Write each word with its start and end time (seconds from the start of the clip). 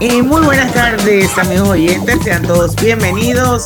Y 0.00 0.22
muy 0.22 0.40
buenas 0.40 0.72
tardes, 0.72 1.36
amigos 1.36 1.68
oyentes. 1.68 2.20
Sean 2.24 2.40
todos 2.42 2.74
bienvenidos 2.76 3.64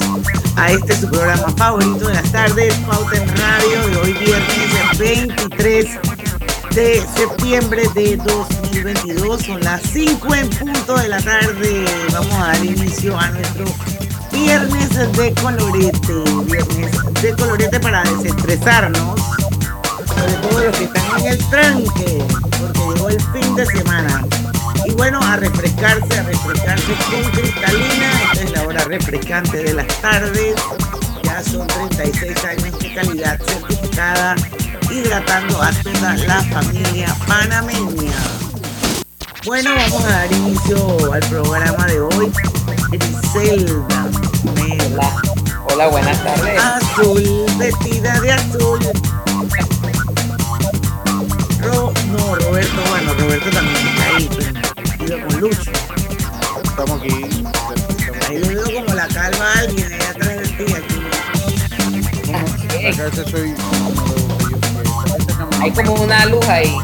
a 0.57 0.73
este 0.73 0.97
su 0.97 1.09
programa 1.09 1.49
favorito 1.57 2.09
de 2.09 2.15
las 2.15 2.33
tardes, 2.33 2.75
Pauta 2.89 3.17
en 3.17 3.29
Radio, 3.37 3.87
de 3.87 3.97
hoy 3.99 4.13
viernes 4.15 4.99
23 4.99 5.87
de 6.75 7.07
septiembre 7.15 7.83
de 7.95 8.17
2022. 8.17 9.43
Son 9.43 9.61
las 9.61 9.81
5 9.83 10.35
en 10.35 10.51
punto 10.51 10.97
de 10.97 11.09
la 11.09 11.21
tarde. 11.21 11.85
Vamos 12.13 12.35
a 12.35 12.47
dar 12.49 12.65
inicio 12.65 13.17
a 13.17 13.31
nuestro 13.31 13.67
viernes 14.33 15.13
de 15.13 15.35
colorete. 15.35 16.15
Viernes 16.47 17.23
de 17.23 17.33
colorete 17.37 17.79
para 17.79 18.03
desestresarnos. 18.03 19.21
Sobre 20.09 20.33
todo 20.49 20.65
los 20.65 20.77
que 20.79 20.85
están 20.85 21.21
en 21.21 21.27
el 21.27 21.39
tranque, 21.49 22.25
porque 22.41 22.81
llegó 22.93 23.09
el 23.09 23.21
fin 23.21 23.55
de 23.55 23.67
semana. 23.67 24.27
Y 24.87 24.93
bueno, 24.93 25.21
a 25.23 25.37
refrescarse, 25.37 26.19
a 26.19 26.23
refrescarse 26.23 26.95
con 27.11 27.31
cristalina. 27.33 28.23
Esta 28.33 28.45
es 28.45 28.51
la 28.53 28.63
hora 28.67 28.85
refrescante 28.85 29.63
de 29.63 29.75
las 29.75 29.87
tardes. 30.01 30.55
Ya 31.23 31.43
son 31.43 31.67
36 31.67 32.45
años 32.45 32.79
de 32.79 32.95
calidad 32.95 33.41
certificada, 33.43 34.37
hidratando 34.91 35.63
a 35.63 35.71
toda 35.73 36.15
la 36.17 36.43
familia 36.43 37.15
panameña. 37.27 38.13
Bueno, 39.45 39.75
vamos 39.75 40.05
a 40.05 40.09
dar 40.09 40.33
inicio 40.33 41.13
al 41.13 41.21
programa 41.29 41.87
de 41.87 42.01
hoy. 42.01 42.33
Griselda 42.91 44.07
Hola, 44.95 45.23
hola, 45.69 45.87
buenas 45.89 46.25
tardes. 46.25 46.63
Azul, 46.63 47.47
vestida 47.59 48.21
de 48.21 48.33
azul. 48.33 48.79
Ro, 51.61 51.93
no, 52.09 52.35
Roberto, 52.37 52.83
bueno, 52.91 53.15
Roberto 53.15 53.51
también 53.51 53.87
está 53.89 54.17
ahí, 54.17 54.29
con 55.11 55.41
Lucho. 55.41 55.71
Estamos 56.65 57.01
aquí. 57.01 57.45
Ahí 58.29 58.39
le 58.39 58.55
veo 58.55 58.65
como 58.75 58.95
la 58.95 59.07
calva 59.09 59.53
a 59.53 59.59
alguien 59.61 59.93
allá 59.93 60.11
atrás 60.11 60.37
de 60.37 60.49
ti 60.49 60.73
aquí. 60.73 61.01
Acá 62.87 63.07
ese 63.07 63.25
soy 63.31 63.55
Hay 65.61 65.71
como 65.73 65.95
una 65.95 66.27
luz 66.27 66.47
ahí. 66.49 66.77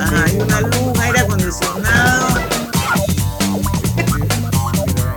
Ajá, 0.00 0.24
hay 0.26 0.36
una 0.38 0.60
luz, 0.60 0.98
aire 1.00 1.20
acondicionado 1.20 2.26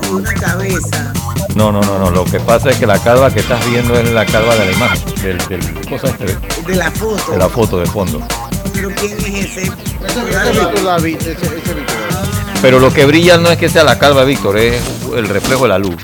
y 0.03 0.07
una 0.13 0.33
cabeza. 0.33 1.13
No, 1.55 1.71
no, 1.71 1.81
no, 1.81 1.99
no. 1.99 2.09
Lo 2.11 2.23
que 2.25 2.39
pasa 2.39 2.69
es 2.69 2.77
que 2.77 2.87
la 2.87 2.99
calva 2.99 3.31
que 3.31 3.39
estás 3.41 3.65
viendo 3.69 3.93
es 3.99 4.09
la 4.11 4.25
calva 4.25 4.55
de 4.55 4.65
la 4.65 4.71
imagen, 4.71 5.03
del, 5.21 5.37
del 5.49 5.87
cosa 5.89 6.07
este, 6.07 6.37
De 6.65 6.75
la 6.75 6.89
foto. 6.91 7.31
de 7.31 7.37
la 7.37 7.49
foto 7.49 7.79
de 7.79 7.85
fondo. 7.85 8.21
Pero 8.73 8.89
¿quién 8.95 9.17
es 9.17 9.57
ese? 9.57 9.63
Ese 9.63 9.71
ese 10.29 10.51
Víctor 10.51 10.83
David, 10.83 11.17
ese, 11.17 11.31
ese 11.31 11.49
Víctor 11.55 11.75
David. 11.75 12.18
Pero 12.61 12.79
lo 12.79 12.93
que 12.93 13.05
brilla 13.05 13.38
no 13.38 13.49
es 13.49 13.57
que 13.57 13.69
sea 13.69 13.83
la 13.83 13.97
calva, 13.97 14.23
Víctor, 14.25 14.57
es 14.57 14.81
el 15.15 15.27
reflejo 15.29 15.63
de 15.63 15.69
la 15.69 15.79
luz. 15.79 15.95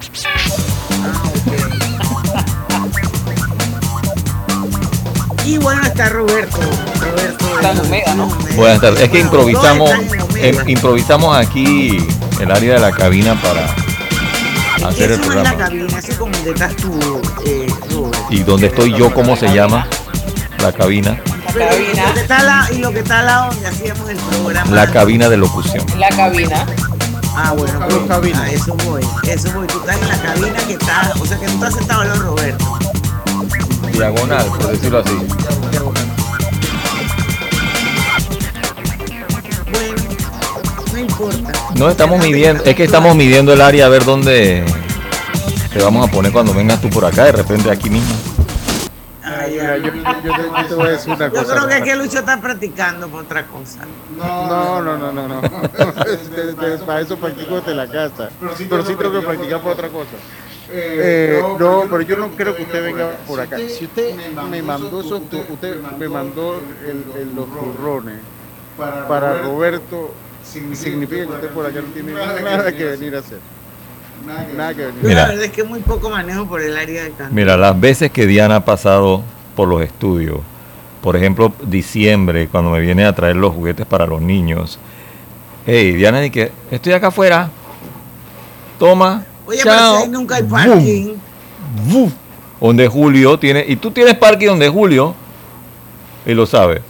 Y 5.45 5.58
bueno, 5.58 5.82
está 5.83 6.10
Roberto. 6.10 6.58
Roberto. 7.02 7.45
Está 7.55 7.82
Omega, 7.82 8.14
¿no? 8.16 8.27
Buenas 8.55 8.82
tardes. 8.82 9.02
Es 9.02 9.10
que 9.10 9.20
improvisamos, 9.20 9.92
improvisamos 10.67 11.38
aquí 11.38 11.98
el 12.39 12.52
área 12.52 12.76
de 12.76 12.80
la 12.80 12.92
cabina 12.92 13.39
para 13.42 13.66
hacer 14.87 15.11
el 15.11 15.20
la 15.20 15.26
programa. 15.27 15.58
cabina, 15.58 15.99
eso 15.99 16.11
es 16.11 16.17
como 16.17 16.32
donde 16.32 16.52
estás 16.52 16.76
tú, 16.77 17.22
eh, 17.45 17.67
Robert. 17.92 18.17
Y 18.30 18.43
donde 18.43 18.67
estoy 18.67 18.93
yo, 18.93 19.14
¿cómo 19.14 19.36
se 19.36 19.54
llama? 19.54 19.87
La 20.60 20.72
cabina. 20.72 21.22
La 21.55 21.73
y 21.76 21.80
lo 21.80 21.86
que 21.86 21.93
cabina. 21.95 22.21
está 22.21 22.38
al 22.38 22.45
lado- 22.45 22.73
y 22.73 22.77
lo 22.80 22.92
que 22.92 22.99
está 22.99 23.20
al 23.20 23.26
lado 23.26 23.52
donde 23.52 23.67
hacíamos 23.67 24.10
el 24.10 24.17
programa. 24.17 24.71
La 24.71 24.88
cabina 24.92 25.30
de 25.30 25.38
locución. 25.38 25.86
La 25.98 26.10
cabina. 26.10 26.66
Ah, 27.38 27.54
bueno, 27.58 27.80
Los 27.80 27.93
pues, 27.93 28.08
cabinas. 28.08 28.42
a 28.42 28.49
eso 28.52 28.76
voy, 28.86 29.02
eso 29.27 29.52
voy. 29.54 29.67
Tú 29.67 29.80
estás 29.80 30.02
en 30.02 30.08
la 30.08 30.21
cabina 30.21 30.58
que 30.67 30.73
está, 30.73 31.14
o 31.20 31.26
sea 31.26 31.38
que 31.38 31.45
no 31.48 31.52
estás 31.54 31.73
sentado 31.76 32.02
al 32.02 32.08
lado 32.10 32.21
Roberto. 32.23 32.77
Diagonal, 33.92 34.45
por 34.48 34.67
decirlo 34.67 34.99
así. 34.99 35.11
Bueno, 39.72 39.95
no 40.93 40.99
importa. 40.99 41.52
No 41.76 41.89
estamos 41.89 42.20
midiendo, 42.20 42.64
es 42.64 42.76
que 42.76 42.83
estamos 42.83 43.16
midiendo 43.16 43.54
el 43.54 43.61
área 43.61 43.86
a 43.86 43.89
ver 43.89 44.05
dónde 44.05 44.64
te 45.73 45.82
vamos 45.82 46.08
a 46.08 46.11
poner 46.11 46.32
cuando 46.32 46.54
vengas 46.54 46.80
tú 46.82 46.89
por 46.89 47.05
acá, 47.05 47.26
de 47.26 47.32
repente 47.33 47.70
aquí 47.70 47.89
mismo. 47.89 48.14
Mira, 49.65 49.77
yo, 49.77 49.93
yo 49.93 50.02
te, 50.21 50.61
yo 50.61 50.67
te 50.67 50.76
voy 50.76 50.87
a 50.87 50.92
decir 50.92 51.14
una 51.14 51.27
Yo 51.27 51.33
cosa. 51.33 51.55
creo 51.55 51.67
que 51.67 51.83
que 51.83 51.95
Lucho 51.95 52.20
está 52.20 52.39
practicando 52.42 53.08
por 53.09 53.23
otra 53.23 53.45
cosa. 53.48 53.80
No, 54.17 54.81
no, 54.81 54.98
no, 54.98 55.11
no, 55.11 55.27
no. 55.27 55.42
De- 55.42 56.53
de- 56.70 56.77
para 56.86 57.02
eso 57.02 57.17
practico 57.17 57.55
desde 57.55 57.75
la 57.75 57.87
casa. 57.87 58.30
Pero 58.39 58.55
sí 58.86 58.95
tengo 58.95 59.11
que 59.11 59.25
practicar 59.25 59.61
por 59.61 59.71
otra 59.73 59.89
cosa. 59.89 60.11
Eh, 60.71 61.42
no, 61.59 61.83
pero 61.89 62.02
yo 62.02 62.17
no 62.17 62.30
creo 62.31 62.55
que 62.55 62.64
usted 62.64 62.83
venga 62.83 63.11
por 63.27 63.39
acá. 63.39 63.58
Si 63.58 63.86
usted 63.86 64.15
me 64.49 64.61
mandó 64.61 65.02
esos, 65.02 65.21
usted 65.49 65.80
me 65.98 66.09
mandó 66.09 66.61
el- 66.83 67.21
el- 67.21 67.36
los 67.36 67.45
turrones 67.48 68.20
para 69.08 69.42
Roberto, 69.42 70.14
significa 70.43 71.25
que 71.25 71.31
usted 71.31 71.49
por 71.49 71.65
acá 71.65 71.81
no 71.81 71.87
tiene 71.93 72.14
nada 72.14 72.71
que 72.71 72.83
venir 72.86 73.15
a 73.15 73.20
hacer. 73.20 73.39
Nada 74.55 74.73
que 74.73 74.86
venir. 74.87 75.02
Yo 75.04 75.08
Mira. 75.09 75.21
la 75.21 75.27
verdad 75.27 75.43
es 75.45 75.52
que 75.52 75.64
muy 75.64 75.80
poco 75.81 76.09
manejo 76.09 76.48
por 76.48 76.61
el 76.61 76.75
área 76.75 77.04
de 77.04 77.11
canto. 77.11 77.33
Mira, 77.33 77.58
las 77.58 77.80
veces 77.80 78.09
que 78.11 78.25
Diana 78.25 78.55
ha 78.58 78.65
pasado 78.65 79.21
por 79.55 79.67
los 79.67 79.82
estudios, 79.82 80.39
por 81.02 81.16
ejemplo, 81.16 81.54
diciembre, 81.64 82.48
cuando 82.48 82.71
me 82.71 82.80
viene 82.80 83.05
a 83.05 83.14
traer 83.14 83.36
los 83.36 83.54
juguetes 83.54 83.86
para 83.86 84.05
los 84.05 84.21
niños. 84.21 84.80
Hey, 85.66 85.93
Diana, 85.93 86.20
di 86.20 86.30
que 86.30 86.52
estoy 86.71 86.93
acá 86.93 87.08
afuera. 87.08 87.49
Toma. 88.80 89.23
Oye, 89.48 89.60
pero 89.64 89.76
chao, 89.76 89.98
si 89.98 90.04
ahí 90.04 90.10
nunca 90.10 90.36
hay 90.36 90.43
parking. 90.43 91.14
bum. 91.88 92.11
Donde 92.60 92.88
Julio 92.88 93.38
tiene, 93.38 93.64
y 93.67 93.76
tú 93.76 93.92
tienes 93.92 94.16
parking 94.16 94.48
donde 94.48 94.70
Julio, 94.70 95.14
y 96.26 96.33
lo 96.33 96.45
sabes. 96.45 96.82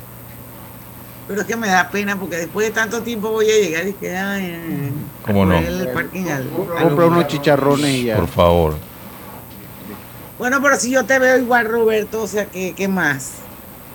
Pero 1.27 1.41
es 1.41 1.47
que 1.47 1.55
me 1.55 1.67
da 1.67 1.89
pena 1.89 2.15
porque 2.17 2.37
después 2.37 2.67
de 2.67 2.71
tanto 2.73 3.01
tiempo 3.01 3.31
voy 3.31 3.49
a 3.49 3.55
llegar 3.59 3.87
y 3.87 3.93
que 3.93 4.15
ay, 4.15 4.91
¿Cómo 5.25 5.41
a 5.43 5.45
no? 5.47 5.57
el 5.57 5.87
parking 5.89 6.25
al- 6.25 6.49
al 6.77 6.83
Compra 6.83 7.05
unos 7.07 7.27
chicharrones 7.27 7.89
y 7.95 8.03
ya. 8.05 8.15
Por 8.17 8.27
favor. 8.27 8.75
Bueno, 10.37 10.61
pero 10.61 10.77
si 10.77 10.91
yo 10.91 11.05
te 11.05 11.17
veo 11.19 11.37
igual, 11.37 11.65
Roberto, 11.65 12.23
o 12.23 12.27
sea, 12.27 12.45
¿qué, 12.45 12.73
qué 12.75 12.87
más? 12.87 13.33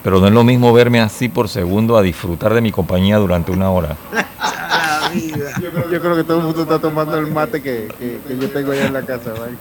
Pero 0.02 0.20
no 0.20 0.26
es 0.26 0.32
lo 0.32 0.44
mismo 0.44 0.72
verme 0.72 1.00
así 1.00 1.28
por 1.28 1.48
segundo 1.48 1.98
a 1.98 2.02
disfrutar 2.02 2.54
de 2.54 2.62
mi 2.62 2.72
compañía 2.72 3.18
durante 3.18 3.52
una 3.52 3.70
hora. 3.70 3.96
La 4.12 5.10
vida. 5.12 5.52
Yo 5.60 6.00
creo 6.00 6.16
que 6.16 6.24
todo 6.24 6.38
el 6.38 6.44
mundo 6.44 6.62
está 6.62 6.78
tomando 6.78 7.18
el 7.18 7.26
mate 7.26 7.60
que, 7.62 7.88
que, 7.98 8.20
que 8.26 8.38
yo 8.38 8.50
tengo 8.50 8.72
allá 8.72 8.86
en 8.86 8.92
la 8.94 9.02
casa, 9.02 9.32
¿vale? 9.32 9.56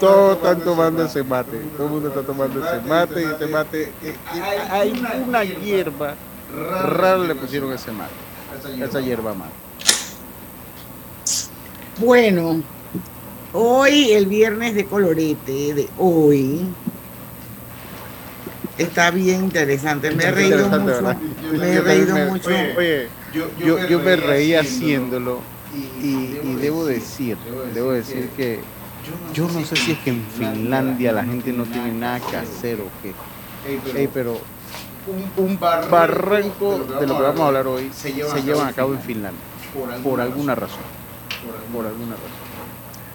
Todos 0.00 0.36
están 0.36 0.60
tomando 0.60 1.04
ese 1.04 1.22
mate. 1.22 1.58
Todo 1.76 1.86
el 1.86 1.92
mundo 1.92 2.08
está 2.08 2.22
tomando 2.22 2.64
ese 2.64 2.80
mate 2.88 3.22
y 3.22 3.24
ese 3.24 3.46
mate. 3.46 3.82
eh, 3.82 3.92
eh, 4.02 4.16
hay 4.70 5.02
una 5.26 5.44
hierba 5.44 6.14
rara 6.54 7.18
le 7.18 7.34
pusieron 7.34 7.72
ese 7.72 7.92
mate. 7.92 8.12
Esa 8.82 9.00
hierba 9.00 9.34
mate. 9.34 9.52
Bueno, 11.98 12.62
hoy, 13.54 14.12
el 14.12 14.26
viernes 14.26 14.74
de 14.74 14.84
colorete 14.84 15.74
de 15.74 15.88
hoy, 15.98 16.60
está 18.78 19.10
bien 19.10 19.44
interesante. 19.44 20.10
Me 20.10 20.24
he 20.24 20.30
reído 20.30 20.68
mucho. 20.68 20.84
¿verdad? 20.84 21.16
Me 21.58 21.72
he 21.72 21.74
Yo 21.76 21.82
reído 21.82 22.14
me- 22.14 22.24
mucho. 22.26 22.50
Oye, 22.50 22.74
oye, 22.76 23.08
yo, 23.64 23.88
yo 23.88 23.98
me 24.00 24.16
reí 24.16 24.54
haciéndolo 24.54 25.40
y, 26.02 26.36
y 26.42 26.54
debo 26.56 26.84
decir, 26.84 27.38
debo 27.74 27.92
decir 27.92 28.28
que 28.36 28.60
yo 29.32 29.48
no 29.48 29.64
sé 29.64 29.76
si 29.76 29.92
es 29.92 29.98
que 30.00 30.10
en 30.10 30.22
Finlandia 30.28 31.12
la 31.12 31.24
gente 31.24 31.52
no 31.52 31.64
tiene 31.64 31.92
nada 31.92 32.20
que 32.20 32.36
hacer 32.36 32.80
o 32.80 32.84
qué. 33.02 33.12
Ey, 33.96 34.08
pero 34.08 34.34
un 35.36 35.58
barranco 35.90 36.78
de 36.98 37.06
lo 37.06 37.16
que 37.16 37.22
vamos 37.22 37.40
a 37.44 37.46
hablar 37.48 37.66
hoy 37.66 37.90
se 37.92 38.42
llevan 38.42 38.68
a 38.68 38.72
cabo 38.72 38.92
en 38.94 39.00
Finlandia 39.00 39.40
por 40.02 40.20
alguna 40.20 40.54
razón. 40.54 40.84
Por 41.72 41.86
alguna 41.86 42.16
razón. 42.16 42.43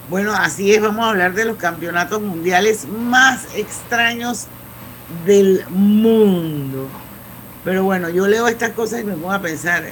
Bueno, 0.09 0.33
así 0.33 0.73
es, 0.73 0.81
vamos 0.81 1.05
a 1.05 1.09
hablar 1.11 1.33
de 1.35 1.45
los 1.45 1.57
campeonatos 1.57 2.19
mundiales 2.19 2.87
más 2.87 3.45
extraños 3.55 4.47
del 5.23 5.63
mundo. 5.69 6.87
Pero 7.63 7.83
bueno, 7.83 8.09
yo 8.09 8.27
leo 8.27 8.47
estas 8.47 8.71
cosas 8.71 9.01
y 9.01 9.03
me 9.03 9.13
pongo 9.13 9.33
a 9.33 9.39
pensar, 9.39 9.83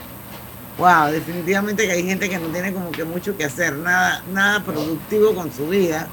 wow, 0.80 1.12
definitivamente 1.12 1.86
que 1.86 1.92
hay 1.92 2.04
gente 2.04 2.30
que 2.30 2.40
no 2.40 2.48
tiene 2.48 2.74
como 2.74 2.92
que 2.92 3.04
mucho 3.04 3.38
que 3.38 3.46
hacer, 3.46 3.76
nada, 3.76 4.24
nada 4.34 4.64
productivo 4.64 5.36
con 5.36 5.52
su 5.52 5.68
vida, 5.68 6.08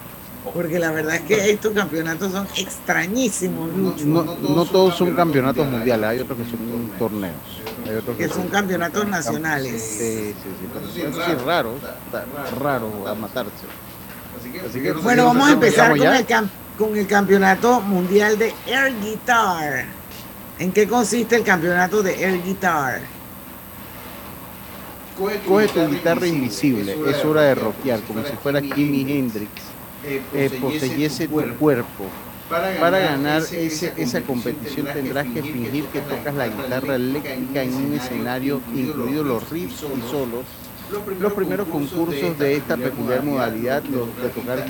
porque 0.53 0.79
la 0.79 0.91
verdad 0.91 1.15
es 1.15 1.23
que 1.23 1.51
estos 1.51 1.73
campeonatos 1.73 2.33
son 2.33 2.47
extrañísimos, 2.59 3.75
Lucho. 3.75 4.05
No, 4.05 4.25
no 4.25 4.65
todos 4.67 4.97
son 4.97 5.15
campeonatos 5.15 5.67
mundiales, 5.67 6.11
hay 6.11 6.19
otros 6.21 6.37
que 6.37 6.45
son 6.45 6.91
torneos. 6.99 7.35
Hay 7.89 7.95
otros 7.95 8.19
que 8.19 8.29
son 8.29 8.49
campeonatos 8.49 9.07
nacionales. 9.07 9.83
Sí, 9.83 10.35
sí, 10.35 10.49
sí, 10.61 10.69
pero 10.73 11.27
es 11.27 11.43
raro, 11.43 11.75
raro 12.61 13.09
a 13.09 13.15
matarse. 13.15 13.65
Así 14.69 14.81
que, 14.81 14.93
bueno, 14.93 15.27
vamos 15.27 15.49
a 15.49 15.53
empezar 15.53 15.97
con 15.97 16.07
el, 16.07 16.27
con 16.79 16.97
el 16.97 17.07
campeonato 17.07 17.81
mundial 17.81 18.39
de 18.39 18.53
air 18.67 18.93
guitar. 19.01 19.87
¿En 20.59 20.73
qué 20.73 20.87
consiste 20.87 21.37
el 21.37 21.43
campeonato 21.43 22.03
de 22.03 22.25
air 22.25 22.43
guitar? 22.43 23.01
Coge 25.47 25.69
tu 25.69 25.89
guitarra 25.89 26.27
invisible, 26.27 26.97
es 27.09 27.25
hora 27.25 27.43
de 27.43 27.55
rockear, 27.55 28.01
como 28.01 28.25
si 28.25 28.33
fuera 28.43 28.61
Jimi 28.61 29.11
Hendrix. 29.11 29.51
Eh, 30.05 30.59
poseyese 30.61 31.29
tu 31.29 31.55
cuerpo. 31.57 32.05
Para 32.49 32.99
ganar 32.99 33.43
ese, 33.43 33.93
esa 33.97 34.21
competición 34.21 34.87
tendrás 34.93 35.27
que 35.29 35.43
fingir 35.43 35.85
que 35.87 36.01
tocas 36.01 36.35
la 36.35 36.49
guitarra 36.49 36.97
eléctrica 36.97 37.63
en 37.63 37.75
un 37.75 37.95
escenario, 37.95 38.61
incluidos 38.75 39.27
los 39.27 39.51
riffs 39.51 39.83
y 39.83 40.11
solos 40.11 40.45
los 41.21 41.33
primeros 41.33 41.69
concursos 41.69 42.39
de 42.39 42.57
esta 42.57 42.77
peculiar 42.77 43.23
modalidad, 43.23 43.83
de 43.83 44.29
tocar 44.29 44.65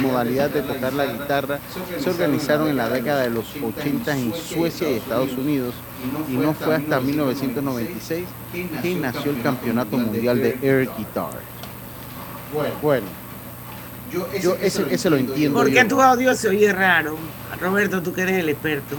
modalidad 0.00 0.50
de 0.50 0.62
tocar 0.62 0.92
la 0.92 1.06
guitarra, 1.06 1.58
se 1.98 2.10
organizaron 2.10 2.68
en 2.68 2.76
la 2.76 2.88
década 2.88 3.22
de 3.22 3.30
los 3.30 3.46
80 3.56 4.16
en 4.16 4.34
Suecia 4.34 4.90
y 4.90 4.94
Estados 4.94 5.32
Unidos 5.32 5.74
y 6.28 6.36
no 6.36 6.54
fue 6.54 6.76
hasta 6.76 7.00
1996 7.00 8.24
que 8.82 8.94
nació 8.94 9.30
el 9.32 9.42
Campeonato 9.42 9.98
Mundial 9.98 10.38
de 10.38 10.58
Air 10.62 10.90
Guitar. 10.96 11.38
Bueno, 12.82 13.06
yo 14.12 14.56
ese, 14.60 15.10
lo 15.10 15.16
entiendo. 15.16 15.58
¿Por 15.58 15.70
qué 15.70 15.84
tu 15.84 16.00
audio 16.00 16.34
se 16.34 16.48
oye 16.48 16.72
raro? 16.72 17.16
Roberto, 17.60 18.02
tú 18.02 18.12
que 18.12 18.22
eres 18.22 18.38
el 18.38 18.48
experto. 18.48 18.96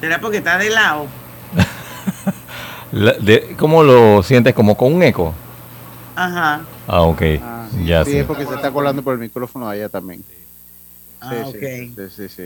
¿Será 0.00 0.20
porque 0.20 0.38
está 0.38 0.58
de 0.58 0.70
lado? 0.70 1.06
¿Cómo 3.58 3.82
lo 3.82 4.22
sientes? 4.22 4.54
¿Como 4.54 4.76
con 4.76 4.94
un 4.94 5.02
eco? 5.02 5.34
Ajá. 6.14 6.64
Ah, 6.86 7.02
ok. 7.02 7.22
Ah, 7.42 7.68
ya 7.84 8.04
sí, 8.04 8.16
es 8.16 8.24
porque 8.24 8.46
se 8.46 8.54
está 8.54 8.70
colando 8.70 9.02
por 9.02 9.14
el 9.14 9.20
micrófono 9.20 9.68
allá 9.68 9.88
también. 9.88 10.22
Ah, 11.20 11.44
ok. 11.46 11.56
Sí, 12.14 12.28
sí, 12.28 12.42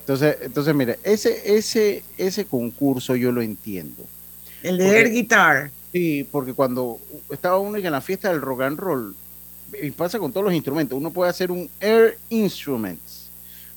Entonces, 0.00 0.38
entonces 0.42 0.74
mire, 0.74 0.98
ese, 1.02 1.56
ese, 1.56 2.02
ese 2.16 2.44
concurso 2.44 3.16
yo 3.16 3.32
lo 3.32 3.42
entiendo. 3.42 4.04
El 4.62 4.78
de 4.78 4.88
air 4.88 5.10
guitar. 5.10 5.70
Sí, 5.92 6.26
porque 6.30 6.54
cuando 6.54 6.98
estaba 7.30 7.58
uno 7.58 7.76
en 7.76 7.92
la 7.92 8.00
fiesta 8.00 8.30
del 8.30 8.40
rock 8.40 8.62
and 8.62 8.78
roll, 8.78 9.14
y 9.80 9.90
pasa 9.90 10.18
con 10.18 10.32
todos 10.32 10.44
los 10.44 10.54
instrumentos, 10.54 10.96
uno 10.96 11.10
puede 11.10 11.30
hacer 11.30 11.50
un 11.50 11.68
air 11.80 12.18
instruments. 12.30 13.28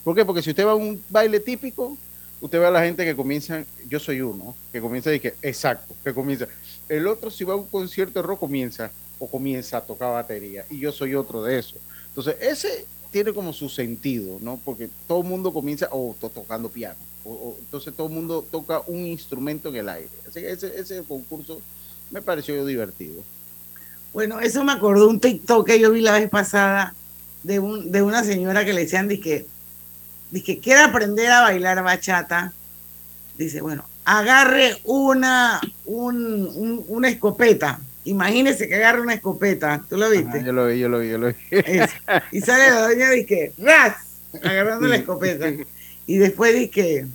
¿Por 0.04 0.16
qué? 0.16 0.24
Porque 0.24 0.42
si 0.42 0.52
usted 0.52 0.66
va 0.66 0.72
a 0.72 0.76
un 0.76 1.02
baile 1.10 1.40
típico, 1.40 1.98
usted 2.42 2.60
ve 2.60 2.66
a 2.68 2.72
la 2.72 2.84
gente 2.84 3.06
que 3.06 3.16
comienza, 3.16 3.64
yo 3.88 4.00
soy 4.00 4.22
uno, 4.22 4.56
que 4.72 4.82
comienza 4.82 5.14
y 5.14 5.20
que, 5.20 5.36
exacto, 5.42 5.96
que 6.04 6.14
comienza. 6.14 6.48
El 6.90 7.08
otro, 7.08 7.32
si 7.32 7.44
va 7.44 7.54
a 7.54 7.58
un 7.58 7.68
concierto 7.68 8.22
de 8.22 8.28
rock, 8.28 8.40
comienza 8.40 8.92
o 9.20 9.30
comienza 9.30 9.78
a 9.78 9.82
tocar 9.82 10.14
batería. 10.14 10.66
Y 10.70 10.80
yo 10.80 10.92
soy 10.92 11.16
otro 11.16 11.44
de 11.44 11.60
eso. 11.60 11.76
Entonces, 12.10 12.36
ese 12.40 12.86
tiene 13.12 13.34
como 13.34 13.54
su 13.54 13.70
sentido, 13.70 14.38
¿no? 14.42 14.60
Porque 14.64 14.90
todo 15.08 15.22
el 15.22 15.28
mundo 15.28 15.52
comienza 15.52 15.88
o 15.92 16.16
tocando 16.20 16.70
piano. 16.70 17.00
O, 17.24 17.56
entonces 17.60 17.94
todo 17.94 18.08
el 18.08 18.14
mundo 18.14 18.46
toca 18.50 18.82
un 18.88 19.06
instrumento 19.06 19.70
en 19.70 19.76
el 19.78 19.90
aire. 19.90 20.10
Así 20.28 20.42
que 20.42 20.52
ese, 20.52 20.80
ese 20.80 21.04
concurso 21.04 21.62
me 22.12 22.22
pareció 22.22 22.66
divertido. 22.66 23.24
Bueno, 24.14 24.40
eso 24.40 24.64
me 24.64 24.72
acordó 24.72 25.10
un 25.10 25.20
TikTok 25.20 25.68
que 25.68 25.80
yo 25.80 25.92
vi 25.92 26.02
la 26.02 26.14
vez 26.14 26.30
pasada 26.30 26.96
de, 27.44 27.60
un, 27.60 27.92
de 27.92 28.02
una 28.02 28.24
señora 28.24 28.66
que 28.66 28.74
le 28.74 28.82
decían 28.82 29.08
de 29.08 29.20
que 29.20 29.46
Dice, 30.32 30.60
quiere 30.60 30.82
aprender 30.82 31.32
a 31.32 31.42
bailar 31.42 31.84
bachata. 31.84 32.54
Dice, 33.38 33.62
bueno, 33.62 33.86
agarre 34.04 34.78
una, 34.84 35.62
una 35.86 37.10
escopeta. 37.10 37.80
Imagínese 38.06 38.68
que 38.68 38.76
agarre 38.76 39.02
una 39.02 39.16
escopeta. 39.16 39.84
¿Tú 39.88 39.98
lo 39.98 40.10
viste? 40.10 40.44
yo 40.44 40.54
lo 40.54 40.68
vi, 40.68 40.80
yo 40.80 40.90
lo 40.90 41.00
vi, 41.00 41.10
yo 41.10 41.18
lo 41.18 41.28
vi. 41.28 41.36
Y 42.32 42.42
sale 42.42 42.70
la 42.70 42.88
doña 42.88 43.14
y 43.14 43.24
dice, 43.24 43.54
¡ras! 43.58 43.96
Agarrando 44.44 44.88
la 44.88 44.96
escopeta. 44.96 45.52
Y 46.06 46.18
después 46.18 46.54
dice, 46.56 47.06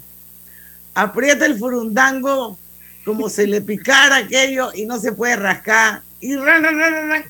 aprieta 0.95 1.47
el 1.47 1.59
furundango 1.59 2.59
como 3.05 3.29
se 3.29 3.47
le 3.47 3.61
picara 3.63 4.17
aquello 4.17 4.71
y 4.75 4.87
no 4.87 4.99
se 4.99 5.13
puede 5.13 5.37
rascar. 5.37 6.03
Y 6.21 6.37
ran, 6.37 6.63
ran, 6.63 6.79
ran, 6.79 7.09
ran. 7.09 7.25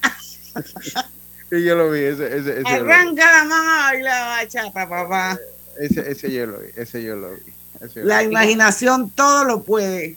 Y 1.51 1.65
yo 1.65 1.75
lo 1.77 1.91
vi, 1.91 2.01
ese, 2.01 2.37
ese, 2.37 2.61
ese 2.61 2.69
Arranca 2.69 3.31
la 3.31 3.45
mano 3.45 3.71
a 3.71 3.83
bailar 3.91 4.45
bachata, 4.45 4.89
papá. 4.89 5.39
Ese, 5.79 6.11
ese 6.11 6.33
yo 6.33 6.47
lo 6.47 6.61
vi, 6.61 6.69
ese 6.77 7.03
yo 7.03 7.17
lo 7.17 7.31
vi. 7.31 7.41
la 7.97 8.23
imaginación 8.23 9.11
todo 9.11 9.45
lo 9.45 9.63
puede. 9.63 10.17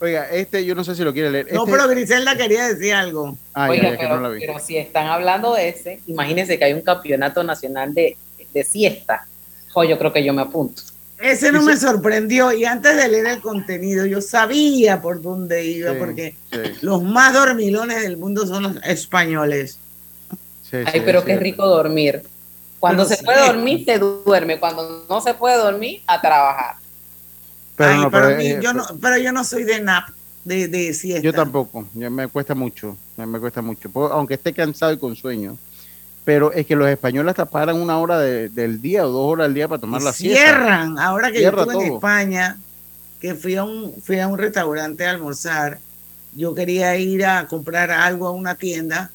Oiga, 0.00 0.28
este 0.30 0.64
yo 0.64 0.74
no 0.74 0.84
sé 0.84 0.94
si 0.94 1.02
lo 1.02 1.12
quiere 1.12 1.30
leer. 1.30 1.52
No, 1.52 1.60
este 1.60 1.72
pero 1.72 1.88
Griselda 1.88 2.36
quería 2.36 2.66
decir 2.68 2.92
algo. 2.92 3.38
Ah, 3.54 3.70
Oiga, 3.70 3.96
pero, 3.98 4.58
si 4.58 4.76
están 4.76 5.06
hablando 5.06 5.54
de 5.54 5.68
ese, 5.68 6.00
imagínense 6.06 6.58
que 6.58 6.64
hay 6.64 6.72
un 6.72 6.82
campeonato 6.82 7.42
nacional 7.42 7.94
de, 7.94 8.16
siesta. 8.64 9.26
O 9.72 9.82
yo 9.82 9.98
creo 9.98 10.12
que 10.12 10.22
yo 10.22 10.32
me 10.32 10.42
apunto. 10.42 10.82
Ese 11.18 11.50
no 11.50 11.62
me 11.62 11.76
sorprendió 11.76 12.52
y 12.52 12.64
antes 12.64 12.96
de 12.96 13.08
leer 13.08 13.26
el 13.26 13.40
contenido 13.40 14.04
yo 14.04 14.20
sabía 14.20 15.00
por 15.00 15.22
dónde 15.22 15.64
iba 15.64 15.94
porque 15.94 16.34
los 16.82 17.02
más 17.02 17.32
dormilones 17.32 18.02
del 18.02 18.16
mundo 18.16 18.46
son 18.46 18.62
los 18.64 18.76
españoles. 18.84 19.78
Ay, 20.70 21.02
pero 21.04 21.24
qué 21.24 21.36
rico 21.36 21.66
dormir. 21.66 22.22
Cuando 22.84 23.06
se 23.06 23.16
puede 23.22 23.46
dormir, 23.46 23.82
se 23.86 23.98
duerme. 23.98 24.60
Cuando 24.60 25.06
no 25.08 25.20
se 25.22 25.32
puede 25.32 25.56
dormir, 25.56 26.02
a 26.06 26.20
trabajar. 26.20 26.74
Pero, 27.76 28.28
eh, 28.28 28.60
yo, 28.62 28.74
no, 28.74 28.84
pero 29.00 29.16
yo 29.16 29.32
no 29.32 29.42
soy 29.42 29.64
de 29.64 29.80
nap, 29.80 30.10
de, 30.44 30.68
de 30.68 30.92
siesta. 30.92 31.22
Yo 31.22 31.32
tampoco, 31.32 31.86
me 31.94 32.28
cuesta 32.28 32.54
mucho, 32.54 32.94
me 33.16 33.40
cuesta 33.40 33.62
mucho. 33.62 33.90
Aunque 34.12 34.34
esté 34.34 34.52
cansado 34.52 34.92
y 34.92 34.98
con 34.98 35.16
sueño. 35.16 35.56
Pero 36.26 36.52
es 36.52 36.66
que 36.66 36.76
los 36.76 36.86
españoles 36.86 37.30
hasta 37.30 37.46
paran 37.46 37.80
una 37.80 37.98
hora 37.98 38.18
del 38.18 38.82
día 38.82 39.06
o 39.06 39.10
dos 39.10 39.32
horas 39.32 39.46
al 39.46 39.54
día 39.54 39.66
para 39.66 39.80
tomar 39.80 40.02
la 40.02 40.12
siesta. 40.12 40.38
Cierran. 40.38 40.98
Ahora 40.98 41.32
que 41.32 41.40
yo 41.40 41.48
estuve 41.48 41.86
en 41.86 41.94
España, 41.94 42.58
que 43.18 43.34
fui 43.34 43.56
a, 43.56 43.64
un, 43.64 43.94
fui 44.02 44.20
a 44.20 44.28
un 44.28 44.36
restaurante 44.36 45.06
a 45.06 45.10
almorzar, 45.10 45.78
yo 46.36 46.54
quería 46.54 46.94
ir 46.98 47.24
a 47.24 47.46
comprar 47.46 47.90
algo 47.90 48.28
a 48.28 48.32
una 48.32 48.56
tienda 48.56 49.10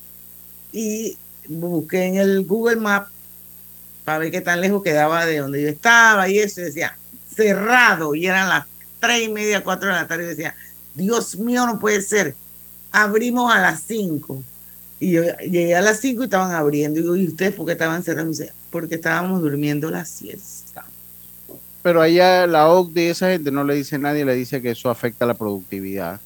y 0.72 1.16
busqué 1.48 2.06
en 2.06 2.16
el 2.16 2.46
Google 2.46 2.78
Maps 2.78 3.12
para 4.10 4.18
ver 4.18 4.32
qué 4.32 4.42
tan 4.42 4.60
lejos 4.60 4.82
quedaba 4.82 5.24
de 5.28 5.38
donde 5.38 5.62
yo 5.62 5.70
estaba 5.70 6.28
y 6.28 6.40
eso, 6.40 6.62
decía, 6.62 6.98
cerrado, 7.32 8.16
y 8.16 8.26
eran 8.26 8.50
las 8.50 8.66
tres 9.00 9.22
y 9.22 9.30
media, 9.30 9.64
cuatro 9.64 9.90
de 9.90 9.94
la 9.94 10.08
tarde, 10.08 10.24
y 10.24 10.28
decía, 10.30 10.56
Dios 10.96 11.38
mío, 11.38 11.68
no 11.68 11.78
puede 11.78 12.02
ser, 12.02 12.34
abrimos 12.92 13.54
a 13.54 13.60
las 13.60 13.82
cinco. 13.82 14.42
Y 15.00 15.12
yo 15.12 15.22
llegué 15.42 15.76
a 15.76 15.82
las 15.82 16.00
cinco 16.00 16.24
y 16.24 16.26
estaban 16.26 16.52
abriendo. 16.54 17.00
Y 17.00 17.04
digo, 17.04 17.16
¿y 17.16 17.28
ustedes 17.28 17.54
por 17.54 17.68
qué 17.68 17.74
estaban 17.74 18.02
cerrando? 18.02 18.36
Porque 18.72 18.96
estábamos 18.96 19.44
durmiendo 19.44 19.92
la 19.92 20.04
siesta. 20.06 20.86
Pero 21.84 22.02
allá 22.02 22.48
la 22.48 22.68
OCDE, 22.68 23.12
esa 23.12 23.30
gente 23.30 23.52
no 23.52 23.64
le 23.64 23.76
dice 23.76 23.98
a 23.98 24.00
nadie, 24.00 24.26
le 24.26 24.34
dice 24.34 24.60
que 24.60 24.72
eso 24.72 24.90
afecta 24.90 25.28
la 25.28 25.36
productividad 25.36 26.20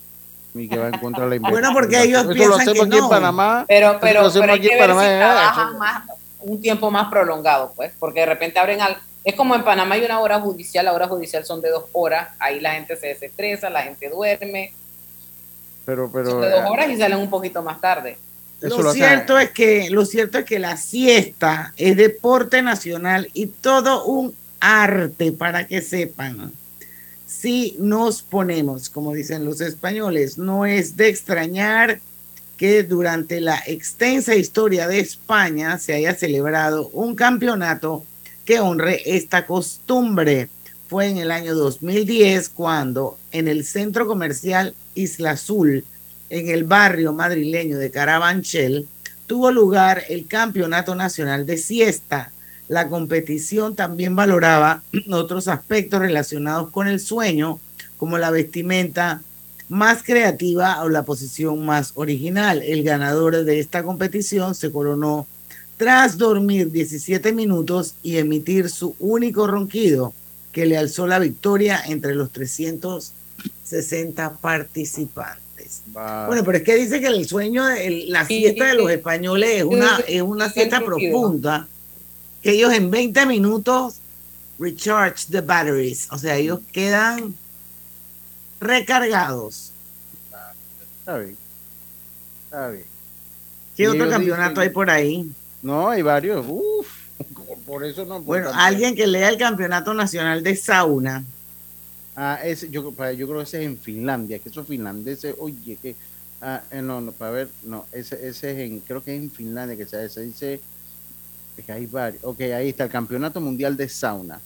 y 0.56 0.70
que 0.70 0.78
va 0.78 0.88
en 0.88 1.00
contra 1.00 1.28
de 1.28 1.38
la 1.38 1.50
Bueno, 1.50 1.74
porque 1.74 2.02
ellos 2.02 2.22
eso 2.22 2.32
piensan 2.32 2.50
lo 2.50 2.56
hacemos 2.56 2.86
aquí 2.88 2.98
en 2.98 3.10
Panamá. 3.10 3.66
Pero, 3.68 3.98
pero, 4.00 4.32
pero, 4.32 4.54
aquí 4.54 4.70
en 4.70 4.80
Panamá. 4.80 5.74
más, 5.78 6.04
un 6.44 6.62
tiempo 6.62 6.92
más 6.92 7.10
prolongado, 7.10 7.74
pues, 7.76 7.92
porque 8.00 8.22
de 8.22 8.28
repente 8.28 8.60
abren 8.60 8.82
al... 8.82 8.98
Es 9.24 9.36
como 9.36 9.56
en 9.56 9.64
Panamá 9.64 9.96
hay 9.96 10.04
una 10.04 10.20
hora 10.20 10.40
judicial, 10.40 10.86
la 10.86 10.94
hora 10.94 11.08
judicial 11.08 11.46
son 11.46 11.62
de 11.62 11.70
dos 11.70 11.86
horas, 11.94 12.30
ahí 12.40 12.60
la 12.60 12.74
gente 12.74 12.96
se 12.98 13.08
desestresa, 13.08 13.70
la 13.70 13.84
gente 13.84 14.10
duerme. 14.10 14.74
Pero, 15.86 16.12
pero... 16.12 16.32
Son 16.32 16.42
de 16.42 16.50
dos 16.50 16.60
eh, 16.60 16.70
horas 16.70 16.90
y 16.90 16.98
salen 16.98 17.20
un 17.20 17.30
poquito 17.30 17.62
más 17.62 17.80
tarde. 17.80 18.18
Lo, 18.62 18.94
cierto 18.94 19.40
es 19.40 19.52
que, 19.52 19.90
lo 19.90 20.06
cierto 20.06 20.38
es 20.38 20.46
que 20.46 20.60
la 20.60 20.78
siesta 20.78 21.74
es 21.76 21.98
deporte 21.98 22.62
nacional 22.62 23.30
y 23.34 23.48
todo 23.48 24.06
un 24.06 24.34
arte 24.60 25.34
para 25.34 25.68
que 25.68 25.82
sepan. 25.82 26.54
Si 27.28 27.76
nos 27.80 28.22
ponemos, 28.22 28.90
como 28.90 29.14
dicen 29.14 29.44
los 29.44 29.60
españoles, 29.60 30.38
no 30.38 30.66
es 30.66 30.96
de 30.96 31.10
extrañar 31.10 32.00
durante 32.88 33.42
la 33.42 33.62
extensa 33.68 34.36
historia 34.36 34.88
de 34.88 35.00
España 35.00 35.78
se 35.80 35.96
haya 35.96 36.16
celebrado 36.16 36.88
un 36.94 37.14
campeonato 37.14 38.06
que 38.46 38.62
honre 38.62 39.02
esta 39.06 39.46
costumbre. 39.46 40.48
Fue 40.88 41.08
en 41.08 41.18
el 41.18 41.32
año 41.32 41.56
2010 41.56 42.48
cuando 42.48 43.18
en 43.34 43.50
el 43.50 43.66
centro 43.66 44.08
comercial 44.08 44.76
Isla 44.96 45.32
Azul, 45.32 45.84
en 46.30 46.48
el 46.48 46.64
barrio 46.64 47.12
madrileño 47.12 47.78
de 47.78 47.92
Carabanchel, 47.92 48.88
tuvo 49.28 49.52
lugar 49.52 50.04
el 50.08 50.26
Campeonato 50.28 50.96
Nacional 50.96 51.46
de 51.46 51.58
Siesta, 51.58 52.32
La 52.70 52.88
competición 52.88 53.76
también 53.76 54.16
valoraba 54.16 54.84
otros 55.12 55.50
aspectos 55.50 56.00
relacionados 56.00 56.70
con 56.70 56.88
el 56.88 57.02
sueño, 57.02 57.60
como 57.98 58.18
la 58.18 58.32
vestimenta 58.32 59.22
más 59.74 60.04
creativa 60.04 60.84
o 60.84 60.90
la 60.90 61.04
posición 61.04 61.66
más 61.66 61.94
original. 61.96 62.62
El 62.62 62.84
ganador 62.84 63.44
de 63.44 63.60
esta 63.60 63.82
competición 63.84 64.54
se 64.54 64.72
coronó 64.72 65.26
tras 65.78 66.20
dormir 66.20 66.70
17 66.72 67.34
minutos 67.34 67.96
y 68.04 68.18
emitir 68.18 68.70
su 68.70 68.96
único 69.00 69.48
ronquido 69.48 70.14
que 70.52 70.68
le 70.68 70.78
alzó 70.78 71.08
la 71.08 71.18
victoria 71.18 71.82
entre 71.88 72.14
los 72.14 72.30
360 72.32 74.38
participantes. 74.38 75.82
Bueno, 75.88 76.44
pero 76.44 76.60
es 76.60 76.64
que 76.64 76.76
dice 76.76 77.02
que 77.02 77.08
el 77.08 77.28
sueño, 77.28 77.64
la 78.08 78.26
siesta 78.26 78.68
de 78.68 78.76
los 78.76 78.92
españoles 78.92 79.50
es 79.56 79.64
una, 79.64 80.00
es 80.08 80.22
una 80.22 80.52
siesta 80.52 80.86
profunda, 80.86 81.68
que 82.44 82.52
ellos 82.52 82.72
en 82.74 82.92
20 82.92 83.26
minutos 83.26 83.96
recharge 84.60 85.26
the 85.32 85.42
batteries, 85.42 86.08
o 86.12 86.20
sea, 86.20 86.38
ellos 86.38 86.60
quedan 86.72 87.34
recargados. 88.64 89.72
Está 91.00 91.18
bien. 91.18 91.38
Está 92.46 92.70
bien. 92.70 92.86
¿Qué 93.76 93.88
otro 93.88 94.10
campeonato 94.10 94.62
hay 94.62 94.70
por 94.70 94.90
ahí? 94.90 95.30
No, 95.62 95.90
hay 95.90 96.02
varios. 96.02 96.46
Uf, 96.48 96.88
por 97.66 97.84
eso 97.84 98.06
no. 98.06 98.22
Bueno, 98.22 98.52
alguien 98.54 98.96
que 98.96 99.08
lea 99.08 99.30
el 99.30 99.38
campeonato 99.38 99.94
nacional 99.94 100.44
de 100.44 100.56
sauna. 100.56 101.24
Ah, 102.16 102.40
ese, 102.44 102.70
yo, 102.70 102.92
yo 102.92 103.28
creo 103.28 103.38
que 103.38 103.44
ese 103.44 103.62
es 103.62 103.66
en 103.66 103.78
Finlandia, 103.78 104.40
que 104.40 104.50
esos 104.50 104.68
finlandeses, 104.68 105.36
oye, 105.40 105.78
que. 105.82 105.96
Ah, 106.42 106.62
eh, 106.72 106.82
no, 106.82 107.00
no, 107.00 107.14
para 107.14 107.32
ver, 107.32 107.50
no, 107.64 107.86
ese, 107.94 108.16
ese 108.28 108.52
es 108.52 108.58
en, 108.60 108.82
creo 108.82 109.02
que 109.02 109.16
es 109.16 109.22
en 109.22 109.32
Finlandia 109.32 109.78
que 109.78 109.86
se, 109.86 110.22
dice, 110.22 110.60
que 111.66 111.72
hay 111.72 111.86
varios. 111.86 112.24
Ok, 112.24 112.42
ahí 112.42 112.70
está 112.70 112.84
el 112.84 112.90
Campeonato 112.90 113.40
Mundial 113.40 113.78
de 113.78 113.88
Sauna. 113.88 114.40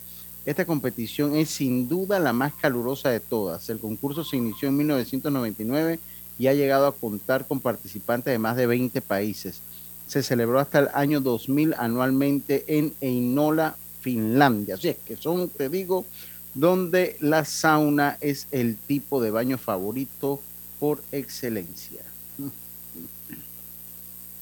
Esta 0.48 0.66
competición 0.66 1.36
es 1.36 1.52
sin 1.52 1.88
duda 1.88 2.18
la 2.18 2.34
más 2.34 2.56
calurosa 2.56 3.10
de 3.10 3.20
todas. 3.20 3.70
El 3.70 3.78
concurso 3.78 4.24
se 4.24 4.38
inició 4.38 4.70
en 4.70 4.78
1999 4.78 6.00
y 6.40 6.48
ha 6.48 6.56
llegado 6.56 6.88
a 6.88 6.96
contar 6.96 7.46
con 7.46 7.60
participantes 7.60 8.32
de 8.32 8.40
más 8.40 8.56
de 8.56 8.66
20 8.66 9.00
países 9.02 9.62
se 10.08 10.24
celebró 10.24 10.60
hasta 10.60 10.80
el 10.80 10.88
año 10.94 11.20
2000 11.20 11.76
anualmente 11.78 12.64
en 12.68 12.94
Einola, 13.02 13.76
Finlandia. 14.02 14.76
Así 14.76 14.88
es 14.88 14.98
que 14.98 15.18
son, 15.18 15.50
te 15.50 15.70
digo, 15.70 16.06
donde 16.54 17.18
la 17.20 17.44
sauna 17.46 18.18
es 18.22 18.48
el 18.52 18.78
tipo 18.78 19.22
de 19.22 19.32
baño 19.32 19.58
favorito 19.58 20.42
por 20.80 21.04
excelencia. 21.12 22.02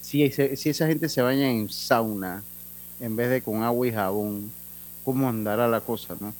Si, 0.01 0.29
si 0.29 0.69
esa 0.69 0.87
gente 0.87 1.09
se 1.09 1.21
baña 1.23 1.49
en 1.49 1.67
sauna 1.69 2.43
en 2.99 3.15
vez 3.15 3.31
de 3.31 3.41
con 3.41 3.63
agua 3.63 3.87
y 3.87 3.91
jabón, 3.91 4.51
¿cómo 5.05 5.29
andará 5.29 5.67
la 5.67 5.79
cosa, 5.79 6.15
no? 6.19 6.33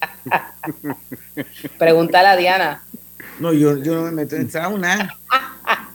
Pregúntale 1.78 2.28
a 2.28 2.36
Diana. 2.36 2.82
No, 3.38 3.52
yo, 3.52 3.76
yo 3.78 3.94
no 3.96 4.02
me 4.02 4.12
meto 4.12 4.36
en 4.36 4.50
sauna. 4.50 5.14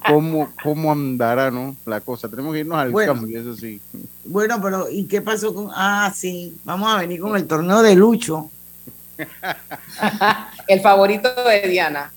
cómo, 0.07 0.51
cómo 0.61 0.91
andará, 0.91 1.49
¿no? 1.49 1.75
La 1.85 2.01
cosa. 2.01 2.29
Tenemos 2.29 2.53
que 2.53 2.59
irnos 2.59 2.77
al 2.77 2.93
cambio, 2.93 3.39
eso 3.39 3.55
sí. 3.55 3.81
Bueno, 4.25 4.61
pero 4.61 4.89
¿y 4.89 5.05
qué 5.05 5.21
pasó 5.21 5.53
con.? 5.53 5.69
Ah, 5.73 6.11
sí, 6.13 6.57
vamos 6.63 6.93
a 6.93 6.99
venir 6.99 7.19
con 7.21 7.35
el 7.35 7.47
torneo 7.47 7.81
de 7.81 7.95
Lucho. 7.95 8.51
el 10.67 10.81
favorito 10.81 11.29
de 11.45 11.69
Diana. 11.69 12.11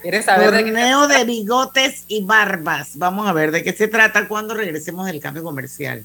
¿Quieres 0.00 0.24
saber 0.24 0.50
torneo 0.50 1.08
de, 1.08 1.18
de 1.18 1.24
bigotes 1.24 2.04
y 2.06 2.22
barbas. 2.22 2.96
Vamos 2.96 3.28
a 3.28 3.32
ver 3.32 3.50
de 3.50 3.64
qué 3.64 3.72
se 3.72 3.88
trata 3.88 4.28
cuando 4.28 4.54
regresemos 4.54 5.06
del 5.06 5.20
cambio 5.20 5.42
comercial. 5.42 6.04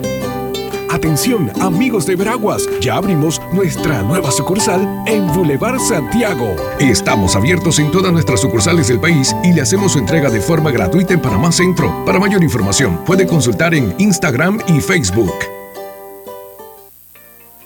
Atención, 0.91 1.49
amigos 1.61 2.05
de 2.05 2.17
Veraguas, 2.17 2.67
ya 2.81 2.97
abrimos 2.97 3.41
nuestra 3.53 4.01
nueva 4.01 4.29
sucursal 4.29 4.81
en 5.07 5.25
Boulevard 5.27 5.79
Santiago. 5.79 6.53
Estamos 6.79 7.37
abiertos 7.37 7.79
en 7.79 7.91
todas 7.91 8.11
nuestras 8.11 8.41
sucursales 8.41 8.89
del 8.89 8.99
país 8.99 9.33
y 9.41 9.53
le 9.53 9.61
hacemos 9.61 9.93
su 9.93 9.99
entrega 9.99 10.29
de 10.29 10.41
forma 10.41 10.69
gratuita 10.69 11.13
en 11.13 11.21
Panamá 11.21 11.53
Centro. 11.53 12.03
Para 12.05 12.19
mayor 12.19 12.43
información, 12.43 12.97
puede 13.05 13.25
consultar 13.25 13.73
en 13.73 13.95
Instagram 13.99 14.59
y 14.67 14.81
Facebook. 14.81 15.33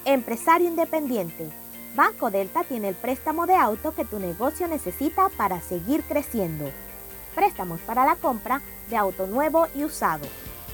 Empresario 0.06 0.68
independiente. 0.68 1.50
Banco 1.96 2.30
Delta 2.30 2.64
tiene 2.64 2.90
el 2.90 2.96
préstamo 2.96 3.48
de 3.48 3.56
auto 3.56 3.96
que 3.96 4.06
tu 4.06 4.20
negocio 4.20 4.68
necesita 4.68 5.30
para 5.36 5.62
seguir 5.62 6.04
creciendo. 6.04 6.70
Préstamos 7.34 7.80
para 7.88 8.06
la 8.06 8.18
compra 8.18 8.62
de 8.88 8.98
auto 8.98 9.26
nuevo 9.26 9.66
y 9.76 9.84
usado. 9.84 10.28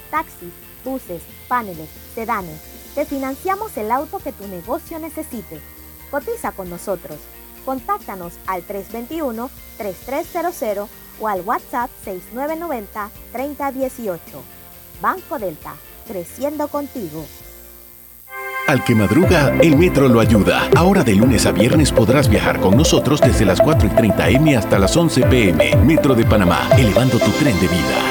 Taxi 0.09 0.51
buses, 0.83 1.21
paneles, 1.47 1.89
sedanes. 2.15 2.59
Te 2.95 3.05
financiamos 3.05 3.77
el 3.77 3.91
auto 3.91 4.17
que 4.19 4.33
tu 4.33 4.47
negocio 4.47 4.99
necesite. 4.99 5.61
Cotiza 6.09 6.51
con 6.51 6.69
nosotros. 6.69 7.17
Contáctanos 7.65 8.33
al 8.47 8.67
321-3300 8.67 10.87
o 11.19 11.27
al 11.27 11.41
WhatsApp 11.41 11.89
6990-3018. 12.05 14.19
Banco 15.01 15.39
Delta, 15.39 15.73
creciendo 16.07 16.67
contigo. 16.67 17.25
Al 18.67 18.83
que 18.83 18.95
madruga, 18.95 19.53
el 19.61 19.75
metro 19.75 20.07
lo 20.07 20.19
ayuda. 20.19 20.69
Ahora 20.75 21.03
de 21.03 21.15
lunes 21.15 21.45
a 21.45 21.51
viernes 21.51 21.91
podrás 21.91 22.29
viajar 22.29 22.59
con 22.59 22.77
nosotros 22.77 23.19
desde 23.19 23.43
las 23.43 23.59
4 23.59 23.87
y 23.87 23.91
30 23.91 24.29
M 24.29 24.55
hasta 24.55 24.79
las 24.79 24.95
11 24.95 25.23
PM. 25.23 25.75
Metro 25.77 26.15
de 26.15 26.25
Panamá, 26.25 26.69
elevando 26.77 27.19
tu 27.19 27.31
tren 27.31 27.59
de 27.59 27.67
vida. 27.67 28.10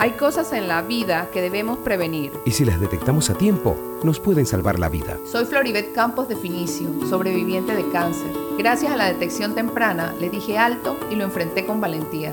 Hay 0.00 0.12
cosas 0.12 0.52
en 0.52 0.68
la 0.68 0.80
vida 0.82 1.28
que 1.32 1.42
debemos 1.42 1.78
prevenir. 1.78 2.30
Y 2.44 2.52
si 2.52 2.64
las 2.64 2.78
detectamos 2.78 3.30
a 3.30 3.34
tiempo, 3.34 3.76
nos 4.04 4.20
pueden 4.20 4.46
salvar 4.46 4.78
la 4.78 4.88
vida. 4.88 5.18
Soy 5.26 5.44
Floribet 5.44 5.92
Campos 5.92 6.28
de 6.28 6.36
Finicio, 6.36 6.88
sobreviviente 7.10 7.74
de 7.74 7.90
cáncer. 7.90 8.30
Gracias 8.56 8.92
a 8.92 8.96
la 8.96 9.06
detección 9.06 9.56
temprana, 9.56 10.14
le 10.20 10.30
dije 10.30 10.56
alto 10.56 10.96
y 11.10 11.16
lo 11.16 11.24
enfrenté 11.24 11.66
con 11.66 11.80
valentía. 11.80 12.32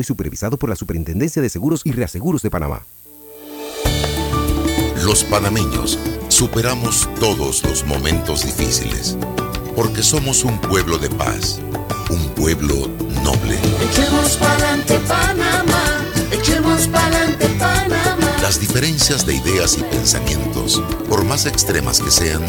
y 0.00 0.04
supervisado 0.04 0.56
por 0.56 0.70
la 0.70 0.76
Superintendencia 0.76 1.42
de 1.42 1.48
Seguros 1.48 1.82
y 1.84 1.92
Reaseguros 1.92 2.42
de 2.42 2.50
Panamá. 2.50 2.82
Los 5.04 5.24
panameños 5.24 5.98
superamos 6.28 7.08
todos 7.18 7.64
los 7.64 7.84
momentos 7.84 8.44
difíciles 8.44 9.18
porque 9.74 10.02
somos 10.02 10.44
un 10.44 10.60
pueblo 10.60 10.98
de 10.98 11.10
paz, 11.10 11.60
un 12.10 12.28
pueblo 12.30 12.88
noble. 13.24 13.58
Echemos 13.90 14.36
pa'lante 14.36 14.98
Panamá, 15.00 16.04
echemos 16.30 16.86
pa'lante 16.86 17.48
Panamá. 17.58 18.36
Las 18.40 18.60
diferencias 18.60 19.26
de 19.26 19.34
ideas 19.34 19.76
y 19.78 19.82
pensamientos, 19.82 20.80
por 21.08 21.24
más 21.24 21.46
extremas 21.46 22.00
que 22.00 22.10
sean, 22.10 22.42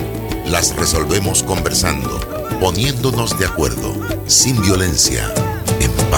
las 0.46 0.76
resolvemos 0.76 1.42
conversando, 1.42 2.20
poniéndonos 2.60 3.38
de 3.40 3.46
acuerdo, 3.48 3.96
sin 4.28 4.62
violencia 4.62 5.34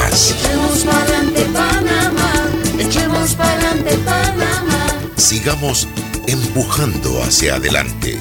Echemos 0.08 0.84
pa'lante 0.86 1.46
Panamá, 1.46 2.32
echemos 2.80 3.34
pa'lante 3.36 3.98
Panamá. 3.98 4.88
Sigamos 5.18 5.88
empujando 6.28 7.22
hacia 7.24 7.56
adelante. 7.56 8.20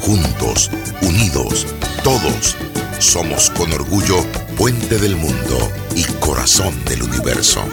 Juntos, 0.00 0.70
unidos, 1.00 1.66
todos. 2.04 2.56
Somos 2.98 3.50
con 3.50 3.72
orgullo 3.72 4.24
puente 4.56 4.98
del 4.98 5.16
mundo 5.16 5.72
y 5.96 6.04
corazón 6.20 6.74
del 6.84 7.02
universo. 7.02 7.64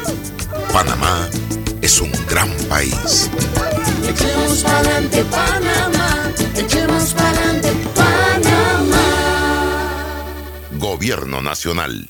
Panamá 0.72 1.28
es 1.82 2.00
un 2.02 2.12
gran 2.28 2.50
país. 2.70 3.30
Echemos 4.08 4.64
pa'lante 4.64 5.24
Panamá, 5.26 6.32
echemos 6.56 7.14
pa'lante 7.14 7.72
Panamá. 7.94 9.06
Gobierno 10.78 11.42
Nacional. 11.42 12.10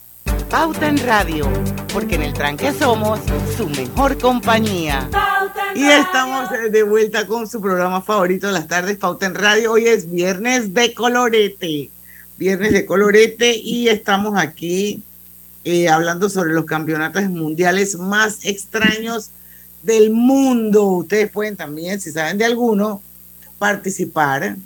Pauta 0.51 0.89
en 0.89 0.97
Radio, 0.97 1.49
porque 1.93 2.15
en 2.15 2.23
el 2.23 2.33
tranque 2.33 2.73
somos 2.73 3.21
su 3.55 3.69
mejor 3.69 4.17
compañía. 4.17 5.09
Y 5.73 5.85
estamos 5.85 6.49
de 6.69 6.83
vuelta 6.83 7.25
con 7.25 7.47
su 7.47 7.61
programa 7.61 8.01
favorito 8.01 8.47
de 8.47 8.53
las 8.53 8.67
tardes, 8.67 8.97
Pauta 8.97 9.27
en 9.27 9.35
Radio. 9.35 9.71
Hoy 9.71 9.87
es 9.87 10.11
viernes 10.11 10.73
de 10.73 10.93
colorete, 10.93 11.89
viernes 12.37 12.73
de 12.73 12.85
colorete 12.85 13.55
y 13.55 13.87
estamos 13.87 14.37
aquí 14.37 15.01
eh, 15.63 15.87
hablando 15.87 16.29
sobre 16.29 16.51
los 16.51 16.65
campeonatos 16.65 17.23
mundiales 17.29 17.95
más 17.95 18.43
extraños 18.43 19.29
del 19.81 20.11
mundo. 20.11 20.83
Ustedes 20.83 21.31
pueden 21.31 21.55
también, 21.55 22.01
si 22.01 22.11
saben 22.11 22.37
de 22.37 22.43
alguno, 22.43 23.01
participar, 23.57 24.57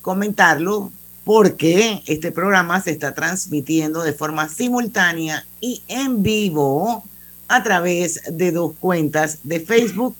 comentarlo, 0.00 0.90
porque 1.24 2.02
este 2.06 2.30
programa 2.32 2.80
se 2.80 2.90
está 2.90 3.14
transmitiendo 3.14 4.02
de 4.02 4.12
forma 4.12 4.48
simultánea 4.48 5.46
y 5.60 5.82
en 5.88 6.22
vivo 6.22 7.02
a 7.48 7.62
través 7.62 8.20
de 8.30 8.52
dos 8.52 8.72
cuentas 8.78 9.38
de 9.42 9.60
Facebook 9.60 10.14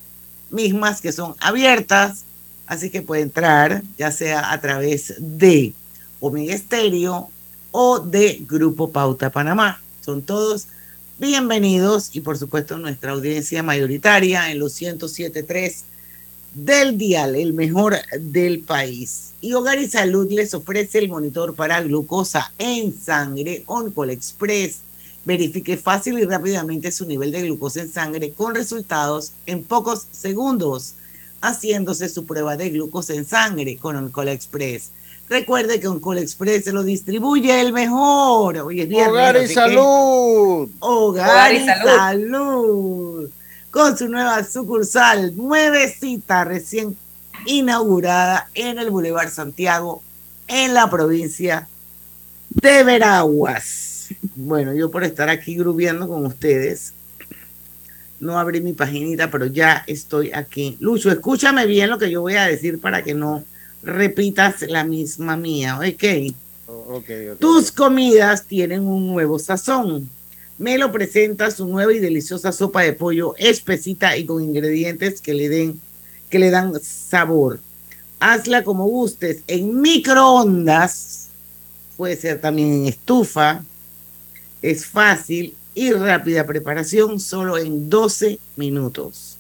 mismas 0.51 1.01
que 1.01 1.13
son 1.13 1.35
abiertas, 1.41 2.25
así 2.67 2.91
que 2.91 3.03
puede 3.03 3.23
entrar 3.23 3.83
ya 3.99 4.11
sea 4.11 4.53
a 4.53 4.61
través 4.61 5.15
de 5.19 5.75
Omega 6.21 6.55
Estéreo 6.55 7.29
o 7.71 7.99
de 7.99 8.43
Grupo 8.49 8.91
Pauta 8.91 9.31
Panamá. 9.31 9.83
Son 10.01 10.23
todos 10.23 10.69
bienvenidos 11.19 12.11
y 12.15 12.21
por 12.21 12.39
supuesto 12.39 12.79
nuestra 12.79 13.13
audiencia 13.13 13.63
mayoritaria 13.63 14.51
en 14.51 14.59
los 14.59 14.81
107.3 14.81 15.83
del 16.55 16.97
dial, 16.97 17.35
el 17.35 17.53
mejor 17.53 17.97
del 18.19 18.61
país. 18.61 19.33
Y 19.41 19.53
Hogar 19.53 19.79
y 19.79 19.89
Salud 19.89 20.31
les 20.31 20.55
ofrece 20.55 20.99
el 20.99 21.09
monitor 21.09 21.55
para 21.55 21.83
glucosa 21.83 22.53
en 22.59 22.99
sangre 22.99 23.65
Oncol 23.67 24.11
Express. 24.11 24.79
Verifique 25.25 25.77
fácil 25.77 26.19
y 26.19 26.25
rápidamente 26.25 26.93
su 26.93 27.07
nivel 27.07 27.33
de 27.33 27.43
glucosa 27.43 27.81
en 27.81 27.93
sangre 27.93 28.33
con 28.33 28.55
resultados 28.55 29.33
en 29.47 29.65
pocos 29.65 30.07
segundos, 30.13 30.95
haciéndose 31.41 32.09
su 32.09 32.25
prueba 32.25 32.57
de 32.57 32.71
glucosa 32.71 33.15
en 33.15 33.27
sangre 33.27 33.77
con 33.77 33.97
Oncol 33.97 34.29
Express. 34.29 34.91
Recuerde 35.29 35.81
que 35.81 35.89
Oncol 35.89 36.19
Express 36.19 36.65
se 36.65 36.73
lo 36.73 36.83
distribuye 36.83 37.61
el 37.61 37.73
mejor. 37.73 38.59
Hogar 38.59 39.43
y 39.43 39.49
Salud. 39.49 40.69
Hogar, 40.81 41.55
y, 41.55 41.65
salud 41.65 43.31
con 43.75 43.99
su 43.99 44.09
nueva 44.09 44.45
sucursal, 44.45 45.37
nuevecita, 45.37 46.45
recién 46.45 46.97
inaugurada 47.45 48.49
en 48.55 48.79
el 48.79 48.89
Boulevard 48.89 49.31
Santiago, 49.31 50.01
en 50.47 50.75
la 50.75 50.89
provincia 50.89 51.67
de 52.51 52.85
Veraguas. 52.85 54.11
Bueno, 54.37 54.73
yo 54.75 54.93
por 54.93 55.03
estar 55.03 55.29
aquí 55.29 55.57
grubiendo 55.57 56.07
con 56.07 56.25
ustedes, 56.25 56.95
no 58.21 58.39
abrí 58.39 58.61
mi 58.61 58.75
paginita, 58.75 59.29
pero 59.29 59.47
ya 59.47 59.83
estoy 59.89 60.31
aquí. 60.33 60.77
Lucho, 60.79 61.11
escúchame 61.11 61.67
bien 61.67 61.91
lo 61.91 61.99
que 61.99 62.13
yo 62.13 62.21
voy 62.21 62.37
a 62.37 62.47
decir 62.47 62.81
para 62.81 63.03
que 63.03 63.15
no 63.15 63.43
repitas 63.83 64.63
la 64.69 64.85
misma 64.85 65.37
mía, 65.37 65.79
¿ok? 65.79 66.33
okay. 66.69 67.31
Tus 67.41 67.73
comidas 67.73 68.45
tienen 68.47 68.87
un 68.87 69.09
nuevo 69.09 69.41
sazón 69.41 70.09
Melo 70.59 70.93
presenta 70.93 71.51
su 71.51 71.67
nueva 71.67 71.93
y 71.93 71.99
deliciosa 71.99 72.53
sopa 72.53 72.83
de 72.83 72.93
pollo 72.93 73.35
espesita 73.39 74.17
y 74.17 74.25
con 74.25 74.43
ingredientes 74.43 75.21
que 75.21 75.35
le 75.35 75.49
den 75.49 75.81
que 76.31 76.39
le 76.39 76.51
dan 76.51 76.73
sabor. 76.81 77.61
Hazla 78.21 78.65
como 78.65 78.87
gustes 78.87 79.43
en 79.47 79.81
microondas, 79.81 81.29
puede 81.97 82.17
ser 82.17 82.41
también 82.41 82.73
en 82.73 82.87
estufa. 82.87 83.65
Es 84.63 84.87
fácil 84.87 85.55
y 85.75 85.93
rápida 85.93 86.47
preparación, 86.47 87.21
solo 87.21 87.59
en 87.59 87.91
12 87.91 88.39
minutos. 88.57 89.39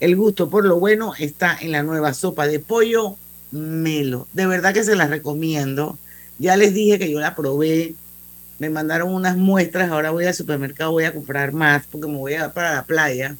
El 0.00 0.16
gusto 0.16 0.48
por 0.48 0.64
lo 0.64 0.78
bueno 0.78 1.12
está 1.18 1.56
en 1.60 1.72
la 1.72 1.82
nueva 1.82 2.14
sopa 2.14 2.46
de 2.46 2.58
pollo 2.60 3.16
Melo. 3.50 4.26
De 4.32 4.46
verdad 4.46 4.72
que 4.72 4.84
se 4.84 4.96
la 4.96 5.06
recomiendo. 5.06 5.98
Ya 6.38 6.56
les 6.56 6.72
dije 6.72 6.98
que 6.98 7.10
yo 7.10 7.20
la 7.20 7.36
probé 7.36 7.94
me 8.62 8.70
mandaron 8.70 9.12
unas 9.12 9.36
muestras, 9.36 9.90
ahora 9.90 10.12
voy 10.12 10.24
al 10.24 10.34
supermercado, 10.34 10.92
voy 10.92 11.02
a 11.02 11.12
comprar 11.12 11.52
más 11.52 11.82
porque 11.90 12.06
me 12.06 12.16
voy 12.16 12.34
a 12.34 12.54
para 12.54 12.74
la 12.76 12.84
playa. 12.84 13.34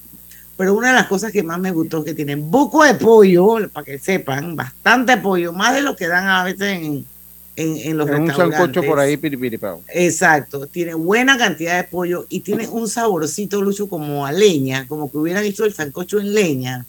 Pero 0.57 0.75
una 0.75 0.89
de 0.89 0.95
las 0.95 1.07
cosas 1.07 1.31
que 1.31 1.45
más 1.45 1.61
me 1.61 1.71
gustó 1.71 1.99
es 1.99 2.07
que 2.07 2.15
tienen 2.15 2.51
buco 2.51 2.83
de 2.83 2.95
pollo, 2.95 3.69
para 3.73 3.85
que 3.85 4.01
sepan, 4.01 4.57
bastante 4.57 5.17
pollo, 5.19 5.53
más 5.53 5.77
de 5.77 5.83
lo 5.83 5.95
que 5.95 6.09
dan 6.09 6.27
a 6.27 6.43
veces 6.43 6.73
en, 6.73 7.07
en, 7.55 7.97
los 7.97 8.09
restaurantes. 8.09 8.37
Un 8.37 8.53
sancocho 8.53 8.83
por 8.83 8.99
ahí, 8.99 9.17
piripiripao. 9.17 9.81
Exacto, 9.95 10.67
tiene 10.67 10.95
buena 10.95 11.39
cantidad 11.39 11.77
de 11.77 11.85
pollo 11.85 12.27
y 12.29 12.41
tiene 12.41 12.67
un 12.67 12.89
saborcito, 12.89 13.63
Lucho, 13.63 13.89
como 13.89 14.27
a 14.27 14.33
leña, 14.33 14.89
como 14.89 15.09
que 15.09 15.19
hubieran 15.19 15.45
hecho 15.45 15.65
el 15.65 15.73
sancocho 15.73 16.19
en 16.19 16.35
leña. 16.35 16.85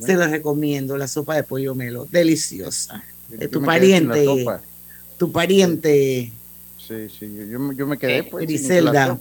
Se 0.00 0.14
los 0.14 0.30
recomiendo, 0.30 0.96
la 0.96 1.06
sopa 1.06 1.36
de 1.36 1.42
pollo 1.42 1.74
melo, 1.74 2.06
deliciosa. 2.10 3.04
De 3.28 3.48
tu 3.48 3.62
pariente, 3.62 4.26
tu 5.18 5.32
pariente 5.32 6.32
Sí, 6.86 7.08
sí, 7.08 7.34
yo, 7.50 7.72
yo 7.72 7.86
me 7.86 7.98
quedé 7.98 8.18
eh, 8.18 8.22
pues. 8.24 8.46
Griselda. 8.46 9.18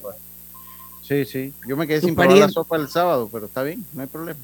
Sí, 1.02 1.26
sí, 1.26 1.54
yo 1.68 1.78
me 1.78 1.86
quedé 1.88 2.02
sin 2.02 2.16
probar 2.16 2.38
la 2.38 2.50
sopa 2.50 2.78
el 2.78 2.88
sábado, 2.90 3.30
pero 3.32 3.46
está 3.46 3.62
bien, 3.64 3.86
no 3.94 4.02
hay 4.02 4.08
problema. 4.08 4.40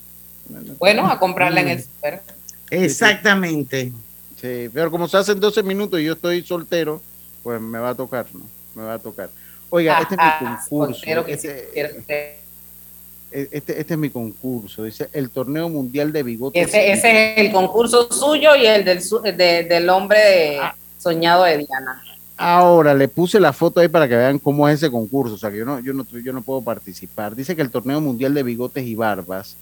bueno, 0.80 1.08
a 1.10 1.18
comprarla 1.20 1.62
en 1.62 1.68
el 1.70 1.84
super. 1.84 2.22
Exactamente. 2.70 3.92
Sí, 4.40 4.70
pero 4.74 4.90
como 4.92 5.08
se 5.08 5.18
hace 5.18 5.32
en 5.34 5.40
12 5.40 5.64
minutos 5.64 6.00
y 6.00 6.04
yo 6.06 6.14
estoy 6.14 6.42
soltero, 6.44 7.02
pues 7.44 7.60
me 7.62 7.80
va 7.80 7.90
a 7.90 7.96
tocar, 7.96 8.26
¿no? 8.34 8.42
Me 8.76 8.84
va 8.84 8.96
a 8.96 9.00
tocar. 9.00 9.30
Oiga, 9.70 10.00
este 10.02 10.16
es 10.16 10.20
mi 10.22 10.48
concurso. 10.48 11.28
Este, 11.28 11.80
E- 11.80 13.48
Este, 13.52 13.80
este 13.80 13.94
es 13.94 13.98
mi 14.00 14.10
concurso, 14.10 14.84
dice 14.84 15.10
el 15.14 15.30
torneo 15.30 15.70
mundial 15.70 16.12
de 16.12 16.22
bigotes. 16.24 16.68
Ese, 16.68 16.92
ese 16.92 17.32
es 17.34 17.38
el 17.38 17.52
concurso 17.54 18.12
suyo 18.12 18.56
y 18.58 18.66
el 18.66 18.84
del, 18.84 19.02
su- 19.02 19.22
de- 19.22 19.32
del 19.64 19.90
hombre 19.90 20.60
soñado 20.98 21.46
de 21.46 21.60
Diana. 21.60 22.04
Ahora 22.44 22.96
le 22.96 23.08
puse 23.08 23.40
la 23.40 23.54
foto 23.54 23.80
ahí 23.80 23.88
para 23.88 24.08
que 24.08 24.16
vean 24.16 24.40
cómo 24.40 24.68
es 24.68 24.76
ese 24.76 24.90
concurso, 24.90 25.36
o 25.36 25.38
sea 25.38 25.52
que 25.52 25.58
yo 25.60 25.66
no, 25.66 25.80
yo 25.80 25.94
no, 25.94 26.08
yo 26.10 26.34
no 26.34 26.42
puedo 26.42 26.62
participar. 26.64 27.36
Dice 27.36 27.56
que 27.56 27.62
el 27.62 27.70
torneo 27.70 28.02
mundial 28.02 28.34
de 28.34 28.42
bigotes 28.42 28.86
y 28.88 28.96
barbas. 28.96 29.58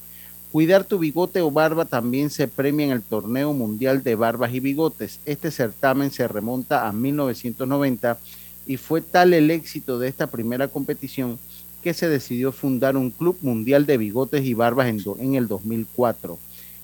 Cuidar 0.52 0.86
tu 0.86 0.98
bigote 0.98 1.42
o 1.42 1.52
barba 1.52 1.86
también 1.86 2.30
se 2.30 2.48
premia 2.48 2.86
en 2.86 2.92
el 2.94 3.04
torneo 3.04 3.52
mundial 3.54 4.02
de 4.02 4.16
barbas 4.16 4.54
y 4.54 4.62
bigotes. 4.62 5.20
Este 5.26 5.52
certamen 5.52 6.10
se 6.12 6.28
remonta 6.28 6.88
a 6.88 6.94
1990 6.94 8.18
y 8.66 8.78
fue 8.78 9.02
tal 9.02 9.34
el 9.34 9.52
éxito 9.52 10.00
de 10.00 10.08
esta 10.08 10.28
primera 10.28 10.70
competición 10.70 11.38
que 11.82 11.94
se 11.94 12.08
decidió 12.10 12.52
fundar 12.54 12.96
un 12.98 13.12
club 13.12 13.38
mundial 13.42 13.86
de 13.86 13.98
bigotes 13.98 14.46
y 14.46 14.54
barbas 14.54 14.88
en, 14.88 15.04
do- 15.04 15.18
en 15.20 15.36
el 15.36 15.48
2004, 15.48 16.40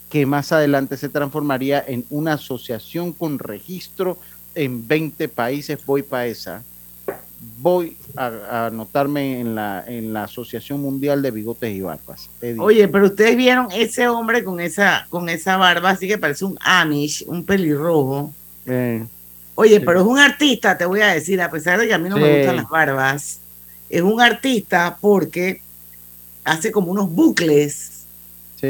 que 0.10 0.26
más 0.26 0.52
adelante 0.52 0.98
se 0.98 1.10
transformaría 1.10 1.84
en 1.86 2.06
una 2.10 2.34
asociación 2.34 3.14
con 3.14 3.40
registro 3.40 4.18
en 4.56 4.88
20 4.88 5.28
países. 5.30 5.78
Voy 5.86 6.02
para 6.02 6.28
esa. 6.28 6.64
Voy 7.60 7.96
a, 8.16 8.28
a 8.28 8.66
anotarme 8.68 9.40
en 9.40 9.56
la, 9.56 9.84
en 9.88 10.14
la 10.14 10.24
Asociación 10.24 10.82
Mundial 10.82 11.22
de 11.22 11.32
Bigotes 11.32 11.74
y 11.74 11.82
Barbas. 11.82 12.30
Oye, 12.58 12.88
pero 12.88 13.06
ustedes 13.06 13.38
vieron 13.38 13.68
ese 13.72 14.08
hombre 14.08 14.44
con 14.44 14.60
esa, 14.60 15.06
con 15.10 15.30
esa 15.30 15.58
barba, 15.58 15.92
así 15.92 16.08
que 16.08 16.18
parece 16.18 16.46
un 16.46 16.58
Amish, 16.62 17.24
un 17.28 17.44
pelirrojo. 17.46 18.34
Eh, 18.66 19.06
Oye, 19.56 19.80
pero 19.80 20.02
es 20.02 20.06
un 20.06 20.20
artista, 20.20 20.78
te 20.78 20.86
voy 20.86 21.00
a 21.00 21.08
decir, 21.08 21.42
a 21.42 21.50
pesar 21.50 21.80
de 21.80 21.88
que 21.88 21.94
a 21.94 21.98
mí 21.98 22.10
no 22.10 22.18
me 22.18 22.40
gustan 22.40 22.58
las 22.58 22.68
barbas, 22.68 23.40
es 23.90 24.02
un 24.02 24.20
artista 24.20 24.98
porque 25.00 25.62
hace 26.44 26.72
como 26.72 26.92
unos 26.92 27.10
bucles, 27.10 27.95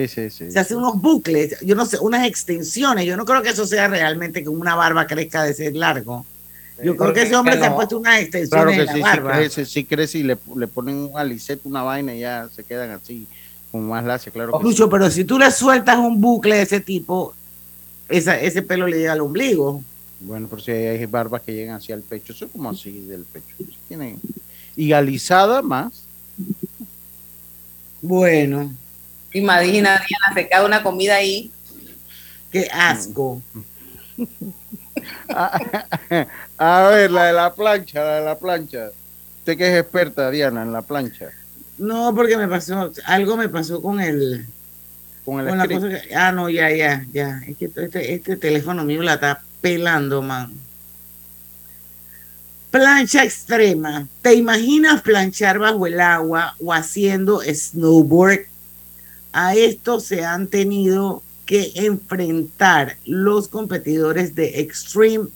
sí, 0.08 0.30
sí, 0.30 0.30
sí. 0.30 0.52
se 0.52 0.60
hace 0.60 0.76
unos 0.76 1.02
bucles, 1.02 1.60
yo 1.62 1.76
no 1.76 1.86
sé, 1.86 1.98
unas 2.00 2.26
extensiones. 2.28 3.06
Yo 3.06 3.16
no 3.18 3.26
creo 3.26 3.42
que 3.42 3.50
eso 3.50 3.66
sea 3.66 3.88
realmente 3.88 4.44
que 4.44 4.50
una 4.50 4.76
barba 4.76 5.08
crezca 5.08 5.44
de 5.44 5.54
ser 5.54 5.76
largo. 5.76 6.26
Yo 6.84 6.98
creo 6.98 7.14
que 7.14 7.22
ese 7.22 7.36
hombre 7.36 7.58
se 7.58 7.66
ha 7.66 7.70
no. 7.70 7.76
puesto 7.76 7.98
unas 7.98 8.16
Claro 8.28 8.70
extensiones 8.70 8.76
que 8.76 8.82
en 8.82 8.86
la 8.88 8.92
sí, 8.92 8.98
sí 8.98 9.04
barba. 9.04 9.38
crece, 9.38 9.66
sí 9.66 9.86
crece 9.86 10.18
y 10.20 10.24
le, 10.24 10.38
le 10.58 10.68
ponen 10.68 10.96
un 10.96 11.18
alicete, 11.18 11.62
una 11.68 11.84
vaina 11.84 12.14
y 12.14 12.20
ya 12.20 12.50
se 12.54 12.64
quedan 12.66 12.90
así, 12.92 13.26
como 13.72 13.90
más 13.90 14.04
lacia, 14.04 14.32
claro 14.32 14.52
que 14.52 14.58
sí. 14.58 14.64
Lucho, 14.66 14.90
pero 14.90 15.10
si 15.10 15.24
tú 15.24 15.40
le 15.40 15.50
sueltas 15.52 15.98
un 15.98 16.20
bucle 16.20 16.56
de 16.58 16.62
ese 16.64 16.82
tipo, 16.82 17.34
esa, 18.10 18.38
ese 18.40 18.62
pelo 18.62 18.88
le 18.88 18.98
llega 18.98 19.14
al 19.14 19.22
ombligo. 19.22 19.84
Bueno, 20.20 20.48
por 20.48 20.62
si 20.62 20.72
hay, 20.72 21.06
barbas 21.06 21.44
que 21.44 21.54
llegan 21.54 21.76
hacia 21.78 21.96
el 21.96 22.02
pecho, 22.02 22.34
eso 22.34 22.46
es 22.46 22.52
como 22.52 22.70
así 22.70 22.92
del 23.06 23.24
pecho. 23.24 23.56
Sí 23.58 23.78
tienen- 23.88 24.20
Y 24.76 24.92
alisada 24.92 25.62
más. 25.62 26.04
Bueno. 28.02 28.74
Imagina, 29.36 30.02
Diana, 30.08 30.34
se 30.34 30.48
cae 30.48 30.66
una 30.66 30.82
comida 30.82 31.16
ahí. 31.16 31.52
Qué 32.52 32.70
asco. 32.72 33.42
A 36.58 36.82
ver, 36.90 37.12
la 37.12 37.26
de 37.26 37.34
la 37.34 37.54
plancha, 37.54 38.02
la 38.04 38.16
de 38.20 38.26
la 38.26 38.40
plancha. 38.40 38.92
Usted 39.40 39.58
que 39.58 39.68
es 39.74 39.80
experta, 39.82 40.32
Diana, 40.32 40.62
en 40.64 40.72
la 40.72 40.82
plancha. 40.82 41.30
No, 41.78 42.14
porque 42.16 42.38
me 42.38 42.48
pasó, 42.48 42.92
algo 43.06 43.36
me 43.36 43.50
pasó 43.50 43.82
con 43.82 44.00
el, 44.00 44.46
Con 45.26 45.42
el 45.42 45.50
con 45.50 45.58
la 45.58 45.66
script. 45.66 45.82
cosa 45.82 46.02
que- 46.02 46.16
ah, 46.16 46.32
no, 46.32 46.50
ya, 46.50 46.72
ya, 46.72 47.06
ya. 47.12 47.42
Es 47.46 47.58
que 47.58 47.66
este, 47.66 48.14
este 48.14 48.38
teléfono 48.38 48.86
mío 48.86 49.02
la 49.04 49.16
está 49.16 49.42
pelando, 49.60 50.22
man. 50.22 50.54
Plancha 52.72 53.24
extrema. 53.24 54.08
¿Te 54.22 54.34
imaginas 54.34 55.02
planchar 55.02 55.60
bajo 55.60 55.86
el 55.88 56.00
agua 56.00 56.56
o 56.64 56.72
haciendo 56.74 57.42
snowboard? 57.42 58.46
A 59.38 59.54
esto 59.54 60.00
se 60.00 60.24
han 60.24 60.48
tenido 60.48 61.22
que 61.46 61.74
enfrentar 61.76 62.96
los 63.06 63.50
competidores 63.50 64.34
de 64.34 64.62
Extreme 64.62 65.28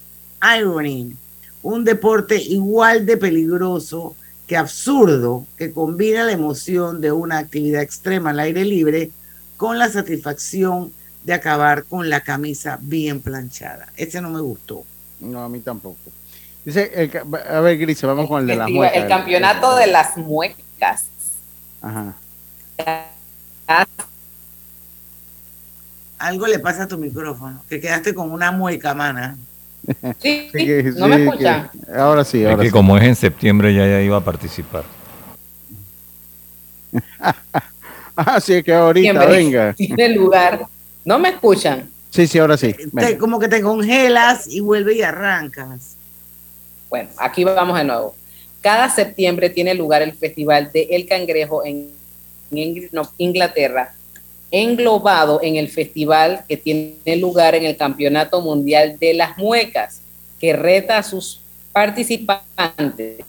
Ironing, 0.57 1.17
un 1.63 1.83
deporte 1.83 2.37
igual 2.41 3.05
de 3.05 3.17
peligroso 3.17 4.15
que 4.47 4.55
absurdo 4.55 5.45
que 5.57 5.73
combina 5.73 6.23
la 6.23 6.31
emoción 6.31 7.01
de 7.01 7.11
una 7.11 7.39
actividad 7.39 7.81
extrema 7.81 8.29
al 8.29 8.39
aire 8.39 8.63
libre 8.63 9.11
con 9.57 9.77
la 9.77 9.89
satisfacción 9.89 10.93
de 11.25 11.33
acabar 11.33 11.83
con 11.83 12.09
la 12.09 12.21
camisa 12.21 12.79
bien 12.81 13.19
planchada. 13.19 13.89
Ese 13.97 14.21
no 14.21 14.29
me 14.29 14.39
gustó. 14.39 14.85
No, 15.19 15.43
a 15.43 15.49
mí 15.49 15.59
tampoco. 15.59 15.97
Dice, 16.63 16.89
el 16.95 17.09
ca- 17.11 17.25
a 17.49 17.59
ver, 17.59 17.77
Gris, 17.77 18.01
vamos 18.03 18.29
con 18.29 18.39
el 18.41 18.47
de 18.47 18.55
las 18.55 18.69
muecas. 18.69 18.95
el 19.03 19.07
campeonato 19.09 19.75
de 19.75 19.87
las 19.87 20.15
muecas. 20.15 21.03
Ajá. 21.81 22.15
Algo 26.17 26.47
le 26.47 26.59
pasa 26.59 26.83
a 26.83 26.87
tu 26.87 26.97
micrófono, 26.97 27.63
que 27.69 27.79
quedaste 27.79 28.13
con 28.13 28.31
una 28.31 28.51
mueca, 28.51 28.93
mana. 28.93 29.37
Sí, 30.21 30.49
Sí 30.51 30.65
que- 30.65 30.93
¿no 30.97 31.07
me 31.07 31.37
que- 31.37 31.47
ahora 31.97 32.23
sí, 32.25 32.41
Es 32.43 32.49
ahora 32.49 32.61
que 32.63 32.67
sí. 32.67 32.71
como 32.73 32.97
es 32.97 33.03
en 33.03 33.15
septiembre 33.15 33.73
ya, 33.73 33.87
ya 33.87 34.01
iba 34.01 34.17
a 34.17 34.21
participar. 34.23 34.83
Ah, 38.21 38.41
sí, 38.41 38.61
que 38.63 38.73
ahorita, 38.73 39.11
Siempre 39.13 39.27
venga. 39.27 39.73
Tiene 39.77 40.09
lugar. 40.09 40.65
¿No 41.05 41.17
me 41.19 41.29
escuchan? 41.29 41.89
Sí, 42.09 42.27
sí, 42.27 42.37
ahora 42.37 42.57
sí. 42.57 42.75
Te- 42.97 43.17
como 43.17 43.39
que 43.39 43.47
te 43.47 43.61
congelas 43.61 44.45
y 44.49 44.59
vuelves 44.59 44.97
y 44.97 45.03
arrancas. 45.03 45.95
Bueno, 46.89 47.07
aquí 47.17 47.45
vamos 47.45 47.77
de 47.77 47.85
nuevo. 47.85 48.13
Cada 48.59 48.89
septiembre 48.89 49.49
tiene 49.49 49.73
lugar 49.73 50.01
el 50.01 50.11
Festival 50.11 50.69
de 50.73 50.89
El 50.91 51.05
Cangrejo 51.07 51.63
en, 51.63 51.87
en 52.51 52.89
Inglaterra, 53.17 53.95
englobado 54.51 55.39
en 55.41 55.55
el 55.55 55.69
festival 55.69 56.43
que 56.47 56.57
tiene 56.57 57.15
lugar 57.17 57.55
en 57.55 57.65
el 57.65 57.77
Campeonato 57.77 58.41
Mundial 58.41 58.97
de 58.99 59.13
las 59.13 59.37
Muecas, 59.37 60.01
que 60.39 60.53
reta 60.53 60.97
a 60.97 61.03
sus 61.03 61.39
participantes, 61.71 63.19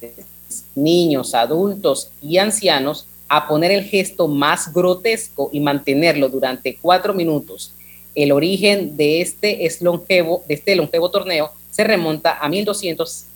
niños, 0.75 1.35
adultos 1.35 2.11
y 2.23 2.39
ancianos, 2.39 3.05
a 3.29 3.47
poner 3.47 3.71
el 3.71 3.85
gesto 3.85 4.27
más 4.27 4.73
grotesco 4.73 5.51
y 5.53 5.61
mantenerlo 5.61 6.29
durante 6.29 6.77
cuatro 6.81 7.15
minutos. 7.15 7.73
El 8.15 8.33
origen 8.33 8.97
de 8.97 9.21
este, 9.21 9.67
es 9.67 9.81
longevo, 9.81 10.43
de 10.49 10.55
este 10.55 10.75
longevo 10.75 11.11
torneo 11.11 11.53
se 11.71 11.85
remonta 11.85 12.39
a 12.41 12.49
1200 12.49 13.27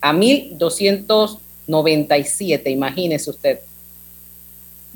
a 0.00 0.12
1297, 0.12 2.68
imagínese 2.68 3.30
usted. 3.30 3.60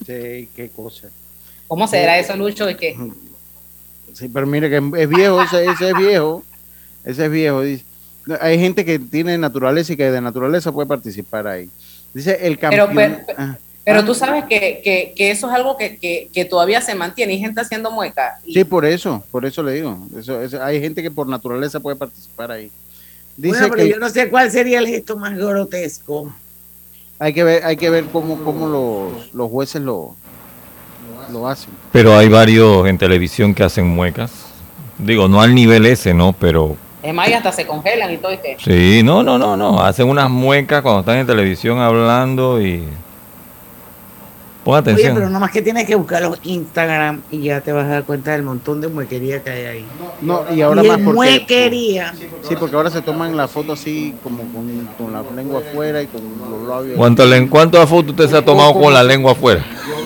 Sí, 0.06 0.48
qué 0.56 0.70
cosa. 0.74 1.08
¿Cómo 1.66 1.87
será 1.87 2.18
eso, 2.18 2.37
Lucho? 2.37 2.66
De 2.66 2.76
que 2.76 2.96
Sí, 4.14 4.28
pero 4.28 4.46
mire 4.46 4.68
que 4.70 4.76
es 5.02 5.08
viejo, 5.08 5.40
ese, 5.42 5.64
ese 5.66 5.90
es 5.90 5.96
viejo. 5.96 6.42
Ese 7.04 7.26
es 7.26 7.30
viejo. 7.30 7.61
dice. 7.62 7.84
Hay 8.40 8.58
gente 8.58 8.84
que 8.84 8.98
tiene 8.98 9.38
naturaleza 9.38 9.92
y 9.92 9.96
que 9.96 10.11
de 10.11 10.20
naturaleza 10.20 10.72
puede 10.72 10.87
participar 10.88 11.46
ahí. 11.46 11.70
Dice 12.12 12.38
el 12.46 12.58
Pero, 12.58 12.87
campeón. 12.87 13.18
pero- 13.26 13.38
Ah, 13.38 13.56
Pero 13.84 14.00
ah, 14.00 14.04
tú 14.04 14.14
sabes 14.14 14.44
que, 14.44 14.82
que- 14.84 15.14
que 15.16 15.30
eso 15.30 15.48
es 15.48 15.54
algo 15.54 15.76
que, 15.78 15.96
que- 15.96 16.28
que 16.32 16.44
todavía 16.44 16.80
se 16.82 16.94
mantiene. 16.94 17.32
Hay 17.34 17.38
gente 17.38 17.61
haciendo 17.62 17.90
mueca. 17.90 18.38
Sí, 18.44 18.62
por 18.64 18.84
eso, 18.84 19.24
por 19.30 19.46
eso 19.46 19.62
le 19.62 19.72
digo. 19.72 19.98
Eso, 20.18 20.42
eso- 20.42 20.62
hay 20.62 20.78
gente 20.80 21.02
que 21.02 21.11
por 21.11 21.26
naturaleza 21.26 21.80
puede 21.80 21.96
participar 21.96 22.50
ahí. 22.50 22.70
Dice 23.37 23.56
bueno, 23.61 23.68
pero 23.74 23.82
que 23.84 23.90
yo 23.90 23.98
no 23.98 24.08
sé 24.11 24.28
cuál 24.28 24.50
sería 24.50 24.80
el 24.80 24.88
gesto 24.88 25.16
más 25.16 25.34
grotesco. 25.38 26.34
Hay 27.18 27.33
que 27.33 27.44
ver, 27.44 27.64
hay 27.64 27.76
que 27.76 27.90
ver 27.90 28.04
cómo, 28.07 28.38
cómo 28.44 28.68
los, 28.68 29.35
los 29.35 29.50
jueces 29.50 29.83
lo, 29.83 30.14
lo 31.33 31.48
hacen. 31.48 31.70
Pero 31.92 32.16
hay 32.16 32.28
varios 32.28 32.87
en 32.87 32.98
televisión 32.98 33.54
que 33.54 33.64
hacen 33.64 33.87
muecas. 33.88 34.46
Digo, 34.98 35.28
no 35.28 35.40
al 35.40 35.54
nivel 35.54 35.87
ese, 35.87 36.14
¿no? 36.14 36.33
Pero 36.33 36.76
Es 37.02 37.14
más, 37.14 37.28
y 37.28 37.33
hasta 37.33 37.52
se 37.52 37.66
congelan 37.66 38.12
y 38.12 38.18
todo. 38.18 38.33
¿y 38.33 38.38
qué? 38.38 38.57
sí, 38.59 39.02
no, 39.04 39.22
no, 39.22 39.38
no, 39.38 39.57
no. 39.57 39.81
Hacen 39.83 40.09
unas 40.09 40.31
muecas 40.31 40.83
cuando 40.83 41.00
están 41.00 41.18
en 41.18 41.26
televisión 41.26 41.78
hablando 41.78 42.61
y... 42.61 42.85
Pon 44.68 44.74
Oye, 44.74 44.81
atención. 44.81 45.14
pero 45.14 45.31
nomás 45.31 45.50
que 45.50 45.62
tienes 45.62 45.87
que 45.87 45.94
buscar 45.94 46.20
los 46.20 46.38
Instagram 46.42 47.22
y 47.31 47.40
ya 47.44 47.62
te 47.62 47.72
vas 47.72 47.87
a 47.87 47.88
dar 47.88 48.04
cuenta 48.04 48.33
del 48.33 48.42
montón 48.42 48.83
de 48.83 48.88
muequería 48.88 49.42
que 49.42 49.48
hay 49.48 49.64
ahí. 49.64 49.85
No, 50.20 50.42
y 50.54 50.61
ahora 50.61 50.85
Y 50.85 50.88
más 50.88 50.98
porque 50.98 51.14
muequería. 51.14 52.12
sí, 52.46 52.54
porque 52.61 52.76
ahora 52.76 52.90
se 52.90 53.00
toman 53.00 53.35
la 53.35 53.48
foto 53.48 53.72
así 53.72 54.14
como 54.22 54.42
con, 54.52 54.87
con 54.98 55.12
la 55.14 55.22
lengua 55.35 55.61
afuera 55.66 56.02
y 56.02 56.07
con 56.09 56.20
los 56.50 56.68
labios. 56.68 56.98
¿Cuánto 56.98 57.24
le- 57.24 57.48
¿Cuántas 57.48 57.88
fotos 57.88 58.11
usted 58.11 58.28
se 58.28 58.37
ha 58.37 58.44
tomado 58.44 58.74
con 58.74 58.92
la 58.92 59.02
lengua 59.02 59.33
afuera? 59.33 59.64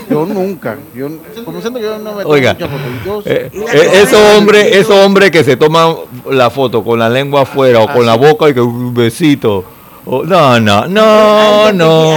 Yo 0.08 0.24
nunca, 0.26 0.76
yo 0.94 1.08
comenzando 1.44 1.80
que 1.80 1.84
yo 1.84 1.98
no 1.98 2.12
me 2.12 2.22
tomo 2.22 2.32
Oiga, 2.32 2.54
fotos. 2.54 3.26
Eh, 3.26 3.50
eh, 3.52 3.90
esos 3.94 4.12
es- 4.20 4.36
hombres 4.38 4.76
esos 4.76 4.94
hombres 5.04 5.32
que 5.32 5.42
se 5.42 5.56
toman 5.56 5.92
la 6.30 6.50
foto 6.50 6.84
con 6.84 7.00
la 7.00 7.08
lengua 7.08 7.42
afuera 7.42 7.80
o 7.80 7.92
con 7.92 8.06
la 8.06 8.14
boca 8.14 8.48
y 8.48 8.54
que 8.54 8.60
un 8.60 8.94
besito. 8.94 9.64
o- 10.04 10.24
no, 10.24 10.58
no, 10.60 10.86
no, 10.88 11.72
no. 11.72 12.12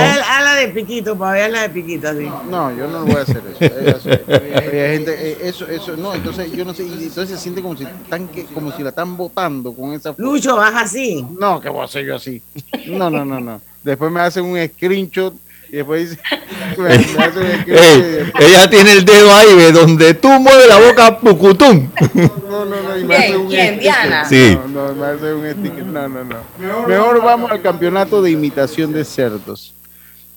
La 0.56 0.62
de 0.62 0.68
piquito, 0.70 1.18
para 1.18 1.34
ver 1.34 1.52
la 1.52 1.62
de 1.64 1.70
piquito 1.70 2.08
así. 2.10 2.30
No, 2.50 2.76
yo 2.76 2.88
no 2.88 3.06
voy 3.06 3.16
a 3.16 3.22
hacer 3.22 3.42
eso. 3.52 3.58
eh, 3.66 3.96
eso, 3.98 4.10
eh, 4.10 4.54
hay 4.56 4.98
gente, 4.98 5.38
eso, 5.48 5.68
eso, 5.68 5.98
no, 5.98 6.14
entonces 6.16 6.52
yo 6.54 6.64
no 6.64 6.74
sé, 6.74 6.84
y 6.84 7.04
entonces 7.04 7.30
se 7.30 7.38
siente 7.38 7.62
como 7.62 7.76
si 7.76 7.84
están, 7.84 8.28
que- 8.30 8.46
como 8.46 8.72
si 8.76 8.82
la 8.84 8.90
están 8.90 9.18
botando 9.18 9.74
con 9.74 9.92
esa 9.94 10.12
foto. 10.12 10.22
Lucho, 10.24 10.56
vas 10.56 10.74
así. 10.76 11.26
No, 11.38 11.60
que 11.60 11.68
voy 11.70 11.82
a 11.82 11.86
hacer 11.86 12.06
yo 12.06 12.16
así. 12.16 12.42
No, 12.88 13.10
no, 13.10 13.26
no, 13.26 13.40
no. 13.40 13.60
Después 13.84 14.12
me 14.12 14.22
hacen 14.22 14.46
un 14.46 14.58
screenshot 14.68 15.34
Y 15.70 15.78
después 15.78 16.10
dice, 16.12 16.22
Ey, 17.68 18.32
ella 18.40 18.70
tiene 18.70 18.94
el 18.94 19.04
dedo 19.06 19.34
ahí, 19.34 19.54
ve, 19.56 19.72
donde 19.72 20.14
tú 20.14 20.28
mueves 20.30 20.68
la 20.68 20.80
boca, 20.80 21.20
pucutum. 21.20 21.90
no, 22.50 22.66
no, 22.66 22.82
no, 22.82 22.98
y 22.98 23.04
me 23.04 23.16
hace 23.18 23.36
un 23.38 23.48
¿Quién? 23.48 23.66
sticker. 23.76 23.80
Diana. 23.80 24.26
Sí. 24.26 24.58
No, 24.72 24.88
no, 24.88 24.94
me 24.94 25.06
hace 25.08 25.34
un 25.34 25.52
sticker. 25.52 25.86
No, 25.86 26.08
no, 26.08 26.24
no. 26.24 26.88
Mejor 26.88 27.22
vamos 27.24 27.52
al 27.52 27.62
campeonato 27.62 28.22
de 28.22 28.32
imitación 28.32 28.94
de 28.94 29.04
cerdos. 29.04 29.74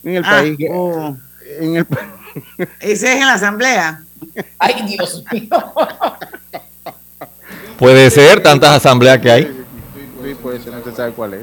En 0.04 0.16
el 0.16 0.24
Ah, 0.24 0.30
país. 0.40 0.56
oh. 0.70 1.16
En 1.60 1.76
el 1.76 1.86
Ese 2.80 3.12
es 3.12 3.20
en 3.20 3.26
la 3.26 3.34
asamblea. 3.34 4.02
Ay, 4.58 4.74
Dios 4.86 5.24
mío. 5.32 5.48
Puede 7.78 8.10
ser, 8.10 8.42
tantas 8.42 8.70
asambleas 8.76 9.18
que 9.20 9.30
hay. 9.30 9.44
Sí, 10.24 10.34
puede 10.42 10.60
ser, 10.60 10.72
no 10.72 10.82
se 10.82 10.92
sabe 10.92 11.12
cuál 11.12 11.34
es. 11.34 11.42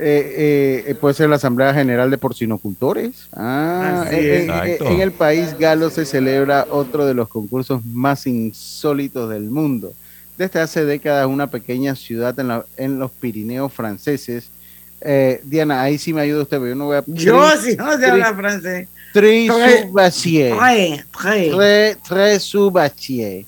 Eh, 0.00 0.84
eh, 0.88 0.94
puede 0.94 1.14
ser 1.14 1.28
la 1.28 1.36
Asamblea 1.36 1.74
General 1.74 2.08
de 2.10 2.18
Porcinocultores. 2.18 3.28
Ah, 3.32 4.04
en, 4.10 4.18
en- 4.18 4.50
Exacto. 4.50 4.86
en 4.88 5.00
el 5.00 5.12
país 5.12 5.56
galo 5.58 5.90
se 5.90 6.04
celebra 6.04 6.66
otro 6.70 7.04
de 7.06 7.14
los 7.14 7.28
concursos 7.28 7.84
más 7.84 8.26
insólitos 8.26 9.30
del 9.30 9.44
mundo. 9.44 9.92
Desde 10.36 10.60
hace 10.60 10.84
décadas, 10.84 11.26
una 11.26 11.48
pequeña 11.48 11.96
ciudad 11.96 12.38
en, 12.38 12.48
la- 12.48 12.64
en 12.76 12.98
los 13.00 13.10
Pirineos 13.10 13.72
franceses. 13.72 14.50
Eh, 15.00 15.40
Diana, 15.44 15.82
ahí 15.82 15.96
sí 15.98 16.12
me 16.12 16.20
ayuda 16.22 16.42
usted, 16.42 16.56
pero 16.58 16.68
yo 16.70 16.74
no 16.74 16.86
voy 16.86 16.96
a. 16.96 17.04
Yo 17.06 17.50
sí 17.62 17.76
no 17.76 17.96
sé 17.96 18.06
hablar 18.06 18.36
francés. 18.36 18.88
Tres 19.12 19.50
Tres- 19.50 19.80
Subachier. 19.86 20.56
Tres, 20.58 21.04
tres. 21.22 21.54
Tres, 21.56 21.98
tres 22.06 22.42
Subachier. 22.42 23.44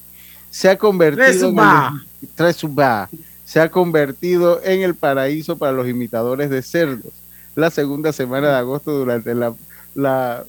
Se 0.50 0.68
ha 0.68 0.76
convertido 0.78 1.24
Tres 1.24 1.36
en 1.36 1.44
el- 1.44 1.50
Suba. 1.50 2.04
Tres 2.34 2.56
Suba. 2.56 3.08
Se 3.44 3.60
ha 3.60 3.68
convertido 3.70 4.60
en 4.64 4.82
el 4.82 4.94
paraíso 4.94 5.58
para 5.58 5.72
los 5.72 5.88
imitadores 5.88 6.50
de 6.50 6.62
cerdos. 6.62 7.12
La 7.56 7.70
segunda 7.70 8.12
semana 8.12 8.48
de 8.48 8.54
agosto 8.56 8.92
durante 8.92 9.34
la, 9.34 9.52
la 9.94 10.44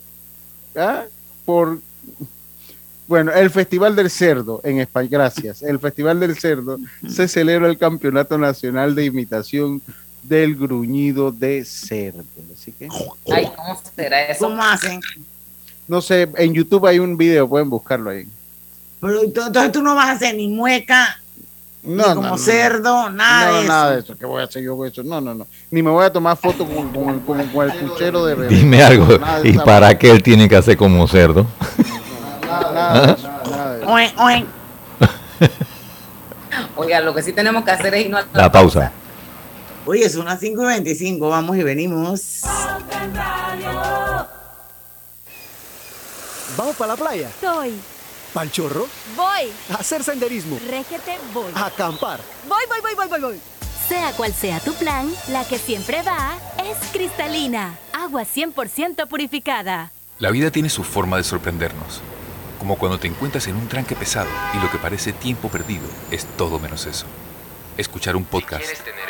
¿ah? 0.75 1.03
por 1.45 1.79
bueno, 3.07 3.31
el 3.33 3.49
Festival 3.49 3.95
del 3.95 4.09
Cerdo 4.09 4.61
en 4.63 4.79
España, 4.79 5.09
gracias. 5.11 5.63
El 5.63 5.79
Festival 5.79 6.19
del 6.19 6.37
Cerdo 6.39 6.77
se 7.09 7.27
celebra 7.27 7.67
el 7.67 7.77
Campeonato 7.77 8.37
Nacional 8.37 8.95
de 8.95 9.03
Imitación 9.05 9.81
del 10.23 10.55
Gruñido 10.55 11.31
de 11.31 11.63
Cerdo. 11.65 12.23
Así 12.53 12.71
que 12.71 12.88
Ay, 13.34 13.49
¿cómo 13.55 13.81
será 13.95 14.21
eso? 14.25 14.45
¿Cómo 14.45 14.63
hacen? 14.63 14.99
no 15.88 16.01
sé, 16.01 16.29
en 16.38 16.53
YouTube 16.53 16.86
hay 16.88 16.99
un 16.99 17.17
video, 17.17 17.47
pueden 17.49 17.69
buscarlo 17.69 18.10
ahí. 18.12 18.25
Pero 19.01 19.23
entonces 19.23 19.71
tú 19.71 19.81
no 19.81 19.93
vas 19.95 20.07
a 20.07 20.12
hacer 20.12 20.36
ni 20.36 20.47
mueca, 20.47 21.19
No, 21.84 21.95
ni 22.10 22.13
como 22.13 22.21
no, 22.21 22.29
no. 22.29 22.38
cerdo, 22.38 23.10
nada 23.10 23.47
no, 23.49 23.53
de 23.55 23.60
eso. 23.63 23.67
nada 23.67 23.91
de 23.95 23.99
eso. 24.01 24.17
¿Qué 24.17 24.25
voy 24.25 24.41
a 24.41 24.45
hacer 24.45 24.63
yo 24.63 24.77
con 24.77 24.88
eso? 24.88 25.03
No, 25.03 25.19
no, 25.19 25.34
no. 25.34 25.47
Ni 25.71 25.81
me 25.84 25.89
voy 25.89 26.05
a 26.05 26.13
tomar 26.13 26.38
foto 26.38 26.65
con, 26.65 26.93
con, 26.93 27.19
con- 27.21 27.47
con 27.47 27.69
el 27.71 27.77
puchero 27.79 28.23
de 28.25 28.36
bebé. 28.36 28.55
Dime 28.55 28.81
algo. 28.84 29.07
¿Y 29.43 29.57
para 29.57 29.97
qué 29.97 30.12
él 30.12 30.21
tiene 30.23 30.47
que 30.47 30.55
hacer 30.55 30.77
como 30.77 31.05
cerdo? 31.07 31.45
Nada, 32.45 32.71
nada 32.73 33.17
nada 33.51 33.77
eso. 33.79 33.88
Oe, 33.91 34.13
oe. 34.17 34.45
Oiga, 36.75 36.99
lo 37.01 37.13
que 37.13 37.21
sí 37.21 37.34
tenemos 37.34 37.63
que 37.63 37.71
hacer 37.71 37.93
es 37.95 38.05
irnos 38.05 38.25
a 38.34 38.38
La 38.38 38.51
pausa. 38.51 38.91
Oye, 39.86 40.08
son 40.10 40.26
las 40.26 40.39
5 40.39 40.62
y 40.62 40.65
25, 40.65 41.28
vamos 41.28 41.58
y 41.58 41.63
venimos. 41.63 42.41
¿Vamos 46.56 46.76
para 46.76 46.94
la 46.94 46.98
playa? 46.98 47.30
Soy. 47.41 47.74
¿Pal 48.34 48.52
chorro? 48.52 48.88
Voy. 49.15 49.52
¿A 49.72 49.76
hacer 49.76 50.04
senderismo? 50.04 50.60
Régete, 50.70 51.17
voy. 51.34 51.52
¿A 51.56 51.65
acampar? 51.65 52.20
Voy, 52.48 52.63
voy, 52.70 52.80
voy, 52.82 52.94
voy, 52.96 53.08
voy, 53.08 53.20
voy. 53.22 53.41
Sea 53.89 54.12
cual 54.13 54.34
sea 54.34 54.60
tu 54.60 54.74
plan, 54.76 55.12
la 55.30 55.44
que 55.46 55.58
siempre 55.58 56.04
va 56.04 56.38
es 56.63 56.78
cristalina. 56.91 57.78
Agua 57.91 58.24
100% 58.24 59.08
purificada. 59.08 59.91
La 60.20 60.30
vida 60.30 60.52
tiene 60.52 60.70
su 60.70 60.84
forma 60.84 61.17
de 61.17 61.24
sorprendernos, 61.24 62.02
como 62.60 62.78
cuando 62.78 63.00
te 63.00 63.08
encuentras 63.08 63.48
en 63.48 63.56
un 63.56 63.67
tranque 63.67 63.96
pesado 63.96 64.30
y 64.54 64.63
lo 64.63 64.70
que 64.72 64.78
parece 64.78 65.12
tiempo 65.12 65.50
perdido 65.50 65.88
es 66.12 66.26
todo 66.38 66.60
menos 66.60 66.86
eso. 66.86 67.08
Escuchar 67.78 68.15
un 68.15 68.24
podcast, 68.24 68.65
tener 68.84 69.10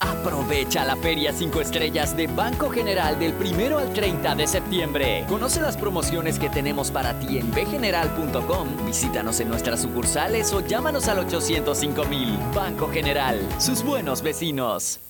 Aprovecha 0.00 0.84
la 0.84 0.96
Feria 0.96 1.32
5 1.32 1.60
Estrellas 1.60 2.16
de 2.16 2.28
Banco 2.28 2.70
General 2.70 3.18
del 3.18 3.34
1 3.34 3.78
al 3.78 3.92
30 3.92 4.34
de 4.36 4.46
septiembre. 4.46 5.24
Conoce 5.28 5.60
las 5.60 5.76
promociones 5.76 6.38
que 6.38 6.48
tenemos 6.48 6.90
para 6.90 7.18
ti 7.18 7.38
en 7.38 7.50
bgeneral.com. 7.50 8.68
Visítanos 8.86 9.40
en 9.40 9.48
nuestras 9.48 9.82
sucursales 9.82 10.52
o 10.52 10.60
llámanos 10.60 11.08
al 11.08 11.18
805 11.20 12.04
mil. 12.04 12.38
Banco 12.54 12.88
General, 12.88 13.40
sus 13.58 13.82
buenos 13.82 14.22
vecinos. 14.22 15.00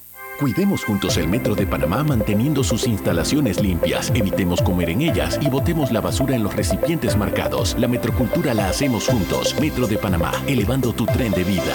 Cuidemos 0.40 0.84
juntos 0.84 1.16
el 1.16 1.26
Metro 1.26 1.56
de 1.56 1.66
Panamá 1.66 2.04
manteniendo 2.04 2.62
sus 2.62 2.86
instalaciones 2.86 3.60
limpias. 3.60 4.12
Evitemos 4.14 4.62
comer 4.62 4.90
en 4.90 5.02
ellas 5.02 5.36
y 5.42 5.48
botemos 5.48 5.90
la 5.90 6.00
basura 6.00 6.36
en 6.36 6.44
los 6.44 6.54
recipientes 6.54 7.16
marcados. 7.16 7.74
La 7.76 7.88
metrocultura 7.88 8.54
la 8.54 8.68
hacemos 8.68 9.08
juntos. 9.08 9.56
Metro 9.60 9.88
de 9.88 9.98
Panamá, 9.98 10.32
elevando 10.46 10.92
tu 10.92 11.06
tren 11.06 11.32
de 11.32 11.42
vida. 11.42 11.74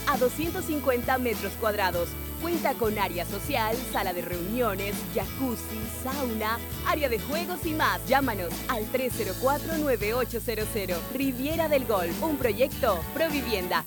a 0.07 0.17
250 0.17 1.17
metros 1.17 1.51
cuadrados. 1.59 2.07
Cuenta 2.41 2.73
con 2.73 2.97
área 2.97 3.25
social, 3.25 3.75
sala 3.91 4.13
de 4.13 4.21
reuniones, 4.23 4.95
jacuzzi, 5.13 5.77
sauna, 6.03 6.57
área 6.87 7.09
de 7.09 7.19
juegos 7.19 7.65
y 7.65 7.73
más. 7.73 7.99
Llámanos 8.07 8.53
al 8.67 8.89
304-9800. 8.91 10.95
Riviera 11.13 11.67
del 11.69 11.85
Golf, 11.85 12.23
un 12.23 12.37
proyecto 12.37 12.99
Provivienda. 13.13 13.85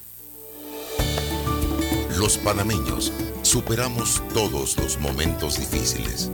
Los 2.18 2.38
panameños 2.38 3.12
superamos 3.42 4.22
todos 4.32 4.78
los 4.78 4.98
momentos 5.00 5.58
difíciles 5.58 6.30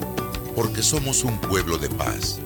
porque 0.55 0.83
somos 0.83 1.25
un 1.25 1.38
pueblo 1.38 1.79
de 1.79 1.88
paz, 1.88 2.38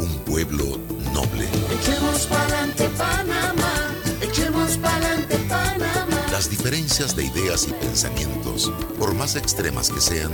un 0.00 0.12
pueblo 0.24 0.64
noble. 1.12 1.46
Echemos 1.80 2.26
pa'lante 2.26 2.88
Panamá, 2.98 3.94
echemos 4.20 4.76
pa'lante 4.78 5.36
Panamá. 5.48 5.69
Las 6.40 6.48
diferencias 6.48 7.14
de 7.14 7.26
ideas 7.26 7.66
y 7.68 7.72
pensamientos, 7.74 8.72
por 8.98 9.12
más 9.12 9.36
extremas 9.36 9.90
que 9.90 10.00
sean, 10.00 10.32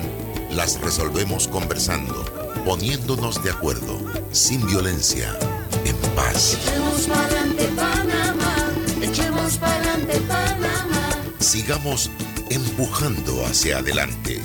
las 0.53 0.81
resolvemos 0.81 1.49
conversando, 1.49 2.25
poniéndonos 2.65 3.43
de 3.43 3.51
acuerdo, 3.51 3.99
sin 4.31 4.65
violencia, 4.69 5.37
en 5.85 5.97
paz. 6.15 6.59
Echemos 6.63 7.07
pa'lante 7.09 7.65
Panamá, 7.75 8.73
echemos 9.03 9.57
pa'lante 9.59 10.21
Panamá. 10.29 11.09
Sigamos 11.41 12.09
empujando 12.51 13.45
hacia 13.45 13.79
adelante, 13.79 14.41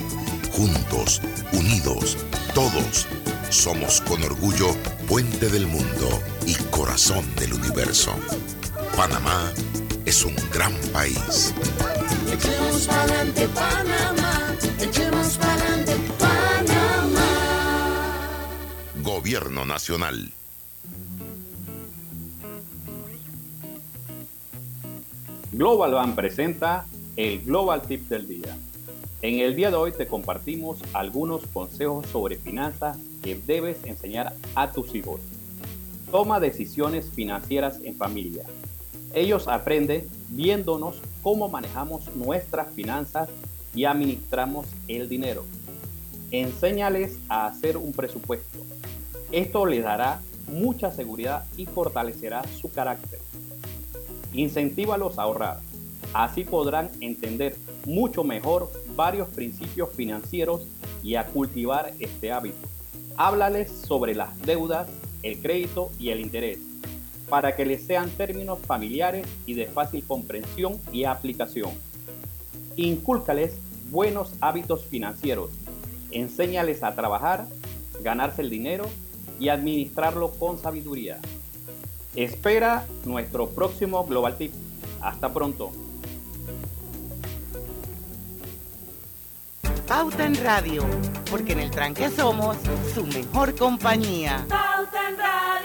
juntos, 0.54 1.22
unidos, 1.54 2.18
todos. 2.56 3.06
Somos 3.52 4.02
con 4.02 4.24
orgullo 4.24 4.76
puente 5.08 5.48
del 5.48 5.68
mundo 5.68 6.24
y 6.48 6.56
corazón 6.72 7.24
del 7.36 7.54
universo. 7.54 8.16
Panamá 8.98 9.54
es 10.12 10.26
un 10.26 10.36
gran 10.52 10.74
país. 10.92 11.54
Echemos 12.34 12.86
pa'lante 12.86 13.48
Panamá, 13.48 14.58
echemos 14.78 15.38
pa'lante 15.38 15.96
Panamá. 16.20 17.30
Gobierno 19.02 19.64
Nacional. 19.64 20.34
Global 25.54 25.94
Bank 25.94 26.16
presenta 26.16 26.86
el 27.16 27.42
Global 27.44 27.82
Tip 27.84 28.10
del 28.10 28.28
Día. 28.28 28.58
En 29.22 29.40
el 29.40 29.56
día 29.56 29.70
de 29.70 29.78
hoy 29.78 29.94
te 29.94 30.08
compartimos 30.08 30.80
algunos 30.92 31.44
consejos 31.54 32.06
sobre 32.08 32.36
finanzas 32.36 32.98
que 33.24 33.40
debes 33.48 33.78
enseñar 33.86 34.36
a 34.56 34.74
tus 34.74 34.94
hijos. 34.94 35.22
toma 36.12 36.42
decisiones 36.42 37.10
financieras 37.16 37.80
en 37.86 37.96
familia. 37.96 38.44
Ellos 39.14 39.48
aprenden 39.48 40.08
viéndonos 40.30 41.02
cómo 41.22 41.50
manejamos 41.50 42.14
nuestras 42.16 42.74
finanzas 42.74 43.30
y 43.76 43.86
administramos 43.86 44.68
el 44.88 45.10
dinero. 45.10 45.44
Enséñales 46.32 47.20
a 47.28 47.48
hacer 47.48 47.76
un 47.76 47.92
presupuesto. 47.92 48.60
Esto 49.32 49.66
les 49.66 49.84
dará 49.84 50.22
mucha 50.48 50.92
seguridad 50.92 51.46
y 51.58 51.66
fortalecerá 51.66 52.44
su 52.60 52.72
carácter. 52.72 53.20
Incentívalos 54.34 55.20
a 55.20 55.24
ahorrar. 55.24 55.60
Así 56.14 56.44
podrán 56.44 56.90
entender 57.02 57.56
mucho 57.86 58.24
mejor 58.24 58.72
varios 58.96 59.30
principios 59.30 59.90
financieros 59.90 60.68
y 61.04 61.16
a 61.16 61.26
cultivar 61.26 61.94
este 62.00 62.32
hábito. 62.32 62.68
Háblales 63.18 63.72
sobre 63.72 64.16
las 64.16 64.40
deudas, 64.42 64.88
el 65.24 65.40
crédito 65.40 65.92
y 66.00 66.10
el 66.10 66.22
interés, 66.22 66.60
para 67.32 67.56
que 67.56 67.66
les 67.66 67.88
sean 67.88 68.10
términos 68.10 68.60
familiares 68.60 69.26
y 69.46 69.54
de 69.54 69.66
fácil 69.66 70.04
comprensión 70.06 70.82
y 70.92 71.06
aplicación. 71.06 71.72
Incúlcales 72.76 73.54
buenos 73.90 74.34
hábitos 74.42 74.84
financieros. 74.84 75.50
Enséñales 76.12 76.84
a 76.84 76.94
trabajar, 76.94 77.46
ganarse 78.04 78.42
el 78.42 78.50
dinero 78.50 78.84
y 79.40 79.48
administrarlo 79.48 80.32
con 80.32 80.58
sabiduría. 80.58 81.20
Espera 82.18 82.86
nuestro 83.06 83.48
próximo 83.48 84.06
Global 84.06 84.38
Tip. 84.38 84.52
Hasta 85.00 85.34
pronto. 85.34 85.72
Pauta 89.88 90.26
en 90.26 90.36
Radio, 90.36 90.84
porque 91.30 91.54
en 91.54 91.62
el 91.62 91.72
tranque 91.72 92.10
somos 92.10 92.58
su 92.94 93.06
mejor 93.06 93.56
compañía. 93.56 94.46
Pauta 94.50 95.10
en 95.10 95.18
Radio. 95.18 95.61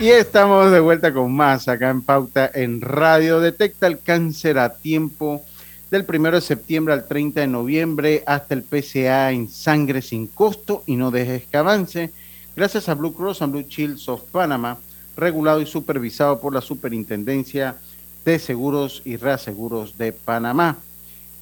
Y 0.00 0.08
estamos 0.08 0.72
de 0.72 0.80
vuelta 0.80 1.12
con 1.12 1.30
más 1.30 1.68
acá 1.68 1.90
en 1.90 2.00
Pauta 2.00 2.50
en 2.54 2.80
Radio. 2.80 3.38
Detecta 3.38 3.86
el 3.86 3.98
cáncer 3.98 4.58
a 4.58 4.72
tiempo 4.72 5.42
del 5.90 6.06
1 6.08 6.30
de 6.30 6.40
septiembre 6.40 6.94
al 6.94 7.06
30 7.06 7.42
de 7.42 7.46
noviembre 7.46 8.24
hasta 8.26 8.54
el 8.54 8.62
PCA 8.62 9.30
en 9.30 9.50
sangre 9.50 10.00
sin 10.00 10.26
costo 10.26 10.84
y 10.86 10.96
no 10.96 11.10
dejes 11.10 11.44
que 11.44 11.56
avance. 11.58 12.10
Gracias 12.56 12.88
a 12.88 12.94
Blue 12.94 13.12
Cross 13.12 13.42
and 13.42 13.52
Blue 13.52 13.66
Shields 13.68 14.08
of 14.08 14.22
Panama, 14.30 14.78
regulado 15.18 15.60
y 15.60 15.66
supervisado 15.66 16.40
por 16.40 16.54
la 16.54 16.62
Superintendencia 16.62 17.76
de 18.24 18.38
Seguros 18.38 19.02
y 19.04 19.18
Reaseguros 19.18 19.98
de 19.98 20.12
Panamá. 20.12 20.78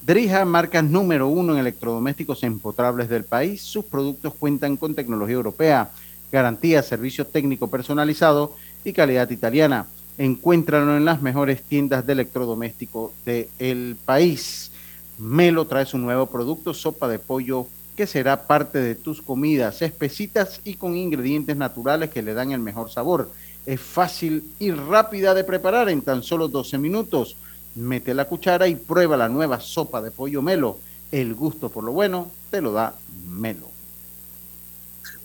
Drija, 0.04 0.44
marca 0.44 0.82
número 0.82 1.28
uno 1.28 1.52
en 1.52 1.60
electrodomésticos 1.60 2.42
empotrables 2.42 3.08
del 3.08 3.22
país. 3.22 3.62
Sus 3.62 3.84
productos 3.84 4.34
cuentan 4.34 4.76
con 4.76 4.96
tecnología 4.96 5.36
europea, 5.36 5.90
garantía, 6.30 6.82
servicio 6.82 7.26
técnico 7.26 7.68
personalizado 7.68 8.54
y 8.84 8.92
calidad 8.92 9.30
italiana. 9.30 9.86
Encuéntralo 10.18 10.96
en 10.96 11.04
las 11.04 11.22
mejores 11.22 11.62
tiendas 11.62 12.06
de 12.06 12.12
electrodoméstico 12.12 13.12
del 13.24 13.96
país. 14.04 14.72
Melo 15.18 15.66
trae 15.66 15.86
su 15.86 15.98
nuevo 15.98 16.26
producto, 16.26 16.74
sopa 16.74 17.08
de 17.08 17.18
pollo, 17.18 17.66
que 17.96 18.06
será 18.06 18.46
parte 18.46 18.78
de 18.78 18.94
tus 18.94 19.20
comidas, 19.22 19.82
espesitas 19.82 20.60
y 20.64 20.74
con 20.74 20.96
ingredientes 20.96 21.56
naturales 21.56 22.10
que 22.10 22.22
le 22.22 22.34
dan 22.34 22.52
el 22.52 22.60
mejor 22.60 22.90
sabor. 22.90 23.30
Es 23.66 23.80
fácil 23.80 24.44
y 24.58 24.70
rápida 24.70 25.34
de 25.34 25.44
preparar 25.44 25.88
en 25.88 26.02
tan 26.02 26.22
solo 26.22 26.48
12 26.48 26.78
minutos. 26.78 27.36
Mete 27.74 28.14
la 28.14 28.24
cuchara 28.24 28.66
y 28.68 28.76
prueba 28.76 29.16
la 29.16 29.28
nueva 29.28 29.60
sopa 29.60 30.00
de 30.00 30.10
pollo 30.10 30.42
Melo. 30.42 30.78
El 31.10 31.34
gusto 31.34 31.68
por 31.68 31.84
lo 31.84 31.92
bueno 31.92 32.30
te 32.50 32.60
lo 32.60 32.72
da 32.72 32.94
Melo. 33.26 33.67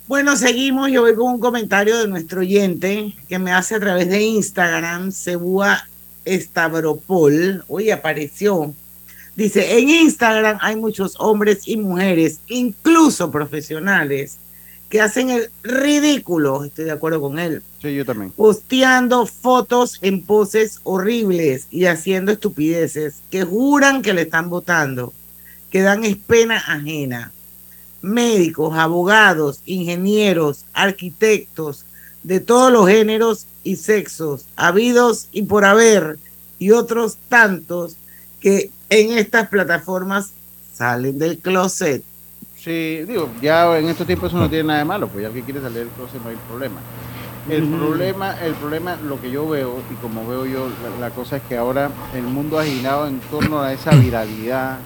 Bueno, 0.06 0.36
seguimos. 0.36 0.90
Yo 0.90 1.00
voy 1.00 1.14
con 1.14 1.34
un 1.34 1.40
comentario 1.40 1.96
de 1.96 2.08
nuestro 2.08 2.40
oyente 2.40 3.14
que 3.28 3.38
me 3.38 3.52
hace 3.52 3.76
a 3.76 3.80
través 3.80 4.08
de 4.08 4.20
Instagram, 4.22 5.12
Cebúa 5.12 5.88
Stavropol. 6.26 7.64
Hoy 7.68 7.90
apareció. 7.90 8.74
Dice, 9.34 9.78
en 9.78 9.88
Instagram 9.88 10.58
hay 10.60 10.76
muchos 10.76 11.14
hombres 11.18 11.66
y 11.66 11.76
mujeres, 11.76 12.38
incluso 12.48 13.30
profesionales, 13.30 14.36
que 14.88 15.00
hacen 15.00 15.30
el 15.30 15.50
ridículo, 15.64 16.64
estoy 16.64 16.84
de 16.84 16.92
acuerdo 16.92 17.20
con 17.20 17.40
él, 17.40 17.62
Sí, 17.82 17.92
yo 17.94 18.04
también. 18.04 18.30
posteando 18.30 19.26
fotos 19.26 19.98
en 20.02 20.22
poses 20.22 20.78
horribles 20.84 21.66
y 21.72 21.86
haciendo 21.86 22.30
estupideces 22.30 23.22
que 23.28 23.42
juran 23.42 24.02
que 24.02 24.12
le 24.12 24.22
están 24.22 24.50
votando, 24.50 25.12
que 25.70 25.82
dan 25.82 26.04
es 26.04 26.16
pena 26.16 26.58
ajena. 26.58 27.32
Médicos, 28.04 28.76
abogados, 28.76 29.60
ingenieros, 29.64 30.66
arquitectos, 30.74 31.86
de 32.22 32.40
todos 32.40 32.72
los 32.72 32.88
géneros 32.88 33.46
y 33.62 33.76
sexos, 33.76 34.46
habidos 34.56 35.28
y 35.32 35.42
por 35.42 35.64
haber, 35.64 36.18
y 36.58 36.72
otros 36.72 37.16
tantos 37.28 37.96
que 38.40 38.70
en 38.90 39.16
estas 39.16 39.48
plataformas 39.48 40.32
salen 40.72 41.18
del 41.18 41.38
closet. 41.38 42.02
Sí, 42.56 43.04
digo, 43.06 43.30
ya 43.40 43.78
en 43.78 43.88
estos 43.88 44.06
tiempos 44.06 44.30
eso 44.30 44.38
no 44.38 44.48
tiene 44.48 44.64
nada 44.64 44.78
de 44.80 44.84
malo, 44.84 45.08
pues 45.08 45.22
ya 45.22 45.28
el 45.28 45.34
que 45.34 45.42
quiere 45.42 45.60
salir 45.60 45.78
del 45.78 45.88
closet 45.88 46.22
no 46.22 46.30
hay 46.30 46.36
problema. 46.48 46.80
El 47.48 47.68
problema, 47.68 48.40
el 48.40 48.54
problema, 48.54 48.96
lo 48.96 49.20
que 49.20 49.30
yo 49.30 49.46
veo 49.46 49.82
y 49.90 49.94
como 49.96 50.26
veo 50.26 50.46
yo, 50.46 50.68
la, 50.82 51.08
la 51.08 51.14
cosa 51.14 51.36
es 51.36 51.42
que 51.42 51.58
ahora 51.58 51.90
el 52.14 52.22
mundo 52.22 52.58
ha 52.58 52.64
girado 52.64 53.06
en 53.06 53.20
torno 53.20 53.60
a 53.60 53.74
esa 53.74 53.90
viralidad 53.90 54.78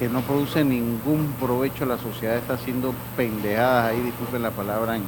que 0.00 0.08
no 0.08 0.22
produce 0.22 0.64
ningún 0.64 1.34
provecho. 1.38 1.84
La 1.86 1.98
sociedad 1.98 2.36
está 2.36 2.54
haciendo 2.54 2.92
pendejadas 3.16 3.92
ahí, 3.92 4.00
disculpen 4.00 4.42
la 4.42 4.50
palabra, 4.50 4.96
en, 4.96 5.02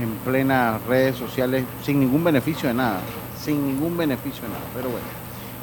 en 0.00 0.10
plenas 0.24 0.82
redes 0.86 1.14
sociales 1.16 1.64
sin 1.84 2.00
ningún 2.00 2.24
beneficio 2.24 2.68
de 2.68 2.74
nada, 2.74 3.00
sin 3.38 3.64
ningún 3.66 3.96
beneficio 3.98 4.42
de 4.42 4.48
nada. 4.48 4.64
Pero 4.74 4.88
bueno, 4.88 5.06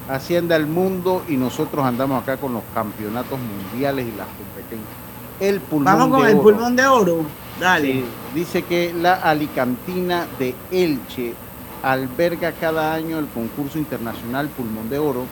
así 0.07 0.35
anda 0.37 0.55
el 0.55 0.67
mundo 0.67 1.23
y 1.27 1.35
nosotros 1.37 1.83
andamos 1.83 2.21
acá 2.21 2.37
con 2.37 2.53
los 2.53 2.63
campeonatos 2.73 3.39
mundiales 3.39 4.05
y 4.07 4.11
las 4.15 4.27
competencias. 4.27 4.95
El 5.39 5.59
pulmón 5.59 5.85
Vamos 5.85 6.09
con 6.17 6.25
de 6.25 6.31
el 6.31 6.37
oro. 6.37 6.43
pulmón 6.43 6.75
de 6.75 6.85
oro. 6.87 7.25
Dale. 7.59 7.91
Sí, 7.91 8.05
dice 8.35 8.61
que 8.63 8.93
la 8.93 9.15
Alicantina 9.15 10.27
de 10.37 10.53
Elche 10.71 11.33
alberga 11.81 12.51
cada 12.53 12.93
año 12.93 13.17
el 13.17 13.27
concurso 13.27 13.79
internacional 13.79 14.49
Pulmón 14.49 14.89
de 14.89 14.97
Oro 14.99 15.25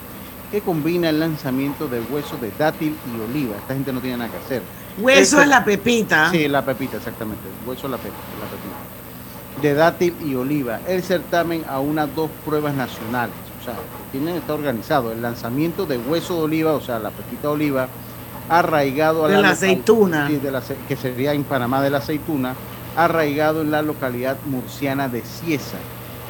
que 0.52 0.62
combina 0.62 1.10
el 1.10 1.20
lanzamiento 1.20 1.88
de 1.88 2.02
huesos 2.02 2.40
de 2.42 2.52
dátil 2.58 2.96
y 3.06 3.20
oliva. 3.32 3.58
Esta 3.58 3.74
gente 3.74 3.92
no 3.94 4.00
tiene 4.00 4.18
nada 4.18 4.30
que 4.32 4.38
hacer. 4.38 4.62
Hueso 4.98 5.22
Eso- 5.22 5.42
es 5.42 5.48
la 5.48 5.64
pepita. 5.66 6.30
Sí, 6.32 6.48
la 6.48 6.64
pepita, 6.64 6.98
exactamente. 6.98 7.44
Hueso 7.66 7.88
es 7.88 7.92
la, 7.92 7.98
pe- 7.98 8.08
la 8.10 8.46
pepita. 8.50 9.62
De 9.62 9.74
dátil 9.74 10.16
y 10.26 10.36
oliva. 10.36 10.80
El 10.88 11.02
certamen 11.04 11.64
a 11.70 11.80
unas 11.80 12.14
dos 12.16 12.30
pruebas 12.46 12.74
nacionales. 12.76 13.34
O 13.62 13.64
sea, 13.66 13.74
tienen 14.12 14.36
está 14.36 14.54
organizado. 14.54 15.12
El 15.12 15.22
lanzamiento 15.22 15.86
de 15.86 15.98
hueso 15.98 16.36
de 16.36 16.42
oliva, 16.44 16.74
o 16.74 16.82
sea, 16.82 17.00
la 17.00 17.10
pepita 17.10 17.44
de 17.44 17.54
oliva, 17.54 17.88
arraigado 18.50 19.26
a 19.26 19.28
De 19.28 19.34
la 19.34 19.40
local- 19.40 19.54
aceituna. 19.54 20.30
de 20.30 20.52
la 20.52 20.62
que 20.88 20.96
sería 20.96 21.34
en 21.34 21.44
Panamá 21.44 21.82
de 21.82 21.90
la 21.90 21.98
aceituna, 21.98 22.54
arraigado 22.96 23.62
en 23.62 23.72
la 23.72 23.82
localidad 23.82 24.38
murciana 24.46 25.08
de 25.10 25.22
Cieza. 25.22 25.78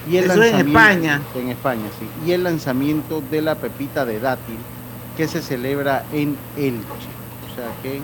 Y 0.10 0.18
el 0.18 0.26
Eso 0.26 0.44
en 0.44 0.68
España. 0.68 1.22
En 1.36 1.50
España, 1.50 1.86
sí. 2.00 2.08
Y 2.28 2.32
el 2.34 2.44
lanzamiento 2.44 3.22
de 3.32 3.42
la 3.42 3.56
pepita 3.56 4.06
de 4.06 4.20
dátil 4.20 4.58
que 5.18 5.28
se 5.28 5.42
celebra 5.42 6.04
en 6.14 6.38
Elche. 6.58 7.10
O 7.52 7.56
sea 7.56 7.72
que 7.82 8.02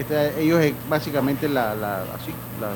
esta- 0.00 0.38
ellos 0.38 0.60
básicamente 0.88 1.48
la, 1.48 1.74
la- 1.74 2.02
así, 2.14 2.32
la- 2.60 2.70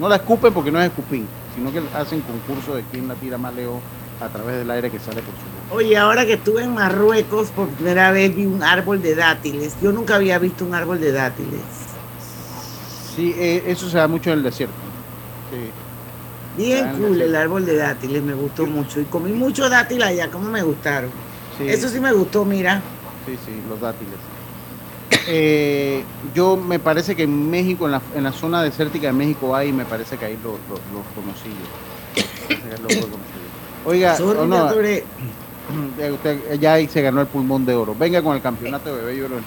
no 0.00 0.08
la 0.08 0.16
escupen 0.16 0.52
porque 0.54 0.70
no 0.72 0.80
es 0.80 0.86
escupín, 0.86 1.26
sino 1.54 1.72
que 1.72 1.82
hacen 1.96 2.20
concurso 2.22 2.74
de 2.76 2.84
quién 2.90 3.06
la 3.08 3.14
tira 3.14 3.36
más 3.36 3.54
lejos 3.54 3.80
a 4.20 4.28
través 4.28 4.56
del 4.58 4.70
aire 4.70 4.90
que 4.90 4.98
sale 4.98 5.20
por 5.22 5.34
su 5.34 5.40
boca. 5.40 5.74
Oye, 5.74 5.96
ahora 5.96 6.24
que 6.24 6.34
estuve 6.34 6.62
en 6.62 6.72
Marruecos, 6.72 7.48
por 7.50 7.68
primera 7.68 8.10
vez 8.12 8.34
vi 8.34 8.46
un 8.46 8.62
árbol 8.62 9.02
de 9.02 9.14
dátiles. 9.14 9.74
Yo 9.82 9.92
nunca 9.92 10.14
había 10.14 10.38
visto 10.38 10.64
un 10.64 10.74
árbol 10.74 11.00
de 11.00 11.12
dátiles. 11.12 11.60
Sí, 13.14 13.34
eh, 13.36 13.62
eso 13.66 13.88
se 13.88 13.96
da 13.98 14.08
mucho 14.08 14.30
en 14.30 14.38
el 14.38 14.44
desierto. 14.44 14.74
Sí. 15.50 15.70
Bien 16.56 16.92
cool 16.98 17.20
el 17.20 17.34
árbol 17.34 17.66
de 17.66 17.76
dátiles, 17.76 18.22
me 18.22 18.34
gustó 18.34 18.66
mucho. 18.66 19.00
Y 19.00 19.04
comí 19.04 19.32
muchos 19.32 19.70
dátiles 19.70 20.06
allá, 20.06 20.30
como 20.30 20.48
me 20.48 20.62
gustaron. 20.62 21.10
Sí. 21.58 21.68
Eso 21.68 21.88
sí 21.88 22.00
me 22.00 22.12
gustó, 22.12 22.44
mira. 22.44 22.80
Sí, 23.26 23.38
sí, 23.44 23.52
los 23.68 23.80
dátiles. 23.80 24.14
Eh, 25.26 26.04
yo 26.34 26.56
me 26.56 26.78
parece 26.78 27.16
que 27.16 27.22
en 27.22 27.50
México, 27.50 27.86
en 27.86 27.92
la, 27.92 28.02
en 28.14 28.24
la 28.24 28.32
zona 28.32 28.62
desértica 28.62 29.06
de 29.08 29.12
México 29.12 29.54
hay, 29.56 29.72
me 29.72 29.84
parece 29.84 30.16
que 30.16 30.26
ahí 30.26 30.38
los, 30.42 30.58
los, 30.68 30.80
los. 30.92 31.04
Oiga, 33.86 34.16
Sorry, 34.16 34.38
o 34.38 34.46
no, 34.46 34.70
ya 35.98 36.12
usted 36.12 36.60
ya 36.60 36.74
ahí 36.74 36.88
se 36.88 37.02
ganó 37.02 37.20
el 37.20 37.26
pulmón 37.26 37.64
de 37.64 37.74
oro. 37.74 37.94
Venga 37.98 38.22
con 38.22 38.36
el 38.36 38.42
campeonato 38.42 38.94
de 38.94 39.02
bebé 39.02 39.16
llorón. 39.18 39.44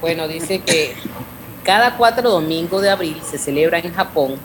Bueno, 0.00 0.28
dice 0.28 0.60
que 0.60 0.94
cada 1.64 1.96
cuatro 1.96 2.30
domingos 2.30 2.82
de 2.82 2.90
abril 2.90 3.20
se 3.24 3.38
celebra 3.38 3.78
en 3.78 3.94
Japón 3.94 4.36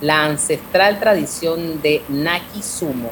la 0.00 0.24
ancestral 0.24 0.98
tradición 1.00 1.80
de 1.82 2.02
Naki 2.08 2.62
Sumo. 2.62 3.10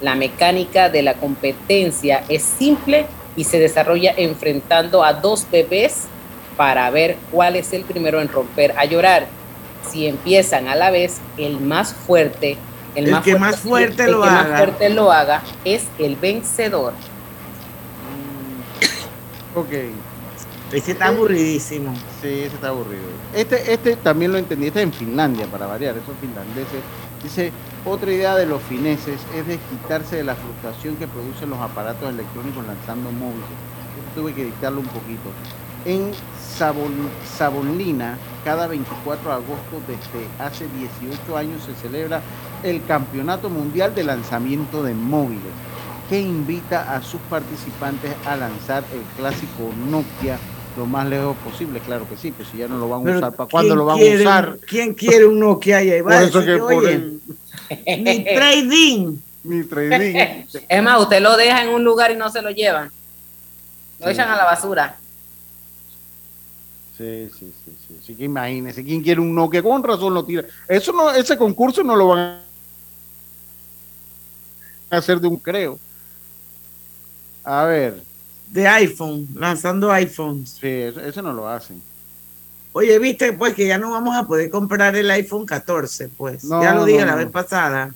La 0.00 0.14
mecánica 0.14 0.88
de 0.88 1.02
la 1.02 1.14
competencia 1.14 2.24
es 2.28 2.42
simple 2.42 3.06
y 3.36 3.44
se 3.44 3.58
desarrolla 3.58 4.12
enfrentando 4.16 5.04
a 5.04 5.12
dos 5.14 5.46
bebés 5.50 6.04
para 6.56 6.90
ver 6.90 7.16
cuál 7.30 7.56
es 7.56 7.72
el 7.72 7.84
primero 7.84 8.20
en 8.20 8.28
romper 8.28 8.74
a 8.76 8.84
llorar. 8.84 9.26
si 9.90 10.06
empiezan 10.06 10.68
a 10.68 10.76
la 10.76 10.90
vez, 10.90 11.20
el 11.36 11.58
más 11.60 11.92
fuerte, 11.92 12.56
el, 12.94 13.06
El 13.06 13.10
más 13.10 13.24
que 13.24 13.32
fuerte, 13.32 13.46
más 13.46 13.60
fuerte 13.60 14.04
el 14.04 14.12
lo 14.12 14.20
que 14.22 14.30
más 14.30 14.46
haga. 14.46 14.56
fuerte 14.58 14.88
lo 14.90 15.12
haga 15.12 15.42
es 15.64 15.84
el 15.98 16.16
vencedor. 16.16 16.92
Ok. 19.54 19.72
Ese 20.72 20.92
está 20.92 21.08
aburridísimo. 21.08 21.92
Sí, 22.22 22.28
ese 22.28 22.54
está 22.54 22.68
aburrido. 22.68 23.02
Este, 23.34 23.74
este 23.74 23.94
también 23.96 24.32
lo 24.32 24.38
entendí, 24.38 24.68
este 24.68 24.80
es 24.80 24.86
en 24.86 24.92
Finlandia, 24.92 25.46
para 25.46 25.66
variar, 25.66 25.94
esos 25.98 26.16
finlandeses. 26.18 26.80
Dice, 27.22 27.52
otra 27.84 28.10
idea 28.10 28.34
de 28.36 28.46
los 28.46 28.62
fineses 28.62 29.20
es 29.36 29.46
de 29.46 29.58
quitarse 29.58 30.16
de 30.16 30.24
la 30.24 30.34
frustración 30.34 30.96
que 30.96 31.06
producen 31.06 31.50
los 31.50 31.58
aparatos 31.60 32.08
electrónicos 32.08 32.66
lanzando 32.66 33.12
móviles. 33.12 33.44
Tuve 34.14 34.32
que 34.32 34.46
dictarlo 34.46 34.80
un 34.80 34.86
poquito. 34.86 35.28
En 35.84 36.10
Sabon, 36.56 37.10
Savonlina, 37.36 38.16
cada 38.42 38.66
24 38.66 39.28
de 39.28 39.34
agosto 39.34 39.82
desde 39.86 40.26
hace 40.38 40.66
18 41.00 41.36
años 41.36 41.64
se 41.64 41.74
celebra 41.74 42.22
el 42.62 42.82
Campeonato 42.86 43.50
Mundial 43.50 43.94
de 43.94 44.04
Lanzamiento 44.04 44.82
de 44.82 44.94
Móviles, 44.94 45.52
que 46.08 46.18
invita 46.18 46.94
a 46.94 47.02
sus 47.02 47.20
participantes 47.28 48.14
a 48.26 48.36
lanzar 48.36 48.84
el 48.94 49.02
clásico 49.18 49.70
Nokia 49.90 50.38
lo 50.76 50.86
más 50.86 51.06
lejos 51.06 51.36
posible, 51.38 51.80
claro 51.80 52.08
que 52.08 52.16
sí, 52.16 52.30
pues 52.32 52.48
si 52.48 52.56
ya 52.58 52.68
no 52.68 52.78
lo 52.78 52.88
van 52.88 53.00
a 53.02 53.04
Pero 53.04 53.18
usar, 53.18 53.34
¿para 53.34 53.50
cuándo 53.50 53.68
¿quién 53.74 53.78
lo 53.78 53.84
van 53.84 54.00
a 54.00 54.14
usar? 54.20 54.58
¿Quién 54.66 54.94
quiere 54.94 55.26
un 55.26 55.38
Nokia 55.38 55.82
y 55.82 55.90
ahí 55.90 56.00
va? 56.00 56.10
Por 56.10 56.12
a 56.14 56.22
eso 56.22 56.44
que 56.44 56.56
por 56.58 56.72
oye, 56.74 56.94
el- 56.94 57.20
ni 58.04 58.24
trading. 58.24 59.16
Ni 59.44 59.64
trading. 59.64 60.44
Es 60.68 60.82
más, 60.84 61.00
usted 61.00 61.20
lo 61.20 61.36
deja 61.36 61.64
en 61.64 61.70
un 61.70 61.82
lugar 61.82 62.12
y 62.12 62.16
no 62.16 62.30
se 62.30 62.40
lo 62.42 62.50
llevan. 62.50 62.92
Lo 63.98 64.06
Sí. 64.06 64.12
echan 64.12 64.30
a 64.30 64.36
la 64.36 64.44
basura. 64.44 64.96
Sí, 66.96 67.28
sí, 67.36 67.52
sí, 67.64 67.72
sí. 67.88 67.96
Así 68.00 68.14
que 68.14 68.24
imagínese, 68.24 68.84
¿quién 68.84 69.02
quiere 69.02 69.20
un 69.20 69.34
Nokia? 69.34 69.60
Con 69.62 69.82
razón 69.82 70.14
lo 70.14 70.24
tira. 70.24 70.44
Eso 70.68 70.92
no, 70.92 71.10
ese 71.10 71.36
concurso 71.36 71.82
no 71.82 71.96
lo 71.96 72.08
van 72.08 72.40
a 74.90 74.96
hacer 74.96 75.18
de 75.20 75.26
un 75.26 75.36
creo. 75.36 75.78
A 77.42 77.64
ver. 77.64 78.02
De 78.52 78.68
iPhone, 78.68 79.26
lanzando 79.34 79.90
iPhones. 79.90 80.58
Sí, 80.60 80.68
eso, 80.68 81.22
no 81.22 81.32
lo 81.32 81.48
hacen. 81.48 81.80
Oye, 82.74 82.98
viste, 82.98 83.32
pues 83.32 83.54
que 83.54 83.66
ya 83.66 83.78
no 83.78 83.90
vamos 83.90 84.14
a 84.14 84.26
poder 84.26 84.50
comprar 84.50 84.94
el 84.94 85.10
iPhone 85.10 85.46
14, 85.46 86.08
pues. 86.10 86.44
No, 86.44 86.62
ya 86.62 86.74
lo 86.74 86.84
dije 86.84 87.00
no, 87.00 87.06
la 87.06 87.12
no. 87.12 87.18
vez 87.18 87.30
pasada. 87.30 87.94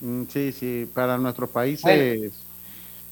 Mm, 0.00 0.22
Sí, 0.32 0.52
sí, 0.52 0.88
para 0.94 1.18
nuestros 1.18 1.50
países 1.50 2.32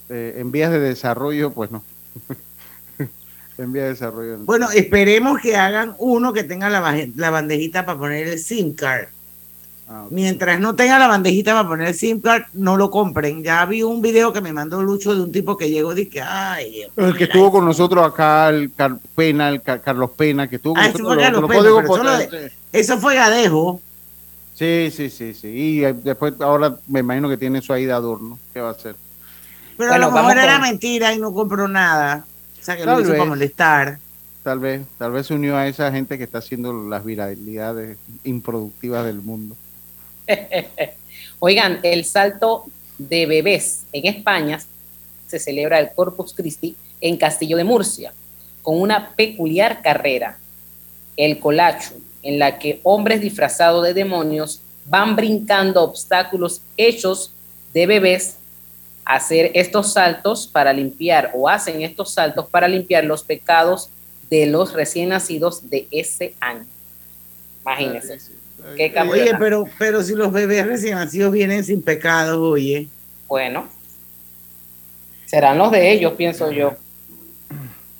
eh, 0.09 0.35
en 0.37 0.51
vías 0.51 0.71
de 0.71 0.79
desarrollo, 0.79 1.51
pues 1.51 1.71
no. 1.71 1.83
en 3.57 3.71
vías 3.73 3.83
de 3.85 3.89
desarrollo. 3.89 4.37
no. 4.37 4.45
Bueno, 4.45 4.71
esperemos 4.71 5.41
que 5.41 5.57
hagan 5.57 5.93
uno 5.99 6.31
que 6.31 6.43
tenga 6.45 6.69
la, 6.69 7.07
la 7.15 7.29
bandejita 7.29 7.85
para 7.85 7.99
poner 7.99 8.27
el 8.27 8.39
SIM 8.39 8.73
card. 8.73 9.09
Ah. 9.89 10.05
Mientras 10.09 10.59
no 10.59 10.75
tenga 10.75 10.99
la 10.99 11.07
bandejita 11.07 11.53
para 11.53 11.67
poner 11.67 11.87
el 11.87 11.93
SIM 11.93 12.19
card, 12.19 12.43
no 12.53 12.75
lo 12.75 12.91
compren. 12.91 13.41
Ya 13.41 13.65
vi 13.65 13.83
un 13.83 14.01
video 14.01 14.33
que 14.33 14.41
me 14.41 14.51
mandó 14.51 14.83
Lucho 14.83 15.15
de 15.15 15.21
un 15.21 15.31
tipo 15.31 15.55
que 15.55 15.69
llegó 15.69 15.93
y 15.93 16.03
dije, 16.03 16.21
ay, 16.21 16.71
Dios 16.71 16.91
El 16.97 17.15
que 17.15 17.23
estuvo 17.23 17.51
con 17.53 17.63
nosotros 17.63 18.05
acá, 18.05 18.49
el 18.49 18.73
Car- 18.73 18.97
Pena, 19.15 19.47
el 19.47 19.61
Car- 19.61 19.81
Carlos 19.81 20.11
Pena, 20.11 20.49
que 20.49 20.57
estuvo 20.57 20.73
con 20.73 20.83
Ah, 20.83 20.87
nosotros. 20.87 21.07
fue 21.13 21.23
Carlos 21.23 21.41
lo 21.41 21.47
Pena, 21.47 21.59
eso 21.61 21.81
lo 21.81 21.87
postales. 21.87 22.51
Eso 22.73 22.97
fue 22.97 23.15
Gadejo. 23.15 23.81
Sí, 24.55 24.91
sí, 24.93 25.09
sí, 25.09 25.33
sí. 25.33 25.47
Y 25.47 25.85
eh, 25.85 25.93
después, 25.93 26.33
ahora 26.41 26.75
me 26.87 26.99
imagino 26.99 27.29
que 27.29 27.37
tiene 27.37 27.59
eso 27.59 27.71
ahí 27.73 27.85
de 27.85 27.93
adorno. 27.93 28.37
¿Qué 28.53 28.59
va 28.59 28.69
a 28.69 28.71
hacer? 28.71 28.95
Pero 29.77 29.89
Bueno, 29.91 30.07
a 30.07 30.09
lo 30.09 30.15
mejor 30.15 30.37
era 30.37 30.53
con- 30.53 30.61
mentira 30.63 31.13
y 31.13 31.19
no 31.19 31.31
compró 31.31 31.67
nada. 31.69 32.25
O 32.59 32.63
sea, 32.63 32.75
que 32.75 32.83
Tal 32.83 32.95
lo 32.95 33.01
hizo 33.01 33.11
vez. 33.11 33.19
para 33.19 33.29
molestar. 33.29 33.99
Tal 34.43 34.59
vez, 34.59 34.81
tal 34.97 35.11
vez 35.13 35.27
se 35.27 35.33
unió 35.33 35.55
a 35.55 35.67
esa 35.67 35.91
gente 35.91 36.17
que 36.17 36.23
está 36.25 36.39
haciendo 36.39 36.73
las 36.89 37.05
viralidades 37.05 37.97
improductivas 38.25 39.05
del 39.05 39.21
mundo. 39.21 39.55
Oigan, 41.39 41.79
el 41.83 42.05
salto 42.05 42.65
de 42.97 43.25
bebés 43.25 43.83
en 43.91 44.07
España 44.07 44.59
se 45.27 45.39
celebra 45.39 45.79
el 45.79 45.91
Corpus 45.91 46.33
Christi 46.33 46.75
en 47.01 47.17
Castillo 47.17 47.57
de 47.57 47.63
Murcia, 47.63 48.13
con 48.61 48.81
una 48.81 49.11
peculiar 49.15 49.81
carrera, 49.81 50.39
el 51.15 51.39
colacho, 51.39 51.93
en 52.23 52.39
la 52.39 52.59
que 52.59 52.79
hombres 52.83 53.21
disfrazados 53.21 53.85
de 53.85 53.93
demonios 53.93 54.61
van 54.85 55.15
brincando 55.15 55.83
obstáculos 55.83 56.61
hechos 56.75 57.31
de 57.73 57.85
bebés 57.85 58.37
hacer 59.05 59.51
estos 59.53 59.93
saltos 59.93 60.47
para 60.47 60.73
limpiar 60.73 61.31
o 61.33 61.47
hacen 61.47 61.81
estos 61.81 62.11
saltos 62.11 62.49
para 62.49 62.67
limpiar 62.67 63.05
los 63.05 63.23
pecados 63.23 63.89
de 64.29 64.45
los 64.47 64.73
recién 64.73 65.09
nacidos 65.09 65.69
de 65.69 65.87
ese 65.91 66.33
año. 66.39 66.65
Imagínense. 67.61 68.17
Qué 68.75 68.93
Oye, 69.09 69.33
pero, 69.39 69.65
pero 69.79 70.03
si 70.03 70.13
los 70.15 70.31
bebés 70.31 70.65
recién 70.65 70.95
nacidos 70.95 71.31
vienen 71.31 71.63
sin 71.63 71.81
pecados, 71.81 72.37
oye. 72.37 72.87
Bueno, 73.27 73.67
serán 75.25 75.57
los 75.57 75.71
de 75.71 75.91
ellos, 75.91 76.13
pienso 76.13 76.51
yo. 76.51 76.73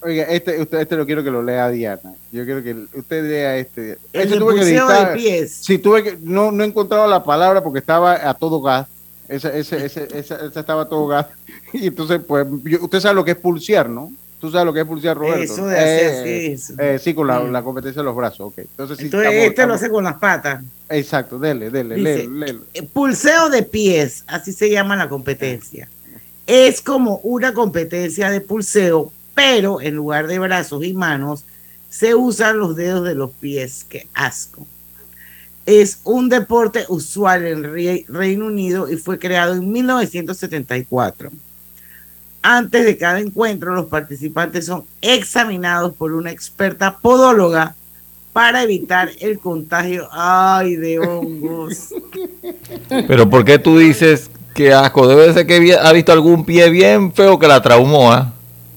Oiga, 0.01 0.23
este, 0.25 0.61
usted, 0.61 0.79
este 0.79 0.95
lo 0.95 1.05
quiero 1.05 1.23
que 1.23 1.31
lo 1.31 1.41
lea 1.41 1.69
Diana. 1.69 2.13
Yo 2.31 2.45
quiero 2.45 2.61
que 2.63 2.73
usted 2.97 3.23
lea 3.23 3.57
este. 3.57 3.97
El 4.13 4.21
Este 4.21 4.33
de 4.35 4.37
tuve 4.39 4.53
que 4.53 4.59
pulseo 4.61 4.87
dictar- 4.87 5.09
de 5.09 5.15
pies. 5.15 5.51
Sí, 5.61 5.77
tuve 5.79 6.03
que, 6.03 6.17
no, 6.21 6.51
no 6.51 6.63
he 6.63 6.67
encontrado 6.67 7.07
la 7.07 7.23
palabra 7.23 7.63
porque 7.63 7.79
estaba 7.79 8.29
a 8.29 8.33
todo 8.33 8.61
gas. 8.61 8.87
Ese, 9.27 9.59
ese, 9.59 9.85
ese, 9.85 10.07
esa, 10.13 10.35
esa 10.45 10.59
estaba 10.59 10.83
a 10.83 10.89
todo 10.89 11.07
gas. 11.07 11.25
Y 11.73 11.87
entonces, 11.87 12.21
pues, 12.25 12.45
yo- 12.63 12.83
usted 12.83 12.99
sabe 12.99 13.15
lo 13.15 13.25
que 13.25 13.31
es 13.31 13.37
pulsear, 13.37 13.89
¿no? 13.89 14.11
Tú 14.39 14.51
sabes 14.51 14.65
lo 14.67 14.73
que 14.73 14.81
es 14.81 14.85
pulsear, 14.85 15.17
Roberto. 15.17 15.41
Eso 15.41 15.65
de 15.65 15.75
hacer 15.79 16.27
Eh, 16.27 16.53
así, 16.55 16.73
eh, 16.77 16.99
sí, 17.03 17.13
con 17.15 17.25
la, 17.25 17.39
Mm. 17.39 17.51
la 17.51 17.63
competencia 17.63 18.01
de 18.01 18.05
los 18.05 18.15
brazos, 18.15 18.41
ok. 18.41 18.57
Entonces, 18.59 18.97
sí, 18.99 19.05
Entonces 19.05 19.29
estamos- 19.31 19.49
este 19.49 19.67
lo 19.67 19.73
hace 19.73 19.89
con 19.89 20.03
las 20.03 20.15
patas. 20.17 20.63
Exacto, 20.89 21.39
dele, 21.39 21.71
dele, 21.71 21.95
Dice, 21.95 22.29
eh, 22.75 22.83
Pulseo 22.83 23.49
de 23.49 23.63
pies, 23.63 24.23
así 24.27 24.53
se 24.53 24.69
llama 24.69 24.95
la 24.95 25.09
competencia. 25.09 25.89
Es 26.45 26.81
como 26.81 27.17
una 27.23 27.53
competencia 27.53 28.29
de 28.29 28.39
pulseo, 28.41 29.11
pero 29.33 29.81
en 29.81 29.95
lugar 29.95 30.27
de 30.27 30.37
brazos 30.39 30.83
y 30.85 30.93
manos, 30.93 31.43
se 31.89 32.13
usan 32.15 32.59
los 32.59 32.75
dedos 32.75 33.05
de 33.05 33.15
los 33.15 33.31
pies. 33.31 33.85
Qué 33.89 34.07
asco. 34.13 34.65
Es 35.65 35.99
un 36.03 36.29
deporte 36.29 36.85
usual 36.87 37.45
en 37.45 37.63
Re- 37.63 38.05
Reino 38.07 38.45
Unido 38.45 38.87
y 38.89 38.95
fue 38.97 39.17
creado 39.19 39.53
en 39.55 39.69
1974. 39.71 41.31
Antes 42.49 42.85
de 42.85 42.95
cada 42.97 43.19
encuentro, 43.19 43.75
los 43.75 43.87
participantes 43.87 44.65
son 44.67 44.85
examinados 45.01 45.91
por 45.93 46.13
una 46.13 46.31
experta 46.31 46.97
podóloga 46.97 47.75
para 48.31 48.63
evitar 48.63 49.09
el 49.19 49.37
contagio 49.37 50.07
ay, 50.13 50.77
de 50.77 50.97
hongos. 50.97 51.89
Pero 53.05 53.29
¿por 53.29 53.43
qué 53.43 53.59
tú 53.59 53.77
dices 53.77 54.29
que 54.53 54.73
asco? 54.73 55.09
Debe 55.09 55.33
ser 55.33 55.45
que 55.45 55.77
ha 55.77 55.91
visto 55.91 56.13
algún 56.13 56.45
pie 56.45 56.69
bien 56.69 57.11
feo 57.11 57.37
que 57.37 57.49
la 57.49 57.61
traumó, 57.61 58.13
¿ah? 58.13 58.31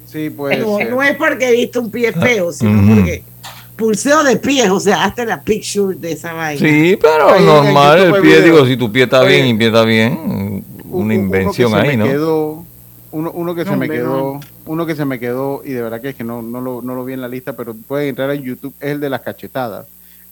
Sí, 0.05 0.31
puede 0.31 0.59
no, 0.59 1.01
es 1.05 1.17
porque 1.17 1.51
he 1.51 1.53
visto 1.53 1.81
un 1.81 1.93
pie 1.93 2.13
feo, 2.13 2.53
sino 2.53 2.97
porque 2.97 3.23
pulseo 3.77 4.25
de 4.25 4.37
pies, 4.37 4.69
o 4.69 4.81
sea, 4.81 5.05
hasta 5.05 5.25
la 5.25 5.41
picture 5.43 5.97
de 5.97 6.11
esa 6.11 6.33
vaina. 6.33 6.59
Sí, 6.59 6.99
pero 7.01 7.39
normal, 7.39 8.01
el 8.01 8.13
pie, 8.15 8.21
video. 8.41 8.43
digo, 8.43 8.67
si 8.67 8.77
tu 8.77 8.91
pie 8.91 9.05
está 9.05 9.21
Oye, 9.21 9.37
bien 9.37 9.47
y 9.47 9.55
pie 9.55 9.69
está 9.69 9.85
bien, 9.85 10.19
una 10.19 10.65
uno 10.91 11.09
que 11.09 11.15
invención 11.15 11.71
se 11.71 11.77
ahí, 11.77 11.97
me 11.97 11.97
¿no? 11.99 12.05
quedó- 12.07 12.70
uno, 13.13 13.31
uno 13.33 13.55
que 13.55 13.65
No, 13.65 13.71
se 13.73 13.77
me 13.77 13.85
hombre, 13.87 13.99
quedó, 13.99 14.35
no. 14.35 14.41
uno 14.67 14.87
que 14.87 14.95
se 14.95 15.05
me 15.05 15.19
quedó, 15.19 15.63
y 15.65 15.71
de 15.73 15.83
verdad 15.83 16.01
que 16.01 16.11
es 16.11 16.15
que 16.15 16.25
no, 16.25 16.43
no, 16.43 16.61
lo, 16.61 16.81
no 16.83 16.95
lo 16.95 17.05
vi 17.05 17.13
en 17.15 17.21
la 17.21 17.29
lista, 17.29 17.53
pero 17.55 17.75
pueden 17.75 18.09
entrar 18.11 18.31
en 18.31 18.43
YouTube, 18.43 18.75
es 18.81 18.91
el 18.93 19.01
de 19.01 19.11
las 19.11 19.21
cachetadas. 19.21 19.87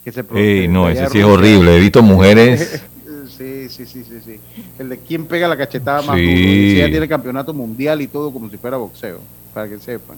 Que 0.05 0.13
se 0.13 0.23
pro- 0.25 0.39
Ey, 0.39 0.63
de 0.63 0.69
no, 0.69 0.89
ese 0.89 1.09
sí 1.11 1.19
es 1.19 1.25
horrible. 1.25 1.77
He 1.77 1.81
visto 1.81 2.03
mujeres. 2.03 2.83
Sí, 3.37 3.69
sí, 3.69 3.87
sí, 3.87 4.03
sí, 4.05 4.19
sí. 4.25 4.41
El 4.81 4.89
de 4.89 4.99
quién 4.99 5.25
pega 5.27 5.47
la 5.47 5.57
cachetada 5.57 6.03
más 6.03 6.17
Sí. 6.17 6.23
duro. 6.25 6.41
Y 6.41 6.77
ella 6.81 6.91
tiene 6.91 7.07
campeonato 7.07 7.55
mundial 7.55 8.01
y 8.03 8.09
todo 8.09 8.33
como 8.33 8.51
si 8.51 8.57
fuera 8.57 8.77
boxeo, 8.79 9.21
para 9.55 9.69
que 9.69 9.79
sepan. 9.79 10.17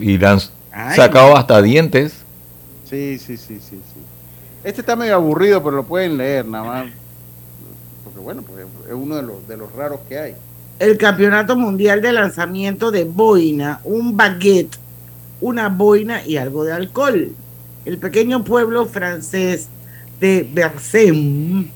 Y 0.00 0.18
le 0.18 0.26
han 0.26 0.38
Ay. 0.72 0.96
sacado 0.96 1.36
hasta 1.36 1.62
dientes. 1.62 2.14
Sí, 2.88 3.18
sí, 3.18 3.36
sí, 3.36 3.60
sí, 3.60 3.76
sí. 3.76 4.00
Este 4.64 4.80
está 4.80 4.96
medio 4.96 5.14
aburrido, 5.14 5.62
pero 5.62 5.76
lo 5.76 5.84
pueden 5.84 6.16
leer 6.16 6.44
nada 6.46 6.64
más. 6.64 6.86
Porque 8.04 8.18
bueno, 8.18 8.42
porque 8.42 8.62
es 8.62 8.94
uno 8.94 9.16
de 9.16 9.22
los, 9.22 9.46
de 9.46 9.56
los 9.56 9.72
raros 9.72 10.00
que 10.08 10.18
hay. 10.18 10.34
El 10.80 10.96
Campeonato 10.96 11.56
Mundial 11.56 12.00
de 12.00 12.10
Lanzamiento 12.10 12.90
de 12.90 13.04
Boina, 13.04 13.80
un 13.84 14.16
baguette, 14.16 14.78
una 15.42 15.68
boina 15.68 16.26
y 16.26 16.38
algo 16.38 16.64
de 16.64 16.72
alcohol. 16.72 17.32
El 17.84 17.98
pequeño 17.98 18.44
pueblo 18.44 18.86
francés 18.86 19.68
de 20.20 20.48
Bersen, 20.50 21.70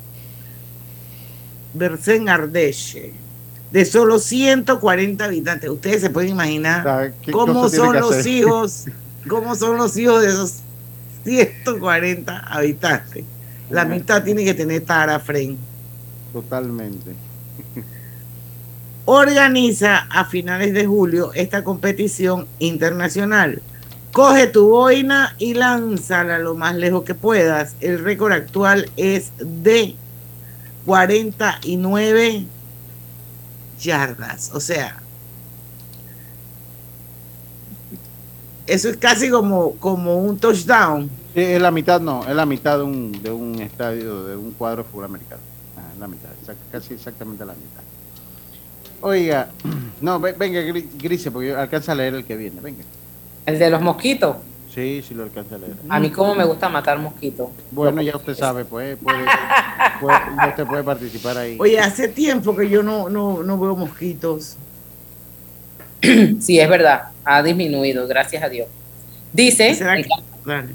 Bersen 1.74 2.30
Ardèche, 2.30 3.12
de 3.70 3.84
solo 3.84 4.18
140 4.18 5.22
habitantes. 5.22 5.68
Ustedes 5.68 6.00
se 6.00 6.08
pueden 6.08 6.30
imaginar 6.30 7.12
¿qué 7.20 7.30
cómo 7.30 7.68
son 7.68 8.00
los 8.00 8.16
hacer? 8.16 8.32
hijos, 8.32 8.86
cómo 9.28 9.54
son 9.54 9.76
los 9.76 9.94
hijos 9.98 10.22
de 10.22 10.28
esos 10.28 10.54
140 11.24 12.38
habitantes. 12.38 13.22
La 13.68 13.84
mitad 13.84 14.24
tiene 14.24 14.46
que 14.46 14.54
tener 14.54 14.80
tara, 14.80 15.20
Fren. 15.20 15.58
Totalmente. 16.32 17.33
Organiza 19.04 20.06
a 20.10 20.24
finales 20.24 20.72
de 20.72 20.86
julio 20.86 21.32
esta 21.34 21.62
competición 21.62 22.46
internacional. 22.58 23.60
Coge 24.12 24.46
tu 24.46 24.68
boina 24.68 25.34
y 25.38 25.54
lánzala 25.54 26.38
lo 26.38 26.54
más 26.54 26.76
lejos 26.76 27.04
que 27.04 27.14
puedas. 27.14 27.74
El 27.80 28.02
récord 28.02 28.32
actual 28.32 28.90
es 28.96 29.32
de 29.38 29.96
49 30.86 32.46
yardas. 33.80 34.50
O 34.54 34.60
sea, 34.60 35.02
eso 38.66 38.88
es 38.88 38.96
casi 38.96 39.30
como, 39.30 39.72
como 39.76 40.16
un 40.16 40.38
touchdown. 40.38 41.10
Sí, 41.34 41.40
es 41.40 41.60
la 41.60 41.70
mitad, 41.70 42.00
no, 42.00 42.24
es 42.26 42.34
la 42.34 42.46
mitad 42.46 42.78
de 42.78 42.84
un, 42.84 43.22
de 43.22 43.30
un 43.30 43.60
estadio, 43.60 44.24
de 44.24 44.36
un 44.36 44.52
cuadro 44.52 44.84
de 44.84 44.88
fútbol 44.88 45.06
americano. 45.06 45.42
Ah, 45.76 45.92
la 45.98 46.06
mitad, 46.06 46.30
casi 46.70 46.94
exactamente 46.94 47.44
la 47.44 47.54
mitad. 47.54 47.83
Oiga, 49.04 49.48
no, 50.00 50.18
ve- 50.18 50.32
venga, 50.32 50.60
Gri- 50.62 50.88
Grise, 50.96 51.30
porque 51.30 51.48
yo 51.48 51.60
alcanza 51.60 51.92
a 51.92 51.94
leer 51.94 52.14
el 52.14 52.24
que 52.24 52.36
viene, 52.36 52.58
venga. 52.60 52.82
El 53.44 53.58
de 53.58 53.68
los 53.68 53.82
mosquitos. 53.82 54.36
Sí, 54.74 55.04
sí 55.06 55.14
lo 55.14 55.24
alcanza 55.24 55.56
a 55.56 55.58
leer. 55.58 55.74
A 55.88 56.00
mí 56.00 56.10
como 56.10 56.34
me 56.34 56.44
gusta 56.44 56.68
matar 56.70 56.98
mosquitos. 56.98 57.48
Bueno, 57.70 58.00
ya 58.00 58.16
usted 58.16 58.34
sabe, 58.34 58.64
pues, 58.64 58.96
puede, 58.96 59.24
puede- 60.00 60.48
usted 60.48 60.66
puede 60.66 60.82
participar 60.82 61.36
ahí. 61.36 61.56
Oye, 61.60 61.78
hace 61.78 62.08
tiempo 62.08 62.56
que 62.56 62.68
yo 62.68 62.82
no, 62.82 63.08
no, 63.10 63.42
no 63.42 63.58
veo 63.58 63.76
mosquitos. 63.76 64.56
Sí, 66.40 66.58
es 66.58 66.68
verdad, 66.68 67.08
ha 67.24 67.42
disminuido, 67.42 68.06
gracias 68.06 68.42
a 68.42 68.48
Dios. 68.48 68.68
Dice 69.32 69.74
¿Será 69.74 69.96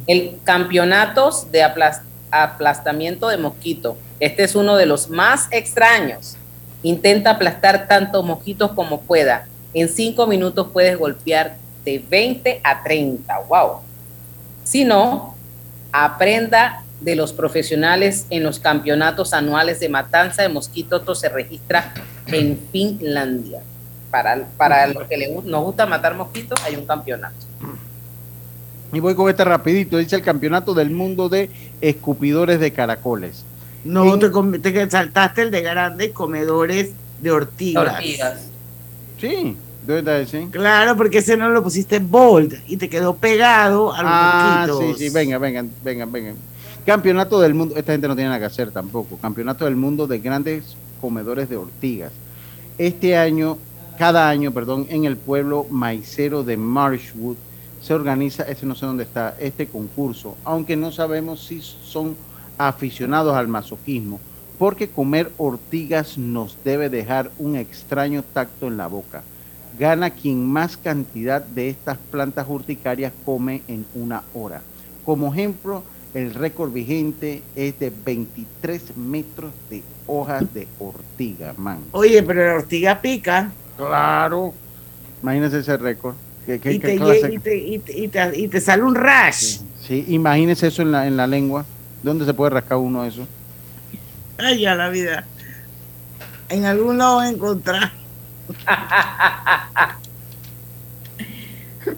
el, 0.07 0.37
campeonatos 0.43 1.51
de 1.51 1.63
aplas- 1.63 2.01
aplastamiento 2.31 3.27
de 3.29 3.37
mosquito. 3.37 3.97
Este 4.19 4.43
es 4.43 4.55
uno 4.55 4.75
de 4.75 4.85
los 4.85 5.09
más 5.09 5.47
extraños. 5.51 6.35
Intenta 6.83 7.31
aplastar 7.31 7.87
tantos 7.87 8.23
mosquitos 8.25 8.71
como 8.71 9.01
pueda. 9.01 9.47
En 9.73 9.89
cinco 9.89 10.25
minutos 10.27 10.67
puedes 10.71 10.97
golpear 10.97 11.57
de 11.85 12.03
20 12.09 12.61
a 12.63 12.83
30. 12.83 13.39
¡Wow! 13.49 13.79
Si 14.63 14.83
no, 14.85 15.35
aprenda 15.91 16.83
de 17.01 17.15
los 17.15 17.31
profesionales 17.33 18.25
en 18.29 18.43
los 18.43 18.59
campeonatos 18.59 19.33
anuales 19.33 19.79
de 19.79 19.89
matanza 19.89 20.41
de 20.41 20.49
mosquitos. 20.49 20.99
Esto 21.01 21.15
se 21.15 21.29
registra 21.29 21.93
en 22.27 22.59
Finlandia. 22.71 23.61
Para, 24.11 24.43
para 24.57 24.87
los 24.87 25.03
que 25.07 25.17
le 25.17 25.29
gu- 25.35 25.43
nos 25.43 25.63
gusta 25.63 25.85
matar 25.85 26.15
mosquitos, 26.15 26.59
hay 26.65 26.75
un 26.75 26.85
campeonato. 26.85 27.35
Y 28.91 28.99
voy 28.99 29.13
con 29.13 29.29
este 29.29 29.43
rapidito, 29.45 29.97
dice 29.97 30.15
el 30.15 30.23
campeonato 30.23 30.73
del 30.73 30.89
mundo 30.89 31.29
de 31.29 31.49
escupidores 31.79 32.59
de 32.59 32.73
caracoles. 32.73 33.45
No, 33.83 34.19
te, 34.19 34.89
saltaste 34.89 35.43
el 35.43 35.51
de 35.51 35.61
grandes 35.61 36.11
comedores 36.11 36.91
de 37.21 37.31
ortigas. 37.31 37.95
Ortigas. 37.95 38.47
Sí, 39.19 39.55
¿dónde 39.85 39.99
está 39.99 40.19
ese? 40.19 40.47
Claro, 40.51 40.95
porque 40.97 41.19
ese 41.19 41.37
no 41.37 41.49
lo 41.49 41.63
pusiste 41.63 41.99
bold 41.99 42.55
y 42.67 42.77
te 42.77 42.89
quedó 42.89 43.15
pegado 43.15 43.93
a 43.93 44.03
los 44.03 44.11
Ah, 44.11 44.67
sí, 44.79 44.93
sí, 44.97 45.09
venga, 45.09 45.37
vengan, 45.37 45.71
vengan, 45.83 46.11
vengan. 46.11 46.35
Campeonato 46.85 47.39
del 47.39 47.53
mundo, 47.53 47.75
esta 47.75 47.91
gente 47.91 48.07
no 48.07 48.15
tiene 48.15 48.29
nada 48.29 48.39
que 48.39 48.45
hacer 48.45 48.71
tampoco. 48.71 49.17
Campeonato 49.17 49.65
del 49.65 49.75
mundo 49.75 50.07
de 50.07 50.19
grandes 50.19 50.75
comedores 51.01 51.49
de 51.49 51.57
ortigas. 51.57 52.11
Este 52.77 53.17
año, 53.17 53.57
cada 53.97 54.29
año, 54.29 54.51
perdón, 54.51 54.87
en 54.89 55.05
el 55.05 55.17
pueblo 55.17 55.65
maicero 55.69 56.43
de 56.43 56.57
Marshwood 56.57 57.35
se 57.81 57.93
organiza, 57.93 58.43
este 58.43 58.65
no 58.65 58.75
sé 58.75 58.85
dónde 58.85 59.03
está, 59.03 59.35
este 59.39 59.67
concurso, 59.67 60.35
aunque 60.43 60.75
no 60.75 60.91
sabemos 60.91 61.45
si 61.45 61.61
son 61.61 62.15
aficionados 62.59 63.35
al 63.35 63.47
masoquismo, 63.47 64.19
porque 64.59 64.89
comer 64.89 65.31
ortigas 65.37 66.17
nos 66.17 66.57
debe 66.63 66.89
dejar 66.89 67.31
un 67.39 67.55
extraño 67.55 68.23
tacto 68.33 68.67
en 68.67 68.77
la 68.77 68.87
boca. 68.87 69.23
Gana 69.79 70.09
quien 70.09 70.45
más 70.45 70.75
cantidad 70.75 71.41
de 71.41 71.69
estas 71.69 71.97
plantas 72.11 72.45
urticarias 72.49 73.13
come 73.25 73.61
en 73.69 73.85
una 73.95 74.23
hora. 74.33 74.61
Como 75.05 75.33
ejemplo, 75.33 75.83
el 76.13 76.33
récord 76.33 76.73
vigente 76.73 77.41
es 77.55 77.79
de 77.79 77.91
23 78.05 78.97
metros 78.97 79.51
de 79.69 79.81
hojas 80.05 80.53
de 80.53 80.67
ortiga, 80.79 81.53
man. 81.57 81.79
Oye, 81.93 82.21
pero 82.23 82.45
la 82.45 82.55
ortiga 82.55 82.99
pica 83.01 83.51
Claro. 83.77 84.53
Imagínese 85.23 85.59
ese 85.59 85.77
récord. 85.77 86.15
¿Qué, 86.45 86.59
qué- 86.59 86.73
y 86.73 86.79
qué 86.79 86.87
te, 86.87 86.93
y, 86.95 87.39
te, 87.39 87.57
y, 87.57 88.07
te, 88.09 88.37
y 88.37 88.47
te- 88.49 88.59
sale 88.59 88.83
un 88.83 88.95
rash. 88.95 89.59
Sí, 89.87 90.03
imagínese 90.09 90.67
eso 90.67 90.81
en 90.81 90.91
la, 90.91 91.07
en 91.07 91.15
la 91.15 91.27
lengua. 91.27 91.65
¿Dónde 92.01 92.25
se 92.25 92.33
puede 92.33 92.51
rascar 92.51 92.77
uno 92.77 93.03
eso? 93.03 93.27
Ay, 94.37 94.61
ya 94.61 94.75
la 94.75 94.89
vida. 94.89 95.25
En 96.47 96.65
algún 96.65 96.97
lado 96.97 97.19
a 97.19 97.29
encontrar. 97.29 97.91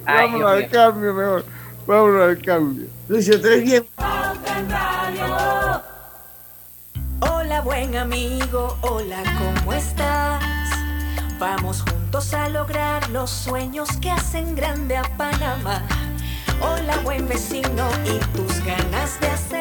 Ay, 0.06 0.32
Dios 0.32 0.52
al 0.52 0.70
cambio 0.70 1.14
mejor. 1.14 1.46
Vámonos 1.86 2.30
al 2.30 2.42
cambio. 2.42 2.88
Lucio, 3.08 3.40
tú 3.40 3.48
eres 3.48 3.64
bien. 3.64 3.86
Hola 7.20 7.62
buen 7.62 7.96
amigo, 7.96 8.78
hola, 8.82 9.22
¿cómo 9.38 9.74
estás? 9.74 10.42
Vamos 11.38 11.84
juntos 11.84 12.34
a 12.34 12.50
lograr 12.50 13.08
los 13.10 13.30
sueños 13.30 13.90
que 13.98 14.10
hacen 14.10 14.56
grande 14.56 14.98
a 14.98 15.04
Panamá. 15.18 15.82
Hola 16.62 16.98
buen 17.04 17.28
vecino 17.28 17.90
y 18.06 18.20
tus 18.38 18.64
ganas 18.64 19.20
de 19.20 19.28
hacer 19.28 19.61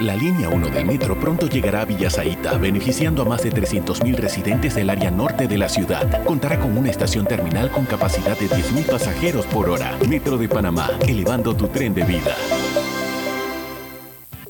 La 0.00 0.16
línea 0.16 0.48
1 0.48 0.70
del 0.70 0.86
metro 0.86 1.20
pronto 1.20 1.46
llegará 1.46 1.82
a 1.82 1.84
Villasaita, 1.84 2.56
beneficiando 2.56 3.22
a 3.22 3.24
más 3.26 3.42
de 3.42 3.52
300.000 3.52 4.16
residentes 4.16 4.74
del 4.74 4.88
área 4.88 5.10
norte 5.10 5.46
de 5.46 5.58
la 5.58 5.68
ciudad. 5.68 6.24
Contará 6.24 6.58
con 6.58 6.76
una 6.76 6.90
estación 6.90 7.26
terminal 7.26 7.70
con 7.70 7.84
capacidad 7.84 8.36
de 8.38 8.48
10.000 8.48 8.86
pasajeros 8.86 9.46
por 9.46 9.68
hora. 9.68 9.96
Metro 10.08 10.38
de 10.38 10.48
Panamá, 10.48 10.90
elevando 11.06 11.54
tu 11.54 11.68
tren 11.68 11.92
de 11.94 12.04
vida. 12.04 12.34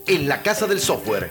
En 0.07 0.29
la 0.29 0.43
Casa 0.43 0.67
del 0.67 0.81
Software 0.81 1.31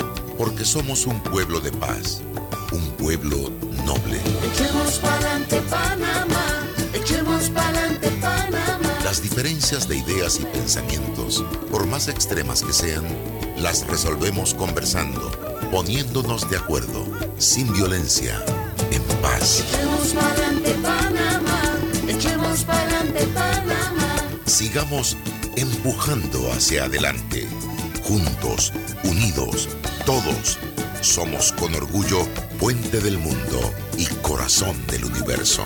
porque 0.41 0.65
somos 0.65 1.05
un 1.05 1.21
pueblo 1.21 1.59
de 1.59 1.71
paz, 1.71 2.23
un 2.71 2.81
pueblo 2.97 3.51
noble. 3.85 4.19
Echemos 4.51 4.97
pa'lante 4.97 5.61
Panamá, 5.69 6.65
echemos 6.95 7.51
pa'lante 7.51 8.09
Panamá. 8.19 8.89
Las 9.03 9.21
diferencias 9.21 9.87
de 9.87 9.97
ideas 9.97 10.39
y 10.39 10.45
pensamientos, 10.45 11.45
por 11.69 11.85
más 11.85 12.07
extremas 12.07 12.63
que 12.63 12.73
sean, 12.73 13.05
las 13.55 13.85
resolvemos 13.85 14.55
conversando, 14.55 15.29
poniéndonos 15.69 16.49
de 16.49 16.57
acuerdo, 16.57 17.05
sin 17.37 17.71
violencia, 17.71 18.43
en 18.89 19.03
paz. 19.21 19.63
Echemos 19.69 20.07
pa'lante 20.07 20.73
Panamá, 20.81 21.61
echemos 22.07 22.63
pa'lante 22.63 23.27
Panamá. 23.27 24.15
Sigamos 24.47 25.17
empujando 25.55 26.51
hacia 26.51 26.85
adelante, 26.85 27.47
juntos, 28.03 28.73
unidos, 29.03 29.69
todos. 30.05 30.57
Somos 31.01 31.51
con 31.53 31.73
orgullo 31.75 32.27
puente 32.59 32.99
del 32.99 33.17
mundo 33.17 33.73
y 33.97 34.05
corazón 34.21 34.75
del 34.87 35.05
universo. 35.05 35.65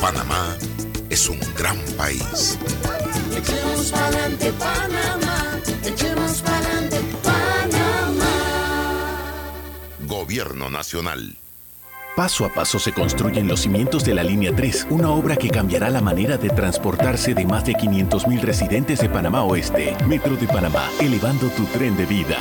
Panamá 0.00 0.56
es 1.10 1.28
un 1.28 1.40
gran 1.56 1.78
país. 1.96 2.58
Echemos 3.36 3.90
pa'lante 3.90 4.52
Panamá, 4.52 5.60
echemos 5.84 6.42
pa'lante 6.42 7.00
Panamá. 7.22 8.30
Gobierno 10.06 10.70
Nacional. 10.70 11.36
Paso 12.16 12.44
a 12.44 12.48
paso 12.48 12.78
se 12.78 12.92
construyen 12.92 13.48
los 13.48 13.62
cimientos 13.62 14.04
de 14.04 14.14
la 14.14 14.22
Línea 14.22 14.54
3, 14.54 14.86
una 14.90 15.10
obra 15.10 15.34
que 15.34 15.50
cambiará 15.50 15.90
la 15.90 16.00
manera 16.00 16.36
de 16.36 16.48
transportarse 16.48 17.34
de 17.34 17.44
más 17.44 17.64
de 17.64 17.72
500.000 17.72 18.40
residentes 18.40 19.00
de 19.00 19.08
Panamá 19.08 19.42
Oeste. 19.42 19.96
Metro 20.06 20.36
de 20.36 20.46
Panamá, 20.46 20.88
elevando 21.00 21.48
tu 21.48 21.64
tren 21.64 21.96
de 21.96 22.06
vida. 22.06 22.36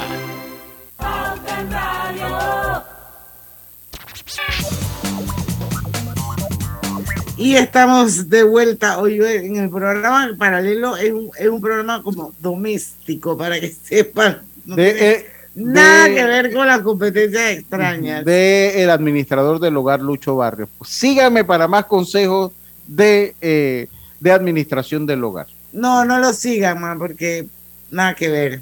Y 7.36 7.56
estamos 7.56 8.30
de 8.30 8.44
vuelta 8.44 9.00
hoy 9.00 9.20
en 9.26 9.56
el 9.56 9.72
programa 9.72 10.30
paralelo, 10.38 10.96
es 10.98 11.12
un, 11.12 11.32
es 11.36 11.48
un 11.48 11.60
programa 11.60 12.04
como 12.04 12.32
doméstico, 12.40 13.36
para 13.36 13.60
que 13.60 13.70
sepan. 13.72 14.44
No 14.66 14.76
De, 14.76 14.94
tiene 14.94 15.10
eh, 15.10 15.33
nada 15.56 16.06
de- 16.08 16.16
que 16.16 16.24
ver 16.24 16.54
con 16.54 16.68
las 16.68 16.82
competencias 16.82 17.52
extrañas. 17.52 18.26
de 18.26 18.84
el 18.84 18.90
administrador 18.90 19.60
del 19.60 19.78
hogar 19.78 20.02
Lucho 20.02 20.36
Barrios. 20.36 20.70
Síganme 20.86 21.44
para 21.44 21.68
más 21.68 21.86
consejos 21.86 22.52
de, 22.88 23.36
eh, 23.42 23.88
de 24.20 24.32
administración 24.32 25.06
del 25.06 25.24
hogar. 25.24 25.48
No, 25.72 26.06
no 26.06 26.20
lo 26.20 26.34
sigan, 26.34 26.80
man, 26.82 26.98
porque 27.00 27.46
nada 27.92 28.14
que 28.16 28.30
ver. 28.30 28.62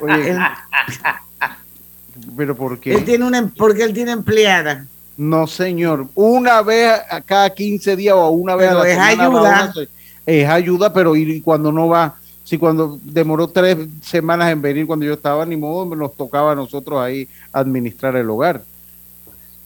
Oye, 0.00 0.30
Él, 0.30 0.38
pero 2.36 2.56
¿por 2.56 2.72
él 2.72 2.78
qué? 2.80 2.98
tiene 3.02 3.24
una, 3.24 3.38
em- 3.38 3.50
porque 3.50 3.82
él 3.84 3.92
tiene 3.92 4.12
empleada. 4.12 4.86
No, 5.16 5.46
señor. 5.46 6.06
Una 6.14 6.62
vez 6.62 6.92
a 7.10 7.20
cada 7.20 7.50
15 7.52 7.96
días 7.96 8.14
o 8.16 8.28
una 8.30 8.54
vez 8.56 8.68
Pero 8.68 8.80
a 8.80 8.84
la 8.84 8.88
es 8.90 8.94
semana 8.96 9.24
ayuda. 9.24 9.72
es 10.26 10.48
ayuda, 10.48 10.92
pero 10.92 11.16
y 11.16 11.40
cuando 11.40 11.72
no 11.72 11.88
va, 11.88 12.16
si 12.48 12.56
cuando 12.56 12.98
demoró 13.02 13.46
tres 13.48 13.76
semanas 14.02 14.50
en 14.50 14.62
venir 14.62 14.86
cuando 14.86 15.04
yo 15.04 15.12
estaba, 15.12 15.44
ni 15.44 15.54
modo, 15.54 15.94
nos 15.94 16.16
tocaba 16.16 16.52
a 16.52 16.54
nosotros 16.54 16.98
ahí 16.98 17.28
administrar 17.52 18.16
el 18.16 18.30
hogar. 18.30 18.62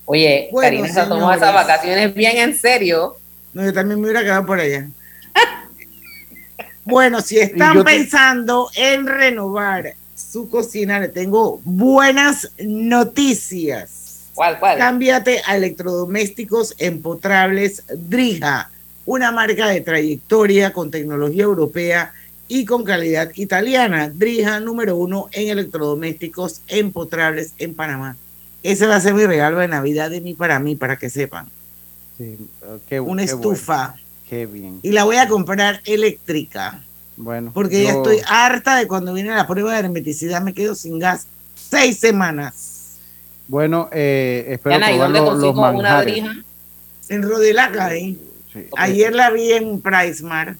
Oye, 0.04 0.48
Bueno, 0.50 0.82
Karina 0.82 0.88
se 0.92 1.08
tomó 1.08 1.32
esas 1.32 1.54
vacaciones 1.54 2.12
bien 2.12 2.38
en 2.38 2.58
serio. 2.58 3.14
No, 3.52 3.64
yo 3.64 3.72
también 3.72 4.00
me 4.00 4.06
hubiera 4.08 4.22
quedado 4.24 4.44
por 4.46 4.58
allá. 4.58 4.88
Bueno, 6.84 7.20
si 7.20 7.38
están 7.38 7.78
te- 7.78 7.84
pensando 7.84 8.68
en 8.74 9.06
renovar 9.06 9.94
su 10.16 10.50
cocina, 10.50 10.98
le 10.98 11.08
tengo 11.08 11.60
buenas 11.62 12.50
noticias. 12.64 14.30
¿Cuál, 14.34 14.58
cuál? 14.58 14.76
Cámbiate 14.78 15.40
a 15.46 15.56
electrodomésticos 15.56 16.74
empotrables 16.78 17.84
Drija, 17.94 18.70
una 19.06 19.30
marca 19.30 19.68
de 19.68 19.80
trayectoria 19.82 20.72
con 20.72 20.90
tecnología 20.90 21.44
europea 21.44 22.12
y 22.54 22.66
con 22.66 22.84
calidad 22.84 23.30
italiana. 23.34 24.10
Drija 24.10 24.60
número 24.60 24.94
uno 24.96 25.28
en 25.32 25.48
electrodomésticos 25.48 26.60
empotrables 26.68 27.54
en 27.56 27.72
Panamá. 27.74 28.14
Ese 28.62 28.86
va 28.86 28.96
a 28.96 29.00
ser 29.00 29.14
mi 29.14 29.24
regalo 29.24 29.58
de 29.58 29.68
Navidad 29.68 30.10
de 30.10 30.20
mí 30.20 30.34
para 30.34 30.58
mí, 30.58 30.76
para 30.76 30.98
que 30.98 31.08
sepan. 31.08 31.46
Sí, 32.18 32.36
qué- 32.90 33.00
Una 33.00 33.24
qué 33.24 33.32
bueno, 33.32 33.52
estufa. 33.52 33.94
Qué 34.28 34.44
bien. 34.44 34.80
Y 34.82 34.92
la 34.92 35.04
voy 35.04 35.16
a 35.16 35.28
comprar 35.28 35.80
eléctrica. 35.86 36.82
Bueno, 37.16 37.52
Porque 37.54 37.84
ya 37.84 37.92
estoy 37.92 38.18
harta 38.26 38.76
de 38.76 38.86
cuando 38.86 39.14
viene 39.14 39.30
la 39.30 39.46
prueba 39.46 39.72
de 39.72 39.78
hermeticidad, 39.80 40.42
me 40.42 40.52
quedo 40.52 40.74
sin 40.74 40.98
gas 40.98 41.26
seis 41.54 41.98
semanas. 41.98 42.98
Bueno, 43.48 43.88
eh, 43.92 44.44
espero 44.48 44.74
Yana, 44.74 44.90
¿y 44.92 44.94
probar 44.96 45.10
los 45.10 45.30
consigo 45.30 45.50
una 45.52 45.72
manjares. 45.72 46.12
drija? 46.14 46.34
En 47.08 47.22
Rodilaca, 47.22 47.94
¿eh? 47.94 48.16
Sí, 48.52 48.66
Ayer 48.76 49.14
la 49.14 49.30
vi 49.30 49.52
en 49.52 49.80
Pricemar, 49.80 50.56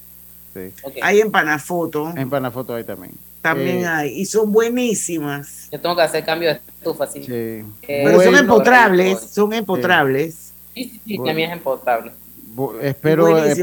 sí. 0.53 0.71
Hay 1.01 1.19
en 1.19 1.31
Panafoto, 1.31 2.13
En 2.15 2.29
Panafoto 2.29 2.75
ahí 2.75 2.83
también. 2.83 3.13
también 3.41 3.79
Eh, 3.79 3.87
hay, 3.87 4.09
y 4.21 4.25
son 4.25 4.51
buenísimas. 4.51 5.69
Yo 5.71 5.79
tengo 5.79 5.95
que 5.95 6.01
hacer 6.03 6.23
cambio 6.23 6.49
de 6.49 6.55
estufa, 6.55 7.07
sí. 7.07 7.23
Sí. 7.23 7.31
Eh, 7.31 7.63
Pero 7.81 8.09
son 8.21 8.25
Bueno, 8.25 8.37
empotrables, 8.39 9.19
son 9.31 9.53
empotrables. 9.53 10.53
Sí, 10.73 10.83
sí, 10.85 11.01
sí, 11.05 11.17
Bueno. 11.17 11.29
también 11.29 11.49
es 11.51 11.57
empotable. 11.57 12.11
Bu- 12.55 12.79
Espero. 12.81 13.35
eh, 13.45 13.55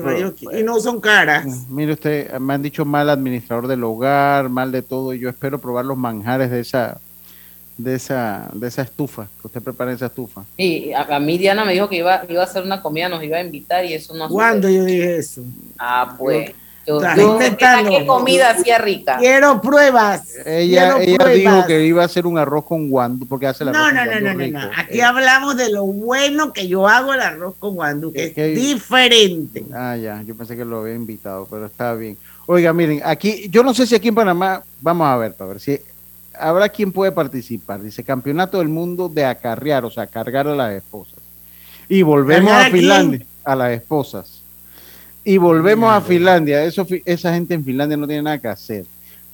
y 0.59 0.63
no 0.65 0.81
son 0.81 1.01
caras. 1.01 1.47
Mire 1.69 1.93
usted, 1.93 2.33
me 2.41 2.55
han 2.55 2.63
dicho 2.63 2.85
mal 2.85 3.09
administrador 3.09 3.69
del 3.69 3.85
hogar, 3.85 4.49
mal 4.49 4.73
de 4.73 4.83
todo, 4.83 5.15
y 5.15 5.21
yo 5.21 5.29
espero 5.29 5.59
probar 5.61 5.85
los 5.85 5.97
manjares 5.97 6.51
de 6.51 6.59
esa, 6.61 6.99
de 7.79 7.95
esa, 7.95 8.51
de 8.53 8.67
esa 8.67 8.83
estufa, 8.83 9.29
que 9.41 9.47
usted 9.47 9.63
prepara 9.63 9.93
en 9.93 9.97
esa 9.97 10.07
estufa. 10.07 10.45
Y 10.57 10.91
a, 10.93 11.03
a 11.03 11.21
mí 11.21 11.39
Diana 11.39 11.65
me 11.65 11.73
dijo 11.73 11.89
que 11.89 11.97
iba, 11.99 12.25
iba 12.29 12.41
a 12.41 12.45
hacer 12.45 12.65
una 12.65 12.83
comida, 12.83 13.09
nos 13.09 13.23
iba 13.23 13.37
a 13.37 13.43
invitar 13.43 13.85
y 13.85 13.95
eso 13.95 14.13
no 14.15 14.29
¿Cuándo 14.29 14.67
sucedió. 14.67 14.81
yo 14.83 14.87
dije 14.87 15.17
eso? 15.19 15.43
Ah, 15.79 16.15
pues. 16.19 16.49
Yo, 16.49 16.55
Yo-. 16.99 17.39
¿qué 17.39 18.07
comida 18.07 18.51
hacía 18.51 18.79
rica? 18.79 19.19
Quiero 19.19 19.61
pruebas. 19.61 20.35
Ella, 20.45 20.97
quiero 20.97 20.99
ella 21.01 21.17
pruebas. 21.19 21.35
dijo 21.57 21.67
que 21.67 21.85
iba 21.87 22.03
a 22.03 22.07
hacer 22.07 22.27
un 22.27 22.39
arroz 22.39 22.65
con 22.65 22.89
guandú, 22.89 23.27
porque 23.27 23.47
hace 23.47 23.63
arroz 23.65 23.77
No, 23.77 23.93
no, 23.93 24.05
no, 24.05 24.11
guandú 24.11 24.25
no, 24.27 24.33
no, 24.33 24.39
rico. 24.39 24.59
no. 24.59 24.71
Aquí 24.77 24.99
Eh, 24.99 25.03
hablamos 25.03 25.57
de 25.57 25.71
lo 25.71 25.85
bueno 25.85 26.53
que 26.53 26.67
yo 26.69 26.89
hago 26.89 27.15
el 27.15 27.21
arroz 27.21 27.55
con 27.59 27.75
guandú, 27.75 28.13
que 28.13 28.25
es 28.25 28.33
que- 28.35 28.49
diferente. 28.49 29.65
Ah, 29.73 29.97
ya, 29.97 30.23
yo 30.23 30.35
pensé 30.35 30.57
que 30.57 30.65
lo 30.65 30.81
había 30.81 30.95
invitado, 30.95 31.47
pero 31.51 31.67
está 31.67 31.95
bien. 31.95 32.17
Oiga, 32.47 32.73
miren, 32.73 33.01
aquí, 33.05 33.49
yo 33.51 33.63
no 33.63 33.73
sé 33.75 33.87
si 33.87 33.95
aquí 33.95 34.09
en 34.09 34.15
Panamá, 34.15 34.63
vamos 34.81 35.07
a 35.07 35.17
ver, 35.17 35.35
para 35.35 35.51
ver 35.51 35.61
si 35.61 35.79
habrá 36.39 36.69
quien 36.69 36.91
puede 36.91 37.13
participar. 37.13 37.81
Dice 37.83 38.03
Campeonato 38.03 38.59
del 38.59 38.69
Mundo 38.69 39.09
de 39.09 39.25
acarrear, 39.25 39.85
o 39.85 39.91
sea, 39.91 40.07
cargar 40.07 40.49
a 40.49 40.55
las 40.57 40.73
esposas. 40.73 41.19
Y 41.89 42.03
volvemos 42.03 42.51
¿Cargar 42.51 42.69
a? 42.69 42.71
Finlandia, 42.73 43.27
a 43.45 43.55
las 43.57 43.73
esposas. 43.73 44.40
Y 45.25 45.37
volvemos 45.37 45.93
a 45.93 46.01
Finlandia. 46.01 46.65
Eso, 46.65 46.87
esa 47.05 47.35
gente 47.35 47.55
en 47.55 47.65
Finlandia 47.65 47.97
no 47.97 48.07
tiene 48.07 48.23
nada 48.23 48.39
que 48.39 48.49
hacer. 48.49 48.87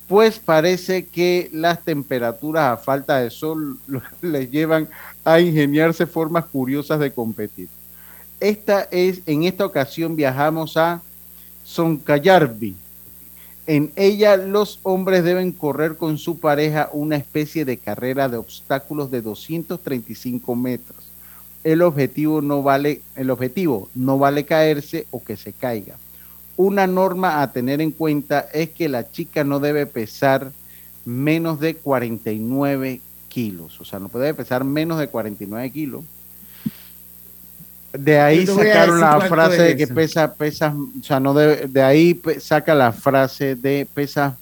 Pues 0.08 0.38
parece 0.38 1.06
que 1.06 1.48
las 1.52 1.82
temperaturas 1.82 2.72
a 2.72 2.76
falta 2.76 3.18
de 3.18 3.30
sol 3.30 3.78
les 4.22 4.50
llevan 4.50 4.88
a 5.24 5.40
ingeniarse 5.40 6.06
formas 6.06 6.46
curiosas 6.46 7.00
de 7.00 7.12
competir. 7.12 7.68
Esta 8.38 8.82
es, 8.90 9.22
en 9.26 9.44
esta 9.44 9.64
ocasión 9.64 10.14
viajamos 10.14 10.76
a 10.76 11.02
Soncayarvi. 11.64 12.76
En 13.66 13.90
ella 13.96 14.36
los 14.36 14.78
hombres 14.84 15.24
deben 15.24 15.50
correr 15.50 15.96
con 15.96 16.18
su 16.18 16.38
pareja 16.38 16.88
una 16.92 17.16
especie 17.16 17.64
de 17.64 17.78
carrera 17.78 18.28
de 18.28 18.36
obstáculos 18.36 19.10
de 19.10 19.22
235 19.22 20.54
metros. 20.54 21.05
El 21.66 21.82
objetivo 21.82 22.42
no 22.42 22.62
vale, 22.62 23.00
el 23.16 23.28
objetivo 23.28 23.88
no 23.96 24.18
vale 24.18 24.44
caerse 24.44 25.08
o 25.10 25.24
que 25.24 25.36
se 25.36 25.52
caiga. 25.52 25.96
Una 26.56 26.86
norma 26.86 27.42
a 27.42 27.50
tener 27.50 27.80
en 27.80 27.90
cuenta 27.90 28.46
es 28.52 28.70
que 28.70 28.88
la 28.88 29.10
chica 29.10 29.42
no 29.42 29.58
debe 29.58 29.84
pesar 29.86 30.52
menos 31.04 31.58
de 31.58 31.74
49 31.74 33.00
kilos, 33.28 33.80
o 33.80 33.84
sea, 33.84 33.98
no 33.98 34.08
puede 34.08 34.32
pesar 34.32 34.62
menos 34.62 35.00
de 35.00 35.08
49 35.08 35.68
kilos. 35.72 36.04
De 37.92 38.20
ahí 38.20 38.46
sacaron 38.46 39.00
la 39.00 39.20
frase 39.22 39.62
de 39.62 39.76
que 39.76 39.88
pesa, 39.88 40.34
pesa, 40.34 40.72
o 40.72 41.02
sea, 41.02 41.18
no 41.18 41.34
debe, 41.34 41.66
de 41.66 41.82
ahí 41.82 42.20
saca 42.38 42.76
la 42.76 42.92
frase 42.92 43.56
de 43.56 43.88
pesa, 43.92 44.38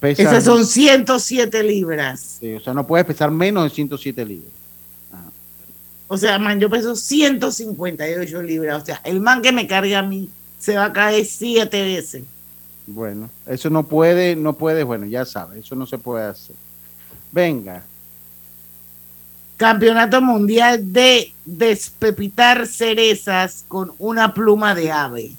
pesa. 0.00 0.22
Esas 0.22 0.44
son 0.44 0.64
107 0.64 1.62
libras. 1.64 2.38
sí, 2.40 2.54
o 2.54 2.60
sea, 2.60 2.72
no 2.72 2.86
puedes 2.86 3.04
pesar 3.04 3.30
menos 3.30 3.64
de 3.64 3.68
107 3.68 4.24
libras. 4.24 4.61
O 6.12 6.18
sea, 6.18 6.38
man, 6.38 6.60
yo 6.60 6.68
peso 6.68 6.94
158 6.94 8.42
libras. 8.42 8.82
O 8.82 8.84
sea, 8.84 9.00
el 9.02 9.18
man 9.18 9.40
que 9.40 9.50
me 9.50 9.66
carga 9.66 10.00
a 10.00 10.02
mí 10.02 10.28
se 10.58 10.76
va 10.76 10.84
a 10.84 10.92
caer 10.92 11.24
siete 11.24 11.82
veces. 11.82 12.24
Bueno, 12.86 13.30
eso 13.46 13.70
no 13.70 13.84
puede, 13.84 14.36
no 14.36 14.52
puede, 14.52 14.84
bueno, 14.84 15.06
ya 15.06 15.24
sabe, 15.24 15.60
eso 15.60 15.74
no 15.74 15.86
se 15.86 15.96
puede 15.96 16.26
hacer. 16.26 16.54
Venga, 17.30 17.82
Campeonato 19.56 20.20
Mundial 20.20 20.92
de 20.92 21.32
despepitar 21.46 22.66
cerezas 22.66 23.64
con 23.66 23.94
una 23.98 24.34
pluma 24.34 24.74
de 24.74 24.92
ave. 24.92 25.32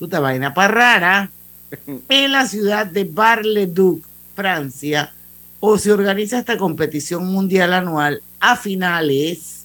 Puta 0.00 0.18
vaina 0.18 0.54
para 0.54 0.74
rara. 0.74 1.30
en 2.08 2.32
la 2.32 2.48
ciudad 2.48 2.84
de 2.84 3.04
Bar-le-Duc, 3.04 4.04
Francia, 4.34 5.12
o 5.60 5.78
se 5.78 5.92
organiza 5.92 6.36
esta 6.36 6.58
competición 6.58 7.26
mundial 7.26 7.74
anual 7.74 8.20
a 8.40 8.56
finales 8.56 9.57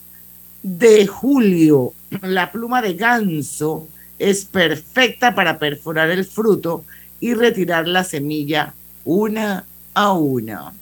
de 0.63 1.05
julio. 1.07 1.93
La 2.21 2.51
pluma 2.51 2.81
de 2.81 2.93
ganso 2.95 3.87
es 4.19 4.45
perfecta 4.45 5.35
para 5.35 5.59
perforar 5.59 6.09
el 6.09 6.25
fruto 6.25 6.85
y 7.19 7.33
retirar 7.33 7.87
la 7.87 8.03
semilla 8.03 8.73
una 9.05 9.65
a 9.93 10.13
una. 10.13 10.73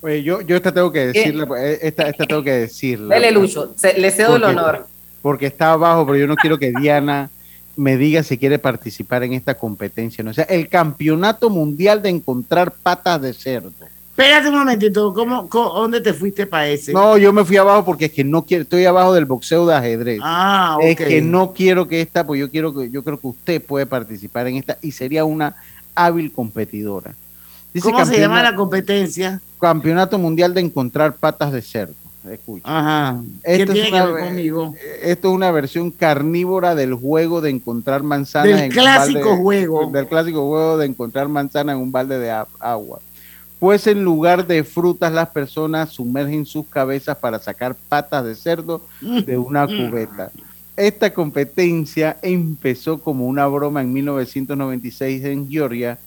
Oye, 0.00 0.22
yo, 0.22 0.40
yo 0.42 0.56
esta 0.56 0.72
tengo 0.72 0.92
que 0.92 1.06
decirle, 1.08 1.46
eh, 1.58 1.78
esta, 1.82 2.08
esta 2.08 2.26
tengo 2.26 2.42
que 2.42 2.52
decirle. 2.52 3.14
Dele, 3.14 3.30
Lucho, 3.32 3.72
se- 3.76 3.98
le 3.98 4.10
cedo 4.10 4.36
el 4.36 4.42
Porque- 4.42 4.58
honor. 4.58 4.86
Porque 5.22 5.46
está 5.46 5.72
abajo, 5.72 6.04
pero 6.04 6.18
yo 6.18 6.26
no 6.26 6.36
quiero 6.36 6.58
que 6.58 6.70
Diana 6.78 7.30
me 7.76 7.96
diga 7.96 8.22
si 8.22 8.36
quiere 8.36 8.58
participar 8.58 9.22
en 9.24 9.32
esta 9.32 9.54
competencia. 9.54 10.22
¿no? 10.22 10.30
O 10.30 10.34
sea, 10.34 10.44
el 10.44 10.68
campeonato 10.68 11.48
mundial 11.48 12.02
de 12.02 12.10
encontrar 12.10 12.70
patas 12.72 13.22
de 13.22 13.32
cerdo. 13.32 13.72
Espérate 14.16 14.48
un 14.48 14.54
momentito, 14.58 15.12
¿cómo, 15.12 15.48
cómo- 15.48 15.70
¿dónde 15.74 16.00
te 16.00 16.14
fuiste 16.14 16.46
para 16.46 16.68
ese? 16.68 16.92
No, 16.92 17.18
yo 17.18 17.32
me 17.32 17.44
fui 17.44 17.56
abajo 17.56 17.84
porque 17.84 18.04
es 18.04 18.12
que 18.12 18.22
no 18.22 18.42
quiero, 18.44 18.62
estoy 18.62 18.84
abajo 18.84 19.12
del 19.12 19.24
boxeo 19.24 19.66
de 19.66 19.74
ajedrez. 19.74 20.20
Ah, 20.22 20.78
Es 20.80 20.96
que 20.96 21.20
no 21.20 21.52
quiero 21.52 21.88
que 21.88 22.00
esta, 22.00 22.24
pues 22.24 22.38
yo 22.38 22.48
quiero 22.48 22.72
que, 22.72 22.90
yo 22.90 23.02
creo 23.02 23.18
que 23.18 23.26
usted 23.26 23.60
puede 23.60 23.86
participar 23.86 24.46
en 24.46 24.56
esta 24.56 24.78
y 24.82 24.92
sería 24.92 25.24
una 25.24 25.56
hábil 25.96 26.30
competidora. 26.32 27.12
Dice 27.72 27.90
¿Cómo 27.90 28.06
se 28.06 28.20
llama 28.20 28.40
la 28.40 28.54
competencia? 28.54 29.40
Campeonato 29.60 30.16
Mundial 30.16 30.54
de 30.54 30.60
Encontrar 30.60 31.14
Patas 31.16 31.50
de 31.50 31.60
Cerdo. 31.60 31.94
Escucha. 32.30 32.62
Ajá. 32.64 33.20
¿Qué 33.44 33.54
Esto 33.56 33.72
es 33.72 33.82
tiene 33.82 33.90
que 33.90 34.12
ver 34.12 34.24
conmigo? 34.24 34.74
Esto 35.02 35.28
es 35.28 35.34
una 35.34 35.50
versión 35.50 35.90
carnívora 35.90 36.76
del 36.76 36.94
juego 36.94 37.40
de 37.40 37.50
encontrar 37.50 38.02
manzanas. 38.04 38.48
Del 38.48 38.58
en 38.60 38.64
un 38.66 38.70
clásico 38.70 39.18
balde- 39.30 39.42
juego. 39.42 39.90
Del 39.90 40.06
clásico 40.06 40.46
juego 40.48 40.78
de 40.78 40.86
encontrar 40.86 41.28
manzanas 41.28 41.74
en 41.74 41.82
un 41.82 41.90
balde 41.92 42.18
de 42.20 42.30
agua. 42.30 43.00
Pues 43.58 43.86
en 43.86 44.04
lugar 44.04 44.46
de 44.46 44.62
frutas, 44.64 45.12
las 45.12 45.28
personas 45.28 45.90
sumergen 45.90 46.44
sus 46.44 46.66
cabezas 46.66 47.16
para 47.16 47.38
sacar 47.38 47.74
patas 47.88 48.24
de 48.24 48.34
cerdo 48.34 48.82
de 49.00 49.38
una 49.38 49.66
cubeta. 49.66 50.30
Esta 50.76 51.14
competencia 51.14 52.16
empezó 52.20 52.98
como 52.98 53.26
una 53.26 53.46
broma 53.46 53.80
en 53.80 53.92
1996 53.92 55.24
en 55.24 55.48
Georgia, 55.48 55.98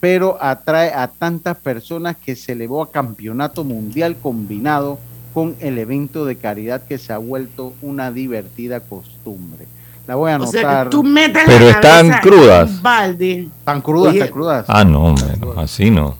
pero 0.00 0.36
atrae 0.42 0.92
a 0.92 1.06
tantas 1.08 1.56
personas 1.58 2.16
que 2.16 2.34
se 2.34 2.52
elevó 2.52 2.82
a 2.82 2.90
campeonato 2.90 3.64
mundial 3.64 4.16
combinado 4.20 4.98
con 5.32 5.54
el 5.60 5.78
evento 5.78 6.24
de 6.24 6.36
caridad 6.36 6.82
que 6.82 6.98
se 6.98 7.12
ha 7.12 7.18
vuelto 7.18 7.72
una 7.82 8.10
divertida 8.10 8.80
costumbre. 8.80 9.66
La 10.08 10.16
voy 10.16 10.32
a 10.32 10.38
O 10.38 10.46
sea, 10.46 10.60
anotar. 10.62 10.86
que 10.86 10.90
tú 10.90 11.02
metes 11.04 11.42
Pero 11.46 11.64
la 11.66 11.70
están 11.70 12.10
crudas. 12.20 12.82
balde. 12.82 13.48
Están 13.58 13.80
crudas, 13.80 14.12
Oye, 14.14 14.28
crudas. 14.30 14.64
Ah, 14.68 14.84
no, 14.84 15.14
así 15.56 15.88
no. 15.90 16.16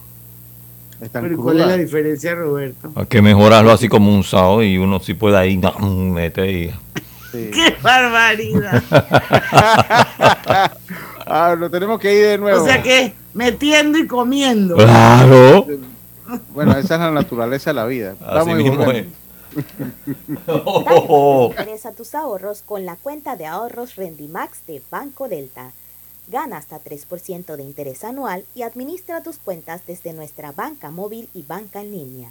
Están 1.00 1.22
Pero 1.22 1.36
¿cuál 1.38 1.60
es 1.60 1.66
la 1.66 1.76
diferencia, 1.76 2.34
Roberto? 2.34 2.92
Hay 2.94 3.06
que 3.06 3.22
mejorarlo 3.22 3.70
así 3.70 3.88
como 3.88 4.14
un 4.14 4.22
sao 4.22 4.62
y 4.62 4.76
uno 4.76 5.00
sí 5.00 5.14
puede 5.14 5.36
ahí 5.38 5.56
no, 5.56 5.72
mete 5.78 6.50
y... 6.50 6.74
¡Qué 7.32 7.76
barbaridad! 7.80 8.82
ah, 11.26 11.54
lo 11.58 11.70
tenemos 11.70 12.00
que 12.00 12.12
ir 12.12 12.26
de 12.26 12.38
nuevo. 12.38 12.62
o 12.62 12.66
sea 12.66 12.82
que 12.82 13.14
metiendo 13.34 13.98
y 13.98 14.06
comiendo. 14.06 14.76
Claro. 14.76 15.66
Bueno, 16.52 16.72
esa 16.72 16.94
es 16.94 17.00
la 17.00 17.10
naturaleza 17.10 17.70
de 17.70 17.74
la 17.74 17.86
vida. 17.86 18.14
Vamos 18.20 18.60
y 18.60 18.64
mismo. 18.64 18.84
Oh. 20.46 21.52
Regresa 21.56 21.92
tus 21.96 22.14
ahorros 22.14 22.62
con 22.62 22.86
la 22.86 22.96
cuenta 22.96 23.36
de 23.36 23.46
ahorros 23.46 23.96
Rendimax 23.96 24.66
de 24.66 24.82
Banco 24.90 25.28
Delta. 25.28 25.72
Gana 26.30 26.58
hasta 26.58 26.80
3% 26.80 27.56
de 27.56 27.62
interés 27.62 28.04
anual 28.04 28.44
y 28.54 28.62
administra 28.62 29.22
tus 29.22 29.38
cuentas 29.38 29.82
desde 29.86 30.12
nuestra 30.12 30.52
banca 30.52 30.90
móvil 30.90 31.28
y 31.34 31.42
banca 31.42 31.80
en 31.80 31.90
línea. 31.90 32.30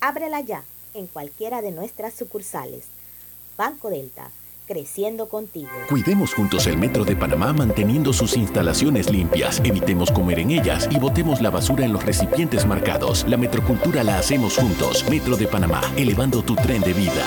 Ábrela 0.00 0.40
ya 0.40 0.64
en 0.94 1.06
cualquiera 1.06 1.60
de 1.60 1.70
nuestras 1.70 2.14
sucursales. 2.14 2.84
Banco 3.58 3.90
Delta, 3.90 4.30
creciendo 4.66 5.28
contigo. 5.28 5.68
Cuidemos 5.90 6.32
juntos 6.32 6.66
el 6.66 6.78
Metro 6.78 7.04
de 7.04 7.14
Panamá 7.14 7.52
manteniendo 7.52 8.14
sus 8.14 8.36
instalaciones 8.38 9.10
limpias, 9.10 9.60
evitemos 9.62 10.10
comer 10.10 10.38
en 10.38 10.52
ellas 10.52 10.88
y 10.90 10.98
botemos 10.98 11.42
la 11.42 11.50
basura 11.50 11.84
en 11.84 11.92
los 11.92 12.04
recipientes 12.04 12.66
marcados. 12.66 13.26
La 13.28 13.36
metrocultura 13.36 14.02
la 14.02 14.18
hacemos 14.18 14.56
juntos. 14.56 15.04
Metro 15.10 15.36
de 15.36 15.46
Panamá, 15.46 15.82
elevando 15.96 16.42
tu 16.42 16.56
tren 16.56 16.80
de 16.80 16.94
vida. 16.94 17.24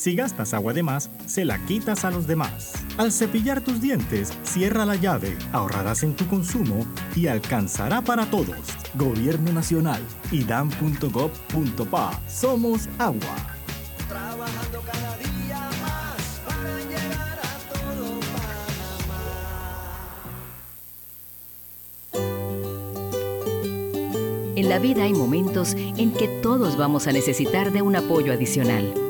Si 0.00 0.14
gastas 0.14 0.54
agua 0.54 0.72
de 0.72 0.82
más, 0.82 1.10
se 1.26 1.44
la 1.44 1.58
quitas 1.66 2.06
a 2.06 2.10
los 2.10 2.26
demás. 2.26 2.72
Al 2.96 3.12
cepillar 3.12 3.60
tus 3.60 3.82
dientes, 3.82 4.32
cierra 4.44 4.86
la 4.86 4.96
llave, 4.96 5.36
ahorrarás 5.52 6.04
en 6.04 6.16
tu 6.16 6.26
consumo 6.26 6.86
y 7.14 7.26
alcanzará 7.26 8.00
para 8.00 8.24
todos. 8.24 8.56
Gobierno 8.94 9.52
Nacional, 9.52 10.00
idam.gov.pa. 10.32 12.18
Somos 12.26 12.88
agua. 12.98 13.36
Trabajando 14.08 14.80
cada 14.90 15.18
día 15.18 15.68
más 15.82 16.40
para 16.46 16.78
llegar 16.88 17.38
a 17.38 17.58
todo 17.74 18.20
En 24.56 24.68
la 24.70 24.78
vida 24.78 25.02
hay 25.02 25.12
momentos 25.12 25.74
en 25.74 26.10
que 26.14 26.26
todos 26.42 26.78
vamos 26.78 27.06
a 27.06 27.12
necesitar 27.12 27.70
de 27.70 27.82
un 27.82 27.96
apoyo 27.96 28.32
adicional. 28.32 29.09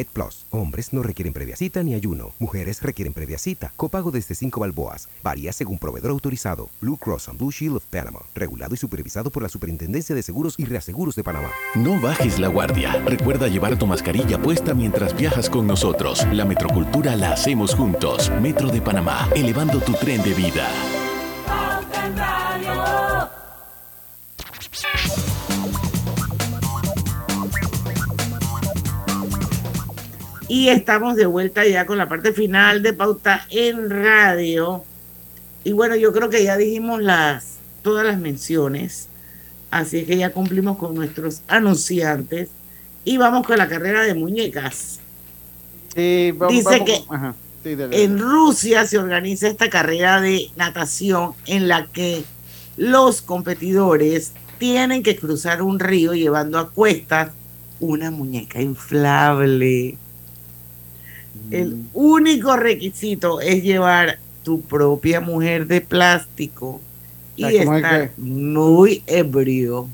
Plus. 0.07 0.45
Hombres 0.51 0.93
no 0.93 1.03
requieren 1.03 1.33
previa 1.33 1.55
cita 1.55 1.83
ni 1.83 1.93
ayuno. 1.93 2.33
Mujeres 2.39 2.81
requieren 2.81 3.13
previa 3.13 3.37
cita. 3.37 3.73
Copago 3.75 4.11
desde 4.11 4.35
5 4.35 4.59
balboas. 4.59 5.09
Varía 5.23 5.53
según 5.53 5.77
proveedor 5.77 6.11
autorizado. 6.11 6.69
Blue 6.81 6.97
Cross 6.97 7.29
and 7.29 7.37
Blue 7.37 7.51
Shield 7.51 7.77
of 7.77 7.85
Panama. 7.85 8.19
Regulado 8.35 8.75
y 8.75 8.77
supervisado 8.77 9.29
por 9.29 9.43
la 9.43 9.49
Superintendencia 9.49 10.15
de 10.15 10.23
Seguros 10.23 10.55
y 10.57 10.65
Reaseguros 10.65 11.15
de 11.15 11.23
Panamá. 11.23 11.51
No 11.75 11.99
bajes 11.99 12.39
la 12.39 12.47
guardia. 12.47 12.93
Recuerda 13.05 13.47
llevar 13.47 13.77
tu 13.77 13.87
mascarilla 13.87 14.41
puesta 14.41 14.73
mientras 14.73 15.15
viajas 15.15 15.49
con 15.49 15.67
nosotros. 15.67 16.25
La 16.31 16.45
metrocultura 16.45 17.15
la 17.15 17.33
hacemos 17.33 17.75
juntos. 17.75 18.31
Metro 18.41 18.69
de 18.69 18.81
Panamá, 18.81 19.29
elevando 19.35 19.79
tu 19.79 19.93
tren 19.93 20.21
de 20.23 20.33
vida. 20.33 20.67
Y 30.51 30.67
estamos 30.67 31.15
de 31.15 31.25
vuelta 31.27 31.65
ya 31.65 31.85
con 31.85 31.97
la 31.97 32.09
parte 32.09 32.33
final 32.33 32.83
de 32.83 32.91
Pauta 32.91 33.47
en 33.51 33.89
Radio. 33.89 34.83
Y 35.63 35.71
bueno, 35.71 35.95
yo 35.95 36.11
creo 36.11 36.29
que 36.29 36.43
ya 36.43 36.57
dijimos 36.57 37.01
las 37.01 37.53
todas 37.83 38.05
las 38.05 38.19
menciones. 38.19 39.07
Así 39.69 39.99
es 39.99 40.07
que 40.07 40.17
ya 40.17 40.33
cumplimos 40.33 40.77
con 40.77 40.93
nuestros 40.93 41.41
anunciantes. 41.47 42.49
Y 43.05 43.15
vamos 43.15 43.47
con 43.47 43.57
la 43.57 43.69
carrera 43.69 44.01
de 44.01 44.13
muñecas. 44.13 44.99
Sí, 45.95 46.33
vamos, 46.35 46.53
Dice 46.53 46.69
vamos 46.69 46.85
que 46.85 47.05
con- 47.05 47.15
ajá, 47.15 47.35
sí, 47.63 47.75
dale. 47.75 48.03
En 48.03 48.19
Rusia 48.19 48.85
se 48.85 48.97
organiza 48.97 49.47
esta 49.47 49.69
carrera 49.69 50.19
de 50.19 50.49
natación 50.57 51.31
en 51.45 51.69
la 51.69 51.87
que 51.87 52.25
los 52.75 53.21
competidores 53.21 54.33
tienen 54.57 55.01
que 55.01 55.15
cruzar 55.15 55.61
un 55.61 55.79
río 55.79 56.13
llevando 56.13 56.59
a 56.59 56.71
cuestas 56.71 57.31
una 57.79 58.11
muñeca 58.11 58.61
inflable. 58.61 59.97
El 61.51 61.77
único 61.93 62.55
requisito 62.57 63.41
es 63.41 63.61
llevar 63.63 64.19
tu 64.43 64.61
propia 64.61 65.21
mujer 65.21 65.67
de 65.67 65.81
plástico 65.81 66.81
y 67.35 67.43
O 67.45 67.49
sea, 67.49 67.65
¿cómo 67.65 67.77
es 67.77 67.83
estar 67.83 68.09
que- 68.09 68.21
muy 68.21 69.03
ebrio. 69.07 69.87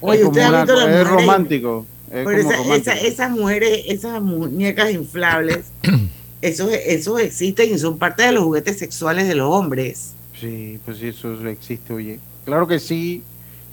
Oye, 0.00 0.20
Es 0.20 0.26
usted 0.26 0.40
ha 0.42 0.48
una- 0.48 0.62
visto 0.64 0.74
las 0.76 0.84
es 0.88 0.90
mujeres- 0.90 1.08
romántico. 1.26 1.86
Es 2.10 2.24
pero 2.24 2.30
esa- 2.30 2.56
romántico. 2.56 2.74
esa- 2.74 3.00
esas 3.00 3.30
mujeres, 3.30 3.80
esas 3.88 4.22
muñecas 4.22 4.92
inflables, 4.92 5.60
esos, 6.42 6.70
esos 6.72 7.20
existen 7.20 7.74
y 7.74 7.78
son 7.78 7.98
parte 7.98 8.22
de 8.24 8.32
los 8.32 8.44
juguetes 8.44 8.78
sexuales 8.78 9.26
de 9.28 9.34
los 9.34 9.48
hombres. 9.52 10.12
Sí, 10.38 10.78
pues 10.84 10.98
sí, 10.98 11.08
eso 11.08 11.32
existe, 11.48 11.92
oye. 11.92 12.20
Claro 12.44 12.66
que 12.68 12.78
sí, 12.78 13.22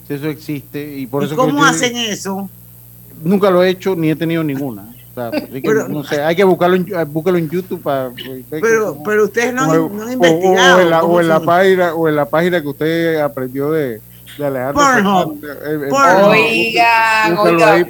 eso 0.09 0.27
existe. 0.29 0.97
¿Y, 0.97 1.05
por 1.07 1.23
¿Y 1.23 1.25
eso 1.27 1.35
cómo 1.35 1.63
hacen 1.63 1.95
eso? 1.97 2.49
Nunca 3.23 3.51
lo 3.51 3.63
he 3.63 3.69
hecho 3.69 3.95
ni 3.95 4.09
he 4.09 4.15
tenido 4.15 4.43
ninguna. 4.43 4.92
O 5.15 5.15
sea, 5.15 5.27
así 5.43 5.61
que, 5.61 5.61
Pero- 5.61 5.87
no 5.87 6.03
sé, 6.03 6.21
hay 6.21 6.35
que 6.35 6.43
buscarlo 6.43 6.75
en, 6.75 6.87
eh, 6.93 7.03
búscalo 7.05 7.37
en 7.37 7.49
YouTube 7.49 7.81
para. 7.81 8.11
Pero, 8.49 8.97
pero 9.05 9.25
ustedes 9.25 9.53
no, 9.53 9.67
o, 9.67 9.71
han- 9.71 9.97
no 9.97 10.01
han 10.03 10.09
o- 10.09 10.11
investigado. 10.13 10.77
o 10.77 10.81
en 10.81 10.89
la, 10.89 11.03
o 11.03 11.21
en 11.21 11.27
la 11.27 11.39
página 11.39 11.93
o 11.93 12.07
en 12.09 12.15
la 12.15 12.25
página 12.25 12.61
que 12.61 12.67
usted 12.67 13.19
aprendió 13.19 13.71
de, 13.71 14.01
de 14.37 14.45
Alejandro 14.45 14.81
Pornhub. 14.83 15.39
Fernández, 15.41 15.63
eh, 15.63 15.87
eh, 15.87 16.33
Oigan, 16.47 17.37
oigan. 17.37 17.69
ahí 17.69 17.85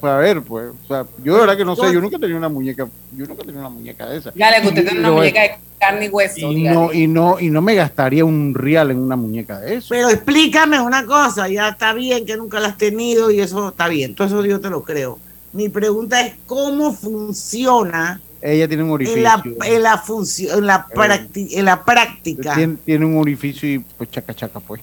para 0.00 0.16
ver, 0.18 0.42
pues. 0.42 0.70
O 0.84 0.86
sea, 0.88 1.04
yo 1.22 1.34
de 1.34 1.40
verdad 1.40 1.56
que 1.56 1.64
no 1.64 1.76
sé, 1.76 1.92
yo 1.92 2.00
nunca 2.00 2.16
he 2.16 2.20
tenido 2.20 2.38
una 2.38 2.48
muñeca, 2.48 2.86
yo 3.16 3.26
nunca 3.26 3.42
he 3.42 3.46
tenido 3.46 3.60
una 3.60 3.68
muñeca 3.70 4.06
de 4.08 4.18
esa. 4.18 4.30
Dígale 4.30 4.62
que 4.62 4.68
usted 4.68 4.82
Y- 4.82 4.84
tiene 4.86 5.00
una 5.00 5.10
muñeca 5.10 5.40
de 5.42 5.50
carne 5.78 6.06
y 6.06 6.08
hueso. 6.08 6.38
y 6.52 6.62
no, 6.64 6.92
y 6.92 7.06
no, 7.06 7.40
y 7.40 7.50
no 7.50 7.60
me 7.60 7.74
gastaría 7.74 8.24
un 8.24 8.54
real 8.54 8.90
en 8.92 8.98
una 8.98 9.16
muñeca 9.16 9.58
de 9.60 9.74
eso. 9.76 9.88
Pero 9.90 10.08
explícame 10.08 10.80
una 10.80 11.04
cosa, 11.04 11.48
ya 11.48 11.68
está 11.70 11.92
bien 11.92 12.24
que 12.24 12.36
nunca 12.36 12.60
la 12.60 12.68
has 12.68 12.78
tenido 12.78 13.30
y 13.30 13.40
eso 13.40 13.68
está 13.70 13.88
bien, 13.88 14.14
todo 14.14 14.26
eso 14.28 14.44
yo 14.46 14.60
te 14.60 14.70
lo 14.70 14.82
creo. 14.82 15.18
Mi 15.52 15.68
pregunta 15.68 16.20
es 16.26 16.34
cómo 16.46 16.92
funciona 16.94 18.20
Ella 18.40 18.66
tiene 18.68 18.82
un 18.84 18.90
orificio. 18.90 19.18
en 19.18 19.22
la, 19.24 19.42
en 19.66 19.82
la, 19.82 19.98
función, 19.98 20.58
en, 20.58 20.66
la 20.66 20.86
practi- 20.88 21.48
en 21.52 21.64
la 21.64 21.84
práctica. 21.84 22.54
Tiene, 22.54 22.76
tiene 22.84 23.04
un 23.04 23.18
orificio 23.18 23.68
y 23.70 23.78
pues 23.80 24.10
chaca 24.10 24.32
chaca 24.34 24.60
pues. 24.60 24.80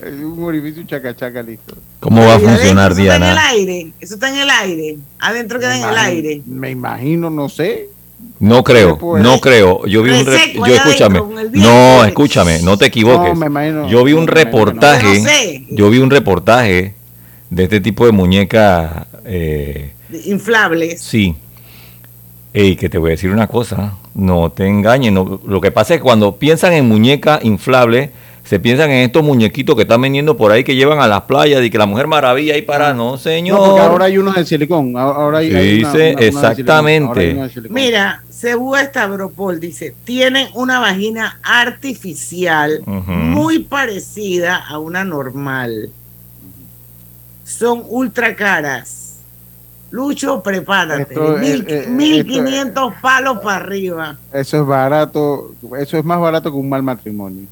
Es 0.00 0.12
un 0.22 0.42
orificio 0.44 0.82
chaca 0.84 1.14
chaca 1.16 1.42
listo. 1.42 1.76
¿Cómo 2.00 2.24
va 2.24 2.36
a 2.36 2.38
funcionar, 2.38 2.92
eso 2.92 3.00
Está 3.02 3.16
en 3.16 3.22
el 3.22 3.28
Diana? 3.34 3.48
aire, 3.48 3.92
eso 4.00 4.14
está 4.14 4.28
en 4.30 4.36
el 4.36 4.50
aire, 4.50 4.96
adentro 5.18 5.58
queda 5.58 5.76
en 5.76 5.88
el 5.88 5.96
aire. 5.98 6.42
Me 6.46 6.70
imagino, 6.70 7.30
no 7.30 7.48
sé. 7.48 7.88
No 8.38 8.62
creo, 8.62 8.98
no 9.18 9.40
creo. 9.40 9.86
Yo 9.86 10.02
vi 10.02 10.10
un 10.10 10.24
yo 10.26 10.74
escúchame. 10.74 11.20
No, 11.52 12.04
escúchame, 12.04 12.60
no 12.62 12.76
te 12.76 12.86
equivoques. 12.86 13.32
No, 13.32 13.40
me 13.40 13.46
imagino. 13.46 13.88
Yo 13.88 14.04
vi 14.04 14.12
un 14.12 14.26
reportaje, 14.26 15.16
Yo 15.16 15.22
no 15.22 15.28
sé. 15.28 15.66
yo 15.70 15.90
vi 15.90 15.98
un 15.98 16.10
reportaje 16.10 16.94
de 17.50 17.64
este 17.64 17.80
tipo 17.80 18.06
de 18.06 18.12
muñeca 18.12 19.06
eh, 19.24 19.92
Inflables. 20.26 21.00
Sí. 21.02 21.34
Ey, 22.52 22.74
que 22.76 22.88
te 22.88 22.98
voy 22.98 23.10
a 23.10 23.12
decir 23.12 23.30
una 23.30 23.46
cosa, 23.46 23.94
no 24.14 24.50
te 24.50 24.66
engañes. 24.66 25.12
no- 25.12 25.40
lo 25.46 25.60
que 25.60 25.70
pasa 25.70 25.94
es 25.94 26.00
que 26.00 26.04
cuando 26.04 26.36
piensan 26.36 26.72
en 26.72 26.88
muñeca 26.88 27.38
inflable, 27.42 28.10
se 28.42 28.58
piensan 28.58 28.90
en 28.90 29.04
estos 29.04 29.22
muñequitos 29.22 29.76
que 29.76 29.82
están 29.82 30.00
vendiendo 30.00 30.36
por 30.36 30.50
ahí 30.50 30.64
que 30.64 30.74
llevan 30.74 30.98
a 30.98 31.06
las 31.06 31.22
playas 31.22 31.62
y 31.62 31.70
que 31.70 31.78
la 31.78 31.86
Mujer 31.86 32.08
Maravilla 32.08 32.54
ahí 32.54 32.62
para, 32.62 32.92
no, 32.92 33.16
señor. 33.18 33.60
No, 33.60 33.66
porque 33.66 33.80
ahora 33.82 34.04
hay 34.06 34.18
unos 34.18 34.34
de 34.34 34.44
silicón. 34.44 34.96
Ahora 34.96 35.38
hay, 35.38 35.50
Sí, 35.50 35.56
hay 35.56 35.78
una- 35.80 35.92
dice 35.92 35.96
una- 35.98 36.10
una 36.10 36.20
de 36.20 36.24
silicón. 36.24 36.24
exactamente. 36.42 37.06
Ahora 37.08 37.20
hay 37.22 37.30
una 37.32 37.46
de. 37.48 37.68
Mira, 37.68 38.22
Stavropol 38.32 39.60
dice, 39.60 39.94
tienen 40.02 40.48
una 40.54 40.80
vagina 40.80 41.38
artificial 41.44 42.80
muy 42.86 43.60
parecida 43.60 44.56
a 44.56 44.78
una 44.80 45.04
normal. 45.04 45.90
Son 47.58 47.82
ultra 47.88 48.34
caras. 48.36 49.16
Lucho, 49.90 50.40
prepárate. 50.40 51.16
Mil- 51.40 51.64
eh, 51.68 51.84
eh, 51.86 51.90
1500 51.90 52.94
palos 53.02 53.38
para 53.40 53.56
arriba. 53.56 54.16
Eso 54.32 54.60
es 54.60 54.66
barato, 54.66 55.52
eso 55.78 55.98
es 55.98 56.04
más 56.04 56.20
barato 56.20 56.50
que 56.50 56.56
un 56.56 56.68
mal 56.68 56.82
matrimonio. 56.82 57.46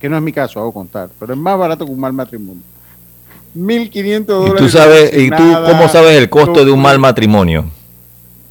Que 0.00 0.08
no 0.08 0.16
es 0.16 0.22
mi 0.22 0.32
caso, 0.32 0.58
hago 0.58 0.72
contar, 0.72 1.10
pero 1.20 1.34
es 1.34 1.38
más 1.38 1.58
barato 1.58 1.84
que 1.84 1.92
un 1.92 2.00
mal 2.00 2.12
matrimonio. 2.14 2.62
1500 3.54 4.34
¿Y 4.36 4.48
dólares. 4.48 4.62
tú 4.62 4.68
sabes, 4.78 5.12
y 5.16 5.28
tú 5.30 5.36
nada, 5.36 5.70
cómo 5.70 5.88
sabes 5.88 6.16
el 6.16 6.28
costo 6.30 6.64
de 6.64 6.70
un 6.72 6.80
mal 6.80 6.98
matrimonio? 6.98 7.64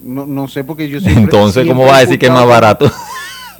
No, 0.03 0.25
no 0.27 0.47
sé 0.47 0.63
porque 0.63 0.87
yo 0.87 0.99
siempre, 1.01 1.23
Entonces, 1.23 1.67
¿cómo 1.67 1.83
vas 1.85 1.97
a 1.97 1.99
decir 2.01 2.19
que 2.19 2.27
es 2.27 2.31
más 2.31 2.47
barato? 2.47 2.91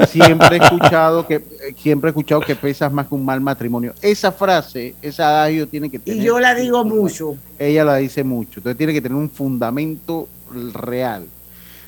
Siempre 0.07 0.57
he 0.57 0.63
escuchado 0.63 1.25
que 1.25 1.41
siempre 1.77 2.09
he 2.09 2.11
escuchado 2.11 2.41
que 2.41 2.55
pesas 2.55 2.91
más 2.91 3.07
que 3.07 3.15
un 3.15 3.23
mal 3.23 3.39
matrimonio. 3.41 3.93
Esa 4.01 4.31
frase, 4.31 4.95
ese 5.01 5.23
adagio 5.23 5.67
tiene 5.67 5.89
que 5.89 5.99
tener. 5.99 6.21
Y 6.21 6.25
yo 6.25 6.39
la 6.39 6.53
digo 6.55 6.83
mucho. 6.83 7.37
Ella 7.57 7.83
la 7.85 7.97
dice 7.97 8.23
mucho. 8.23 8.59
Entonces 8.59 8.77
tiene 8.77 8.93
que 8.93 9.01
tener 9.01 9.17
un 9.17 9.29
fundamento 9.29 10.27
real. 10.73 11.25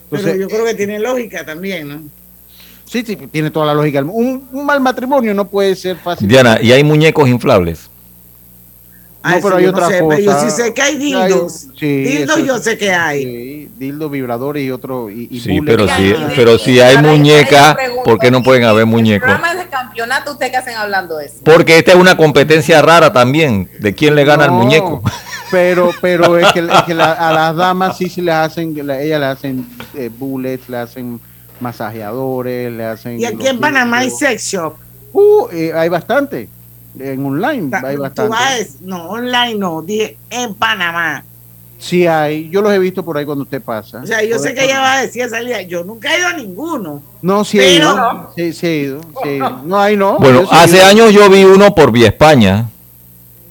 Pero 0.10 0.22
Entonces, 0.22 0.40
yo 0.40 0.48
creo 0.48 0.66
que 0.66 0.74
tiene 0.74 1.00
lógica 1.00 1.46
también, 1.46 1.90
¿no? 1.90 2.02
sí, 2.86 3.04
sí, 3.06 3.16
tiene 3.16 3.52
toda 3.52 3.68
la 3.68 3.74
lógica. 3.74 4.02
Un, 4.02 4.48
un 4.52 4.66
mal 4.66 4.80
matrimonio 4.80 5.34
no 5.34 5.48
puede 5.48 5.76
ser 5.76 5.98
fácil. 5.98 6.28
Diana, 6.28 6.60
¿y 6.62 6.72
hay 6.72 6.84
muñecos 6.84 7.28
inflables? 7.28 7.90
Ah, 9.24 9.36
No, 9.36 9.42
pero 9.42 9.56
hay 9.58 9.64
yo 9.66 9.72
no 9.72 9.78
otra 9.78 9.90
sé, 9.90 10.04
pero 10.08 10.20
yo 10.22 10.32
cosa. 10.32 10.50
sí 10.50 10.62
sé 10.64 10.74
que 10.74 10.82
hay 10.82 10.94
Hay- 10.94 11.00
dildos. 11.00 11.68
sí, 11.78 12.04
dildos 12.04 12.38
eso 12.38 12.46
yo 12.46 12.58
sí. 12.58 12.64
sé 12.64 12.78
que 12.78 12.92
hay. 12.94 13.24
Sí, 13.24 13.72
dildos 13.78 14.12
vibradores 14.12 14.64
y 14.64 14.72
otro. 14.72 15.10
Y, 15.10 15.28
y 15.32 15.40
Sí, 15.40 15.60
pero 15.66 15.88
si, 15.88 16.04
Diana, 16.04 16.34
pero 16.36 16.58
si 16.60 16.80
hay 16.80 16.98
muñecas, 17.00 17.76
¿por 18.06 18.20
qué 18.20 18.32
no 18.32 18.42
pueden 18.44 18.64
haber 18.64 18.86
muñecos? 18.86 19.28
Programa 19.30 19.56
de 19.56 19.68
campeonato, 19.70 20.32
¿ustedes 20.34 20.52
qué 20.52 20.58
hacen 20.58 20.76
hablando 20.76 21.18
de 21.18 21.26
eso? 21.26 21.36
Porque 21.44 21.78
esta 21.78 21.92
es 21.92 21.98
una 21.98 22.16
competencia 22.16 22.82
rara 22.82 23.12
también, 23.12 23.70
de 23.80 23.94
quién 23.96 24.16
le 24.16 24.24
gana 24.24 24.46
al 24.46 24.52
No, 24.52 24.58
muñeco. 24.58 25.02
Pero, 25.52 25.92
pero 26.02 26.38
es 26.38 26.52
que, 26.54 26.60
es 26.60 26.82
que 26.86 26.94
la- 26.94 27.12
a 27.30 27.34
las 27.34 27.56
damas 27.56 27.98
sí 27.98 28.10
se 28.10 28.22
les 28.22 28.36
hacen, 28.36 28.76
la- 28.86 29.02
ellas 29.02 29.20
le 29.20 29.26
hacen 29.26 29.68
eh, 29.96 30.10
bullets, 30.16 30.70
le 30.70 30.78
hacen 30.78 31.20
masajeadores, 31.60 32.72
le 32.72 32.86
hacen. 32.86 33.20
Y 33.20 33.26
aquí 33.26 33.48
en 33.48 33.60
Panamá 33.60 34.00
hay 34.00 34.10
sex 34.10 34.44
shop. 34.52 34.76
Uh, 35.14 35.48
eh, 35.52 35.72
hay 35.74 35.90
bastante. 35.90 36.50
En 37.00 37.26
online 37.26 37.70
hay 37.84 37.96
bastante. 37.98 38.30
vas 38.32 38.76
no, 38.82 39.10
online 39.10 39.56
no, 39.56 39.82
dije 39.82 40.18
en 40.30 40.54
Panamá. 40.56 41.24
Sí 41.80 42.08
hay, 42.08 42.50
yo 42.50 42.62
los 42.64 42.74
he 42.74 42.80
visto 42.80 43.06
por 43.06 43.18
ahí 43.18 43.26
cuando 43.26 43.44
usted 43.44 43.62
pasa. 43.62 44.00
O 44.04 44.08
sea, 44.08 44.24
yo 44.24 44.40
sé 44.40 44.56
que 44.56 44.66
ella 44.66 44.80
va 44.80 44.94
a 44.94 45.02
decir 45.02 45.22
esa 45.22 45.36
salida. 45.38 45.62
Yo 45.62 45.84
nunca 45.84 46.12
he 46.16 46.18
ido 46.20 46.28
a 46.28 46.34
ninguno. 46.34 47.04
No, 47.22 47.44
sí 47.46 47.60
he 47.60 47.76
ido. 47.76 48.32
Sí, 48.36 48.52
sí 48.54 48.66
he 48.68 48.76
ido. 48.78 49.02
sí 49.22 49.30
he 49.30 49.36
ido. 49.38 49.62
No, 49.64 49.80
ahí 49.80 49.96
no. 49.96 50.18
Bueno, 50.18 50.42
yo 50.42 50.52
hace 50.52 50.82
años 50.82 51.14
yo 51.14 51.30
vi 51.30 51.44
uno 51.44 51.76
por 51.76 51.92
Vía 51.92 52.08
España. 52.08 52.66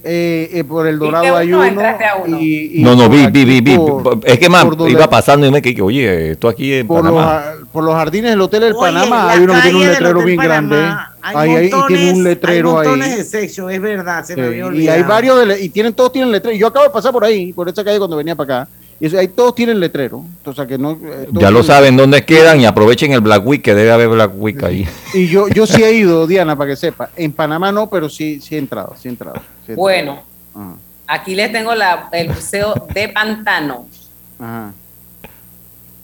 Eh, 0.09 0.51
eh, 0.61 0.65
por 0.65 0.87
el 0.87 0.97
¿Y 0.97 0.99
qué 1.01 1.05
Dorado 1.05 1.37
hay 1.37 1.49
uno 1.49 1.59
uno. 1.59 1.67
entraste 1.69 2.05
a 2.05 2.15
uno? 2.17 2.39
Y, 2.41 2.79
y 2.81 2.83
No, 2.85 2.95
no, 2.95 3.09
vi, 3.09 3.27
vi, 3.27 3.45
vi, 3.45 3.61
vi. 3.61 3.77
por- 3.77 4.21
Es 4.25 4.39
que 4.39 4.49
más, 4.49 4.65
iba 4.89 5.11
pasando 5.11 5.47
y 5.47 5.51
me 5.51 5.61
quedé, 5.61 5.83
oye, 5.83 6.31
esto 6.33 6.49
aquí 6.49 6.75
en 6.75 6.87
por 6.87 7.03
los, 7.05 7.13
Panamá. 7.13 7.43
ja- 7.43 7.55
por 7.73 7.83
los 7.83 7.95
jardines 7.95 8.31
del 8.31 8.41
Hotel 8.41 8.61
del 8.61 8.73
Oye, 8.75 8.81
Panamá 8.81 9.31
hay 9.33 9.41
uno 9.41 9.55
que 9.55 9.61
tiene 9.63 9.79
un 9.79 9.87
letrero 9.87 10.23
bien 10.23 10.37
Panamá, 10.37 10.55
grande. 10.77 10.97
Hay 11.35 11.37
Ahí, 11.37 11.66
y 11.66 11.70
montones, 11.70 11.87
tiene 12.01 12.12
un 12.18 12.24
letrero 12.24 12.68
hay 12.79 12.87
montones 12.89 13.09
ahí. 13.12 13.16
de 13.18 13.24
sex 13.24 13.53
shop, 13.57 13.70
es 13.70 13.81
verdad, 13.81 14.24
se 14.24 14.37
me 14.37 14.47
había 14.47 14.59
y 14.59 14.62
olvidado. 14.62 14.97
hay 14.97 15.03
varios 15.03 15.39
de 15.41 15.47
le- 15.47 15.61
y 15.62 15.68
tienen 15.70 15.93
todos 15.93 16.12
tienen 16.12 16.31
letrero. 16.31 16.57
Yo 16.57 16.66
acabo 16.68 16.85
de 16.85 16.91
pasar 16.93 17.12
por 17.12 17.24
ahí, 17.24 17.53
por 17.53 17.68
esa 17.68 17.83
calle 17.83 17.99
cuando 17.99 18.16
venía 18.16 18.35
para 18.37 18.62
acá. 18.62 18.70
Y 18.99 19.07
eso, 19.07 19.18
ahí 19.18 19.29
todos 19.29 19.55
tienen 19.55 19.79
letrero. 19.79 20.24
Sea 20.55 20.66
que 20.66 20.79
no. 20.79 20.93
eh, 20.93 21.29
Ya 21.33 21.51
lo 21.51 21.62
saben 21.62 21.97
dónde 21.97 22.24
quedan 22.24 22.61
y 22.61 22.64
aprovechen 22.66 23.12
el 23.12 23.20
Black 23.20 23.45
Week, 23.47 23.61
que 23.62 23.74
debe 23.74 23.91
haber 23.93 24.09
Black 24.09 24.33
Week 24.37 24.62
ahí. 24.62 24.89
Y 25.12 25.27
yo, 25.27 25.49
yo 25.49 25.66
sí 25.66 25.83
he 25.83 25.93
ido, 25.93 26.27
Diana, 26.29 26.57
para 26.57 26.70
que 26.70 26.77
sepa. 26.77 27.11
En 27.16 27.33
Panamá 27.33 27.70
no, 27.72 27.91
pero 27.91 28.09
sí, 28.09 28.41
sí 28.41 28.55
he 28.55 28.59
entrado, 28.59 28.95
sí 28.99 29.09
he 29.09 29.11
entrado. 29.11 29.37
sí 29.37 29.43
he 29.43 29.72
entrado. 29.72 29.77
Bueno, 29.77 30.22
Ajá, 30.55 30.74
aquí 31.09 31.35
les 31.35 31.53
tengo 31.53 31.74
la- 31.74 32.09
el 32.12 32.29
museo 32.29 32.87
de 32.95 33.09
Pantano. 33.09 33.87
ajá. 34.39 34.72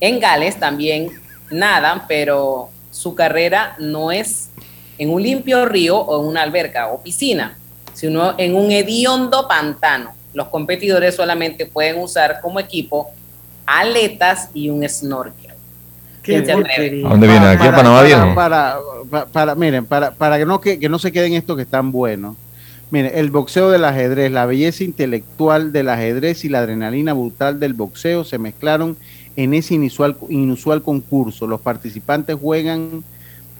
En 0.00 0.18
Gales 0.18 0.58
también 0.58 1.08
nadan, 1.50 2.02
pero 2.08 2.68
su 2.90 3.14
carrera 3.14 3.74
no 3.78 4.10
es 4.12 4.48
en 5.02 5.10
un 5.10 5.20
limpio 5.22 5.66
río 5.66 5.98
o 5.98 6.22
en 6.22 6.28
una 6.28 6.42
alberca 6.42 6.86
o 6.88 7.02
piscina, 7.02 7.56
sino 7.92 8.34
en 8.38 8.54
un 8.54 8.70
hediondo 8.70 9.48
pantano. 9.48 10.10
Los 10.32 10.48
competidores 10.48 11.16
solamente 11.16 11.66
pueden 11.66 11.98
usar 12.00 12.40
como 12.40 12.60
equipo 12.60 13.08
aletas 13.66 14.48
y 14.54 14.70
un 14.70 14.88
snorkel. 14.88 15.50
¿A 16.24 17.08
dónde 17.08 17.26
viene? 17.26 17.46
¿Aquí 17.48 17.66
en 17.66 17.74
Panamá? 17.74 18.34
Para, 18.34 18.76
para, 19.10 19.26
para- 19.26 19.54
miren, 19.56 19.84
para, 19.86 20.12
para 20.12 20.38
que, 20.38 20.46
no, 20.46 20.60
que, 20.60 20.78
que 20.78 20.88
no 20.88 21.00
se 21.00 21.10
queden 21.10 21.34
estos 21.34 21.56
que 21.56 21.62
están 21.62 21.90
buenos. 21.90 22.36
Miren, 22.92 23.10
el 23.14 23.30
boxeo 23.32 23.70
del 23.70 23.84
ajedrez, 23.84 24.30
la 24.30 24.46
belleza 24.46 24.84
intelectual 24.84 25.72
del 25.72 25.88
ajedrez 25.88 26.44
y 26.44 26.48
la 26.48 26.60
adrenalina 26.60 27.12
brutal 27.12 27.58
del 27.58 27.74
boxeo 27.74 28.22
se 28.22 28.38
mezclaron 28.38 28.96
en 29.34 29.54
ese 29.54 29.74
inusual, 29.74 30.16
inusual 30.28 30.82
concurso. 30.82 31.48
Los 31.48 31.60
participantes 31.60 32.36
juegan 32.40 33.02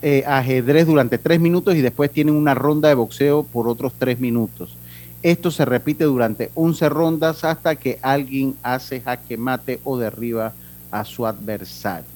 eh, 0.03 0.25
ajedrez 0.27 0.87
durante 0.87 1.17
tres 1.19 1.41
minutos 1.41 1.75
y 1.77 1.81
después 1.81 2.11
tienen 2.11 2.35
una 2.35 2.55
ronda 2.55 2.89
de 2.89 2.95
boxeo 2.95 3.45
por 3.45 3.69
otros 3.69 3.93
tres 3.99 4.19
minutos. 4.21 4.77
Esto 5.23 5.51
se 5.53 5.65
repite 5.65 6.05
durante 6.05 6.51
11 6.55 6.89
rondas 6.89 7.45
hasta 7.45 7.77
que 7.77 7.99
alguien 8.03 8.57
hace 8.63 9.01
jaque 9.01 9.37
mate 9.37 9.79
o 9.85 9.97
derriba 9.97 10.53
a 10.91 11.05
su 11.05 11.25
adversario. 11.27 12.07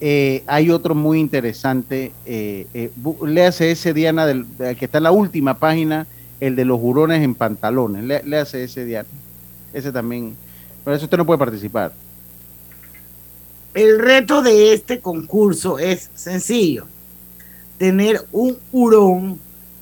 Eh, 0.00 0.42
hay 0.46 0.70
otro 0.70 0.94
muy 0.94 1.20
interesante, 1.20 2.12
eh, 2.26 2.66
eh, 2.74 2.90
léase 3.24 3.70
ese 3.70 3.94
Diana, 3.94 4.26
del, 4.26 4.44
que 4.78 4.84
está 4.86 4.98
en 4.98 5.04
la 5.04 5.12
última 5.12 5.54
página, 5.58 6.06
el 6.40 6.56
de 6.56 6.64
los 6.64 6.78
hurones 6.82 7.22
en 7.22 7.34
pantalones. 7.34 8.02
Lé- 8.04 8.22
Léase 8.24 8.64
ese 8.64 8.84
Diana. 8.84 9.08
Ese 9.72 9.92
también. 9.92 10.34
Por 10.82 10.92
eso 10.92 11.04
usted 11.04 11.16
no 11.16 11.24
puede 11.24 11.38
participar. 11.38 11.92
El 13.74 13.98
reto 13.98 14.40
de 14.42 14.72
este 14.72 15.00
concurso 15.00 15.78
es 15.78 16.10
sencillo. 16.14 16.86
Tener 17.78 18.22
un 18.30 18.56
hurón 18.72 19.38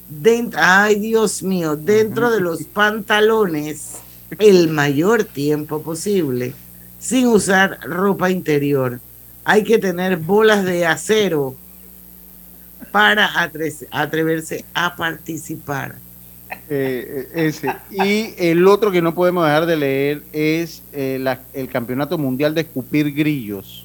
dentro, 0.09 0.59
ay 0.63 0.99
Dios 0.99 1.43
mío, 1.43 1.77
dentro 1.77 2.31
de 2.31 2.41
los 2.41 2.65
pantalones 2.65 3.99
el 4.39 4.69
mayor 4.69 5.25
tiempo 5.25 5.83
posible, 5.83 6.55
sin 6.99 7.27
usar 7.27 7.81
ropa 7.83 8.31
interior. 8.31 8.99
Hay 9.45 9.63
que 9.63 9.79
tener 9.79 10.17
bolas 10.17 10.65
de 10.65 10.87
acero 10.87 11.55
para 12.93 13.29
atre- 13.29 13.87
atreverse 13.91 14.65
a 14.73 14.97
participar. 14.97 15.97
Eh, 16.69 17.29
eh, 17.35 17.47
ese. 17.47 17.75
Y 17.91 18.35
el 18.39 18.67
otro 18.67 18.91
que 18.91 19.01
no 19.03 19.15
podemos 19.15 19.45
dejar 19.45 19.67
de 19.67 19.77
leer 19.77 20.23
es 20.33 20.83
eh, 20.93 21.19
la- 21.21 21.41
el 21.55 21.69
Campeonato 21.69 22.19
Mundial 22.19 22.55
de 22.55 22.63
Escupir 22.63 23.13
Grillos. 23.13 23.82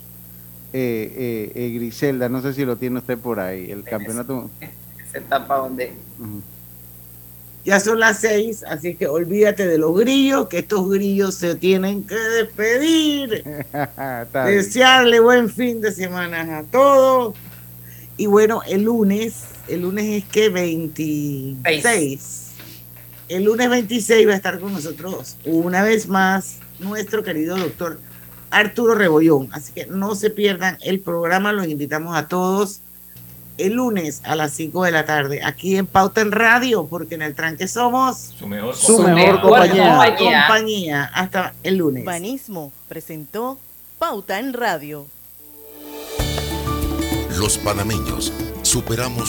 Eh, 0.80 1.12
eh, 1.18 1.52
eh, 1.56 1.72
Griselda, 1.74 2.30
no 2.30 2.40
sé 2.40 2.54
si 2.54 2.64
lo 2.64 2.76
tiene 2.76 3.00
usted 3.00 3.18
por 3.18 3.40
ahí. 3.40 3.72
El 3.72 3.84
campeonato. 3.84 4.48
Se 5.12 5.22
tapa 5.22 5.58
donde. 5.58 5.92
Ya 7.66 7.80
son 7.80 8.00
las 8.00 8.20
seis, 8.20 8.64
así 8.64 8.94
que 8.94 9.08
olvídate 9.08 9.66
de 9.66 9.80
los 9.80 9.98
grillos, 9.98 10.48
que 10.48 10.60
estos 10.60 10.88
grillos 10.88 11.34
se 11.34 11.56
tienen 11.56 12.04
que 12.04 12.14
despedir. 12.14 13.44
Desearle 14.46 15.20
buen 15.20 15.50
fin 15.50 15.82
de 15.82 15.92
semana 15.92 16.60
a 16.60 16.64
todos. 16.64 17.34
Y 18.16 18.28
bueno, 18.28 18.62
el 18.68 18.84
lunes, 18.84 19.46
el 19.68 19.82
lunes 19.82 20.06
es 20.06 20.26
que 20.26 20.50
26. 20.50 22.52
El 23.30 23.46
lunes 23.46 23.68
26 23.68 24.28
va 24.28 24.34
a 24.34 24.36
estar 24.36 24.60
con 24.60 24.74
nosotros 24.74 25.38
una 25.44 25.82
vez 25.82 26.08
más 26.08 26.60
nuestro 26.80 27.24
querido 27.24 27.58
doctor 27.58 28.00
Arturo 28.52 28.96
Rebollón. 28.96 29.50
Así 29.52 29.72
que 29.74 29.86
no 29.88 30.16
se 30.16 30.30
pierdan 30.30 30.78
el 30.82 31.00
programa, 31.00 31.52
los 31.54 31.68
invitamos 31.68 32.16
a 32.16 32.28
todos 32.28 32.82
el 33.58 33.74
lunes 33.74 34.22
a 34.24 34.36
las 34.36 34.52
5 34.54 34.84
de 34.84 34.92
la 34.92 35.06
tarde 35.06 35.42
aquí 35.44 35.78
en 35.78 35.88
Pauta 35.88 36.22
en 36.22 36.32
Radio, 36.32 36.86
porque 36.86 37.16
en 37.16 37.24
el 37.24 37.34
tranque 37.34 37.68
somos 37.68 38.18
Su 38.38 38.48
mejor 38.48 38.76
Su 38.76 39.00
mejor 39.02 39.42
compañía. 39.42 40.16
compañía. 40.18 41.04
Hasta 41.14 41.54
el 41.64 41.78
lunes. 41.78 42.06
Banismo 42.06 42.72
presentó 42.88 43.58
Pauta 43.98 44.38
en 44.40 44.54
Radio. 44.54 45.08
Los 47.40 47.58
panameños 47.58 48.32
superamos 48.62 49.26